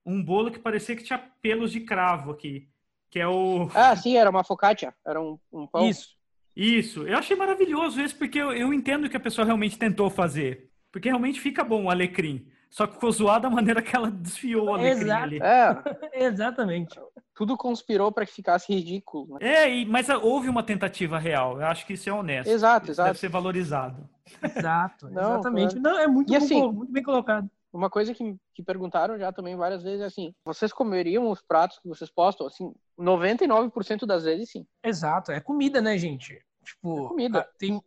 um 0.05 0.23
bolo 0.23 0.51
que 0.51 0.59
parecia 0.59 0.95
que 0.95 1.03
tinha 1.03 1.19
pelos 1.41 1.71
de 1.71 1.81
cravo 1.81 2.31
aqui. 2.31 2.69
Que 3.09 3.19
é 3.19 3.27
o. 3.27 3.69
Ah, 3.73 3.95
sim, 3.95 4.17
era 4.17 4.29
uma 4.29 4.43
focaccia. 4.43 4.93
Era 5.05 5.19
um, 5.21 5.39
um 5.51 5.65
pão. 5.65 5.87
Isso. 5.87 6.18
Isso. 6.61 7.07
Eu 7.07 7.17
achei 7.17 7.35
maravilhoso 7.37 8.01
isso, 8.01 8.15
porque 8.17 8.37
eu, 8.39 8.51
eu 8.51 8.73
entendo 8.73 9.09
que 9.09 9.15
a 9.17 9.19
pessoa 9.19 9.45
realmente 9.45 9.77
tentou 9.77 10.09
fazer. 10.09 10.69
Porque 10.91 11.07
realmente 11.09 11.39
fica 11.39 11.63
bom 11.63 11.85
o 11.85 11.89
alecrim. 11.89 12.45
Só 12.69 12.85
que 12.85 12.93
ficou 12.95 13.11
zoado 13.11 13.47
a 13.47 13.49
maneira 13.49 13.81
que 13.81 13.95
ela 13.95 14.11
desfiou 14.11 14.67
o 14.67 14.73
alecrim 14.73 15.01
Exato. 15.03 15.23
ali. 15.23 15.39
É, 15.41 15.77
Exatamente. 16.25 16.99
tudo 17.33 17.55
conspirou 17.57 18.11
para 18.11 18.25
que 18.25 18.33
ficasse 18.33 18.73
ridículo. 18.73 19.37
Né? 19.39 19.47
É, 19.47 19.75
e- 19.77 19.85
mas 19.85 20.09
houve 20.09 20.49
uma 20.49 20.61
tentativa 20.61 21.17
real. 21.17 21.59
Eu 21.61 21.67
acho 21.67 21.85
que 21.85 21.93
isso 21.93 22.09
é 22.09 22.13
honesto. 22.13 22.49
Exato, 22.49 22.85
Isso 22.85 22.91
exato. 22.93 23.07
Deve 23.09 23.19
ser 23.19 23.29
valorizado. 23.29 24.09
Exato, 24.43 25.09
Não, 25.09 25.33
exatamente. 25.33 25.79
claro. 25.79 25.97
Não, 25.97 26.03
é 26.03 26.07
muito, 26.07 26.29
E 26.33 26.37
bom 26.37 26.45
assim- 26.45 26.71
muito 26.71 26.91
bem 26.91 27.03
colocado. 27.03 27.49
Uma 27.71 27.89
coisa 27.89 28.13
que, 28.15 28.35
que 28.55 28.63
perguntaram 28.63 29.17
já 29.19 29.31
também 29.31 29.55
várias 29.55 29.83
vezes 29.83 30.01
é 30.01 30.05
assim: 30.05 30.33
vocês 30.43 30.73
comeriam 30.73 31.29
os 31.29 31.39
pratos 31.41 31.77
que 31.79 31.87
vocês 31.87 32.09
postam? 32.09 32.47
Assim, 32.47 32.73
99% 32.99 34.05
das 34.07 34.23
vezes 34.23 34.49
sim. 34.51 34.65
Exato, 34.83 35.31
é 35.31 35.39
comida, 35.39 35.79
né, 35.79 35.95
gente? 35.97 36.39
Tipo, 36.63 37.05
É 37.05 37.07
comida. 37.09 37.49
tem, 37.57 37.81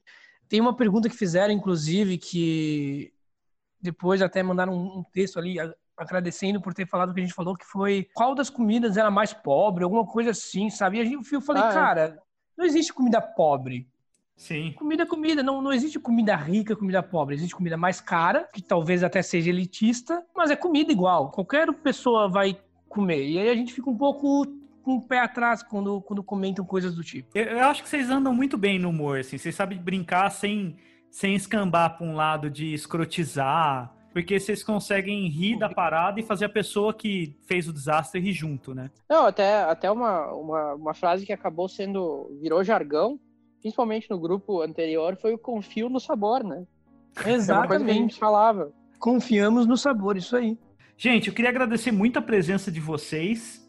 tem 0.49 0.61
uma 0.61 0.75
pergunta 0.77 1.09
que 1.09 1.17
fizeram, 1.17 1.53
inclusive, 1.53 2.19
que 2.19 3.13
depois 3.81 4.23
até 4.23 4.43
mandaram 4.43 4.75
um, 4.75 5.05
texto 5.13 5.39
ali 5.39 5.57
agradecendo 5.97 6.61
por 6.61 6.73
ter 6.75 6.87
falado 6.87 7.11
o 7.11 7.15
que 7.15 7.21
a 7.21 7.25
gente 7.25 7.35
falou, 7.35 7.57
que 7.57 7.65
foi 7.67 8.09
qual 8.15 8.35
das 8.35 8.49
comidas 8.51 8.97
era 8.97 9.11
mais 9.11 9.33
pobre, 9.33 9.85
alguma 9.85 10.07
coisa 10.07 10.31
assim, 10.31 10.71
sabe? 10.71 10.99
E 10.99 11.01
a 11.01 11.05
gente, 11.05 11.33
eu 11.33 11.41
falei, 11.41 11.63
Ah, 11.63 11.71
é. 11.71 11.73
cara, 11.73 12.23
não 12.57 12.65
existe 12.65 12.93
comida 12.93 13.21
pobre. 13.21 13.89
Sim. 14.37 14.73
Comida 14.73 15.03
é 15.05 15.07
comida, 15.07 15.43
não, 15.43 15.61
não 15.63 15.73
existe 15.73 16.01
comida 16.01 16.35
rica, 16.35 16.75
comida 16.75 17.03
pobre. 17.03 17.35
Existe 17.37 17.55
comida 17.55 17.77
mais 17.77 18.01
cara, 18.01 18.49
que 18.53 18.63
talvez 18.63 19.05
até 19.05 19.23
seja 19.23 19.51
elitista, 19.51 20.25
mas 20.35 20.51
é 20.51 20.57
comida 20.57 20.91
igual. 20.91 21.31
Qualquer 21.31 21.73
pessoa 21.75 22.29
vai 22.29 22.59
comer. 22.89 23.25
E 23.29 23.39
aí 23.39 23.49
a 23.49 23.55
gente 23.55 23.73
fica 23.73 23.89
um 23.89 23.97
pouco 23.97 24.47
com 24.83 24.97
o 24.97 25.03
pé 25.03 25.21
atrás 25.21 25.63
quando, 25.63 26.01
quando 26.03 26.23
comentam 26.23 26.65
coisas 26.65 26.95
do 26.95 27.03
tipo. 27.03 27.37
Eu, 27.37 27.45
eu 27.45 27.65
acho 27.65 27.83
que 27.83 27.89
vocês 27.89 28.11
andam 28.11 28.35
muito 28.35 28.59
bem 28.59 28.79
no 28.79 28.91
humor, 28.91 29.21
assim. 29.21 29.39
Vocês 29.39 29.55
sabem 29.55 29.79
brincar 29.79 30.31
sem, 30.31 30.77
sem 31.11 31.35
escambar 31.35 31.97
pra 31.97 32.07
um 32.07 32.15
lado 32.15 32.51
de 32.51 32.75
escrotizar. 32.75 33.95
Porque 34.13 34.39
vocês 34.39 34.63
conseguem 34.63 35.27
rir 35.29 35.59
da 35.59 35.71
parada 35.71 36.21
e 36.21 36.23
fazer 36.23 36.45
a 36.45 36.49
pessoa 36.49 36.93
que 36.93 37.35
fez 37.47 37.67
o 37.67 37.73
desastre 37.73 38.21
rir 38.21 38.35
junto, 38.35 38.75
né? 38.75 38.91
Não, 39.09 39.27
até, 39.27 39.63
até 39.63 39.91
uma, 39.91 40.31
uma, 40.35 40.75
uma 40.75 40.95
frase 40.95 41.25
que 41.25 41.33
acabou 41.33 41.67
sendo. 41.67 42.31
virou 42.41 42.63
jargão, 42.63 43.19
principalmente 43.61 44.11
no 44.11 44.19
grupo 44.19 44.61
anterior, 44.61 45.17
foi 45.17 45.33
o 45.33 45.39
confio 45.39 45.89
no 45.89 45.99
sabor, 45.99 46.45
né? 46.45 46.67
É 47.25 47.53
uma 47.53 47.67
coisa 47.67 47.85
que 47.85 47.91
a 47.91 47.95
gente 47.95 48.13
Exatamente. 48.13 48.19
falava. 48.19 48.73
Confiamos 48.99 49.67
no 49.67 49.77
sabor, 49.77 50.17
isso 50.17 50.37
aí. 50.37 50.59
Gente, 50.97 51.29
eu 51.29 51.35
queria 51.35 51.51
agradecer 51.51 51.91
muito 51.91 52.19
a 52.19 52.23
presença 52.23 52.71
de 52.71 52.81
vocês. 52.81 53.62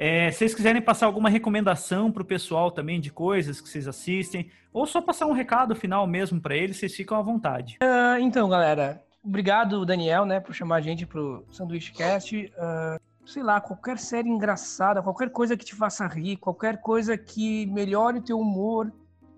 É, 0.00 0.30
se 0.30 0.38
vocês 0.38 0.54
quiserem 0.54 0.80
passar 0.80 1.06
alguma 1.06 1.28
recomendação 1.28 2.12
pro 2.12 2.24
pessoal 2.24 2.70
também 2.70 3.00
de 3.00 3.10
coisas 3.10 3.60
que 3.60 3.68
vocês 3.68 3.88
assistem, 3.88 4.48
ou 4.72 4.86
só 4.86 5.02
passar 5.02 5.26
um 5.26 5.32
recado 5.32 5.74
final 5.74 6.06
mesmo 6.06 6.40
pra 6.40 6.56
eles, 6.56 6.76
vocês 6.76 6.94
ficam 6.94 7.18
à 7.18 7.22
vontade. 7.22 7.78
Ah, 7.80 8.16
então, 8.20 8.48
galera, 8.48 9.02
obrigado, 9.24 9.84
Daniel, 9.84 10.24
né, 10.24 10.38
por 10.38 10.54
chamar 10.54 10.76
a 10.76 10.80
gente 10.80 11.04
pro 11.04 11.44
Sanduíche 11.50 11.92
Cast. 11.92 12.52
Ah, 12.56 13.00
sei 13.26 13.42
lá, 13.42 13.60
qualquer 13.60 13.98
série 13.98 14.28
engraçada, 14.28 15.02
qualquer 15.02 15.30
coisa 15.30 15.56
que 15.56 15.64
te 15.64 15.74
faça 15.74 16.06
rir, 16.06 16.36
qualquer 16.36 16.80
coisa 16.80 17.18
que 17.18 17.66
melhore 17.66 18.18
o 18.18 18.22
teu 18.22 18.38
humor 18.38 18.92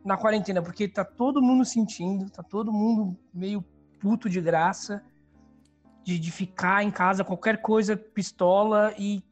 na 0.04 0.18
quarentena, 0.18 0.60
porque 0.60 0.86
tá 0.86 1.06
todo 1.06 1.40
mundo 1.40 1.64
sentindo, 1.64 2.30
tá 2.30 2.42
todo 2.42 2.70
mundo 2.70 3.16
meio 3.32 3.64
puto 3.98 4.28
de 4.28 4.42
graça 4.42 5.02
de, 6.04 6.18
de 6.18 6.30
ficar 6.30 6.84
em 6.84 6.90
casa, 6.90 7.24
qualquer 7.24 7.62
coisa 7.62 7.96
pistola 7.96 8.94
e 8.98 9.22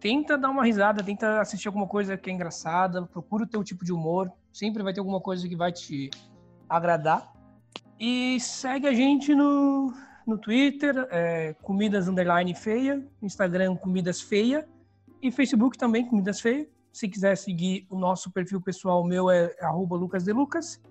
tenta 0.00 0.38
dar 0.38 0.48
uma 0.48 0.64
risada, 0.64 1.04
tenta 1.04 1.40
assistir 1.40 1.68
alguma 1.68 1.86
coisa 1.86 2.16
que 2.16 2.30
é 2.30 2.32
engraçada, 2.32 3.06
procura 3.06 3.44
o 3.44 3.46
teu 3.46 3.62
tipo 3.62 3.84
de 3.84 3.92
humor, 3.92 4.32
sempre 4.52 4.82
vai 4.82 4.92
ter 4.92 5.00
alguma 5.00 5.20
coisa 5.20 5.46
que 5.46 5.54
vai 5.54 5.70
te 5.70 6.10
agradar. 6.68 7.30
E 7.98 8.40
segue 8.40 8.88
a 8.88 8.94
gente 8.94 9.34
no, 9.34 9.92
no 10.26 10.38
Twitter, 10.38 11.06
é, 11.10 11.54
Comidas 11.62 12.08
Underline 12.08 12.54
Feia, 12.54 13.06
Instagram 13.22 13.76
Comidas 13.76 14.22
Feia 14.22 14.66
e 15.20 15.30
Facebook 15.30 15.76
também 15.76 16.06
Comidas 16.06 16.40
Feia. 16.40 16.66
Se 16.90 17.06
quiser 17.06 17.36
seguir 17.36 17.86
o 17.90 17.98
nosso 17.98 18.30
perfil 18.30 18.60
pessoal, 18.60 19.02
o 19.02 19.06
meu 19.06 19.30
é 19.30 19.54
arroba 19.60 19.96
Lucas 19.96 20.24
de 20.24 20.32
Lucas, 20.32 20.82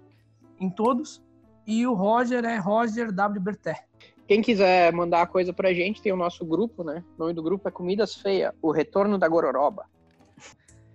em 0.60 0.70
todos. 0.70 1.22
E 1.66 1.86
o 1.86 1.94
Roger 1.94 2.46
é 2.46 2.58
Roger 2.58 3.12
W. 3.12 3.42
Berté. 3.42 3.89
Quem 4.30 4.44
quiser 4.44 4.94
mandar 4.94 5.26
coisa 5.26 5.52
pra 5.52 5.74
gente, 5.74 6.04
tem 6.04 6.14
o 6.14 6.16
nosso 6.16 6.46
grupo, 6.46 6.84
né? 6.84 7.04
O 7.18 7.20
nome 7.22 7.34
do 7.34 7.42
grupo 7.42 7.68
é 7.68 7.72
Comidas 7.72 8.14
Feia, 8.14 8.54
o 8.62 8.72
Retorno 8.72 9.18
da 9.18 9.28
Gororoba. 9.28 9.86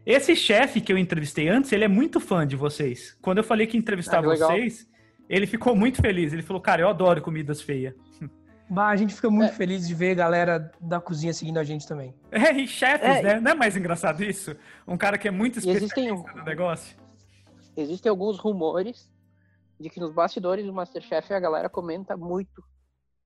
Esse 0.07 0.37
chefe 0.37 0.81
que 0.81 0.93
eu 0.93 0.97
entrevistei 0.97 1.49
antes, 1.49 1.73
ele 1.73 1.83
é 1.83 1.89
muito 1.89 2.21
fã 2.21 2.47
de 2.47 2.55
vocês. 2.55 3.19
Quando 3.21 3.39
eu 3.39 3.43
falei 3.45 3.67
que 3.67 3.77
ia 3.77 3.81
entrevistar 3.81 4.19
Ah, 4.19 4.23
vocês, 4.23 4.89
ele 5.29 5.49
ficou 5.49 5.75
muito 5.75 6.01
feliz. 6.01 6.33
Ele 6.33 6.43
falou, 6.43 6.63
cara, 6.63 6.83
eu 6.83 6.89
adoro 6.89 7.21
comidas 7.21 7.61
feias. 7.61 7.93
Bah, 8.71 8.91
a 8.91 8.97
gente 8.97 9.13
fica 9.17 9.29
muito 9.29 9.51
É. 9.51 9.55
feliz 9.55 9.85
de 9.89 9.95
ver 9.97 10.13
a 10.13 10.15
galera 10.15 10.71
da 10.81 11.01
cozinha 11.01 11.35
seguindo 11.35 11.59
a 11.59 11.65
gente 11.65 11.89
também. 11.89 12.15
É, 12.31 12.53
e 12.53 12.69
chefes, 12.69 13.09
É, 13.17 13.21
né? 13.21 13.41
Não 13.41 13.51
é 13.51 13.55
mais 13.57 13.77
engraçado 13.77 14.23
isso? 14.23 14.55
Um 14.87 14.97
cara 14.97 15.19
que 15.19 15.27
é 15.27 15.33
muito 15.33 15.57
E 15.57 15.59
existem- 15.71 16.05
especialista 16.07 16.39
no 16.39 16.45
negócio. 16.45 16.97
Existem 17.77 18.09
alguns 18.09 18.39
rumores 18.39 19.11
de 19.81 19.91
que 19.91 19.99
nos 19.99 20.13
bastidores 20.13 20.65
do 20.65 20.73
Masterchef 20.73 21.35
a 21.35 21.41
galera 21.41 21.69
comenta 21.69 22.17
muito 22.17 22.63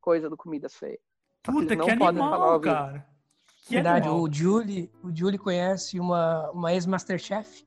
coisa 0.08 0.30
do 0.30 0.36
Comidas 0.38 0.74
Feia. 0.74 0.98
Puta, 1.42 1.74
eles 1.74 1.84
que 1.84 1.90
não 1.94 1.98
podem 1.98 2.22
falar 2.22 2.36
animal, 2.36 2.60
vivo. 2.60 2.74
cara. 2.74 3.06
Que 3.66 3.74
Verdade, 3.74 4.08
animal. 4.08 4.22
o 4.24 4.32
Julie, 4.32 4.90
o 5.04 5.14
Julie 5.14 5.38
conhece 5.38 6.00
uma, 6.00 6.50
uma 6.52 6.72
ex-Masterchef 6.72 7.66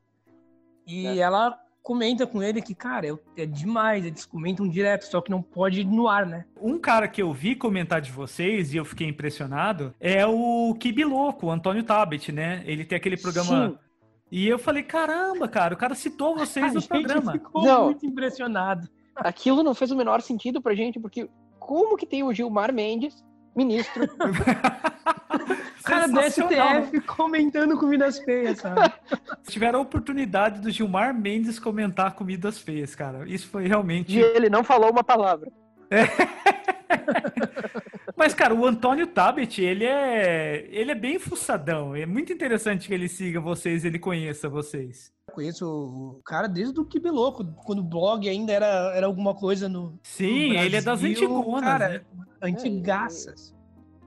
e 0.88 1.06
É. 1.06 1.18
ela 1.18 1.56
comenta 1.84 2.26
com 2.26 2.42
ele 2.42 2.60
que, 2.62 2.74
cara, 2.74 3.08
é, 3.08 3.44
é 3.44 3.46
demais, 3.46 4.04
eles 4.06 4.26
comentam 4.26 4.68
direto, 4.68 5.04
só 5.04 5.22
que 5.22 5.30
não 5.30 5.42
pode 5.42 5.82
ir 5.82 5.86
no 5.86 6.08
ar, 6.08 6.26
né? 6.26 6.46
Um 6.60 6.80
cara 6.80 7.08
que 7.08 7.22
eu 7.22 7.32
vi 7.32 7.56
comentar 7.56 8.02
de 8.02 8.12
vocês 8.12 8.74
e 8.74 8.78
eu 8.78 8.86
fiquei 8.86 9.08
impressionado 9.08 9.94
é 10.00 10.26
o 10.26 10.76
Kibi 10.80 11.04
Louco, 11.06 11.46
o 11.48 11.52
Antônio 11.52 11.84
Tabet, 11.84 12.32
né? 12.32 12.64
Ele 12.66 12.84
tem 12.86 12.96
aquele 12.96 13.18
programa. 13.18 13.70
Sim. 13.70 13.78
E 14.32 14.48
eu 14.48 14.58
falei, 14.58 14.82
caramba, 14.84 15.48
cara, 15.48 15.74
o 15.74 15.78
cara 15.78 15.94
citou 15.94 16.36
vocês 16.36 16.66
a 16.72 16.74
no 16.74 16.80
gente 16.80 16.90
programa. 16.90 17.32
ficou 17.34 17.64
Não. 17.64 17.86
muito 17.86 18.06
impressionado. 18.06 18.88
Aquilo 19.16 19.62
não 19.62 19.76
fez 19.76 19.92
o 19.92 19.96
menor 19.96 20.22
sentido 20.22 20.62
pra 20.62 20.74
gente, 20.74 21.00
porque 21.00 21.30
como 21.62 21.96
que 21.96 22.08
tem 22.08 22.24
o 22.24 22.34
Gilmar 22.34 22.74
Mendes, 22.74 23.24
ministro, 23.56 24.10
Cara 25.84 26.08
do 26.08 26.22
Sensacional, 26.22 26.74
né? 26.74 26.86
STF 26.86 27.02
comentando 27.02 27.78
comidas 27.78 28.20
feias, 28.20 28.60
sabe? 28.60 28.94
Tiveram 29.48 29.80
a 29.80 29.82
oportunidade 29.82 30.62
do 30.62 30.70
Gilmar 30.70 31.14
Mendes 31.14 31.60
comentar 31.60 32.14
comidas 32.14 32.60
feias, 32.60 32.94
cara. 32.94 33.28
Isso 33.28 33.48
foi 33.48 33.68
realmente. 33.68 34.16
e 34.16 34.22
ele 34.22 34.50
não 34.50 34.64
falou 34.64 34.92
uma 34.92 35.04
palavra. 35.04 35.52
Mas, 38.22 38.36
cara, 38.36 38.54
o 38.54 38.68
Antônio 38.68 39.08
Tabet, 39.08 39.60
ele 39.64 39.84
é. 39.84 40.68
Ele 40.70 40.92
é 40.92 40.96
bem 40.96 41.18
fuçadão. 41.18 41.96
É 41.96 42.06
muito 42.06 42.32
interessante 42.32 42.88
que 42.88 42.94
ele 42.94 43.08
siga 43.08 43.42
vocês, 43.42 43.84
ele 43.84 43.98
conheça 43.98 44.48
vocês. 44.48 45.12
Eu 45.28 45.34
conheço 45.34 45.66
o 45.68 46.22
cara 46.24 46.48
desde 46.48 46.80
o 46.80 46.86
Que 46.86 47.00
Louco, 47.00 47.44
quando 47.66 47.80
o 47.80 47.84
blog 47.84 48.30
ainda 48.30 48.54
era, 48.54 48.94
era 48.96 49.08
alguma 49.08 49.34
coisa 49.34 49.68
no. 49.68 50.00
Sim, 50.04 50.50
no 50.50 50.60
ele 50.60 50.76
é 50.76 50.82
das 50.84 51.04
antigonas, 51.04 51.62
cara, 51.64 51.90
né? 51.90 52.02
Antigaças. 52.44 53.56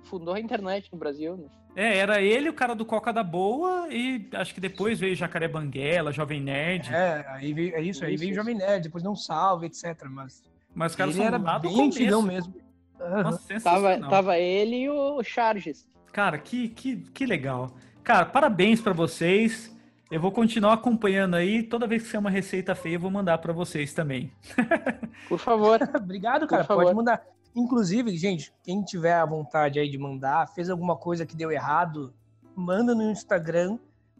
Fundou 0.04 0.34
a 0.34 0.38
internet 0.38 0.88
no 0.92 0.98
Brasil, 0.98 1.36
né? 1.36 1.48
É, 1.74 1.98
era 1.98 2.22
ele, 2.22 2.48
o 2.48 2.54
cara 2.54 2.76
do 2.76 2.84
Coca 2.84 3.12
da 3.12 3.24
Boa, 3.24 3.88
e 3.92 4.28
acho 4.34 4.54
que 4.54 4.60
depois 4.60 5.00
veio 5.00 5.16
Jacaré 5.16 5.48
Banguela, 5.48 6.12
Jovem 6.12 6.40
Nerd. 6.40 6.88
É, 6.94 7.26
aí 7.30 7.52
veio, 7.52 7.74
é 7.74 7.82
isso, 7.82 8.04
aí 8.04 8.14
Isso, 8.14 8.22
veio. 8.22 8.36
Jovem 8.36 8.54
Nerd, 8.54 8.84
depois 8.84 9.02
não 9.02 9.16
salve, 9.16 9.66
etc. 9.66 10.04
Mas 10.08 10.40
Mas 10.72 10.92
os 10.92 10.96
caras 10.96 11.16
ele 11.16 11.24
são 11.24 11.34
era 11.34 11.42
lá 11.42 11.58
do 11.58 11.68
começo. 11.68 12.22
mesmo. 12.22 12.63
Nossa, 13.08 13.22
Tava, 13.22 13.38
sensacional. 13.38 14.10
tava 14.10 14.38
ele 14.38 14.82
e 14.82 14.90
o 14.90 15.22
Charges. 15.22 15.86
Cara, 16.12 16.38
que, 16.38 16.68
que, 16.68 16.96
que 16.96 17.26
legal. 17.26 17.70
Cara, 18.02 18.24
parabéns 18.26 18.80
pra 18.80 18.92
vocês. 18.92 19.74
Eu 20.10 20.20
vou 20.20 20.30
continuar 20.30 20.74
acompanhando 20.74 21.34
aí. 21.34 21.62
Toda 21.62 21.86
vez 21.86 22.02
que 22.02 22.08
sair 22.08 22.20
uma 22.20 22.30
receita 22.30 22.74
feia, 22.74 22.96
eu 22.96 23.00
vou 23.00 23.10
mandar 23.10 23.38
pra 23.38 23.52
vocês 23.52 23.92
também. 23.92 24.30
Por 25.28 25.38
favor. 25.38 25.80
Obrigado, 25.96 26.46
cara. 26.46 26.64
Favor. 26.64 26.84
Pode 26.84 26.94
mandar. 26.94 27.22
Inclusive, 27.56 28.16
gente, 28.16 28.52
quem 28.62 28.82
tiver 28.82 29.14
a 29.14 29.24
vontade 29.24 29.78
aí 29.78 29.88
de 29.88 29.96
mandar, 29.98 30.48
fez 30.48 30.68
alguma 30.68 30.96
coisa 30.96 31.24
que 31.24 31.36
deu 31.36 31.50
errado, 31.50 32.12
manda 32.54 32.94
no 32.94 33.10
Instagram 33.10 33.78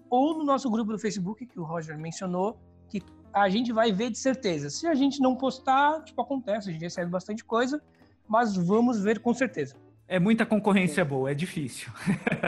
ou 0.09 0.39
no 0.39 0.45
nosso 0.45 0.71
grupo 0.71 0.93
do 0.93 0.99
Facebook, 0.99 1.45
que 1.45 1.59
o 1.59 1.65
Roger 1.65 1.99
mencionou, 1.99 2.59
que 2.89 3.03
a 3.33 3.49
gente 3.49 3.73
vai 3.73 3.91
ver 3.93 4.11
de 4.11 4.19
certeza. 4.19 4.71
Se 4.71 4.87
a 4.87 4.95
gente 4.95 5.21
não 5.21 5.35
postar, 5.35 6.03
tipo, 6.05 6.23
acontece, 6.23 6.71
a 6.71 6.73
gente 6.73 6.83
recebe 6.83 7.11
bastante 7.11 7.45
coisa, 7.45 7.83
mas 8.29 8.57
vamos 8.57 9.03
ver 9.03 9.19
com 9.19 9.33
certeza. 9.35 9.77
É 10.07 10.19
muita 10.19 10.45
concorrência 10.45 11.05
boa, 11.05 11.31
é 11.31 11.35
difícil. 11.35 11.89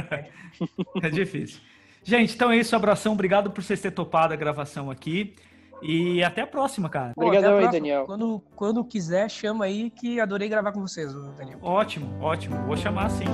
é 1.03 1.09
difícil. 1.09 1.61
Gente, 2.03 2.35
então 2.35 2.51
é 2.51 2.59
isso, 2.59 2.77
abração. 2.77 3.15
Obrigado 3.15 3.51
por 3.51 3.63
vocês 3.63 3.81
terem 3.81 3.95
topado 3.95 4.33
a 4.33 4.37
gravação 4.37 4.91
aqui. 4.91 5.35
E 5.83 6.23
até 6.23 6.43
a 6.43 6.47
próxima, 6.47 6.89
cara. 6.89 7.13
A 7.19 7.59
aí. 7.59 7.71
Daniel. 7.71 8.07
Quando, 8.07 8.43
quando 8.55 8.85
quiser, 8.85 9.29
chama 9.31 9.65
aí, 9.65 9.91
que 9.91 10.21
adorei 10.21 10.49
gravar 10.49 10.73
com 10.73 10.81
vocês, 10.81 11.13
Daniel. 11.37 11.59
Ótimo, 11.63 12.17
ótimo. 12.21 12.57
Vou 12.67 12.77
chamar 12.77 13.11
sim. 13.11 13.27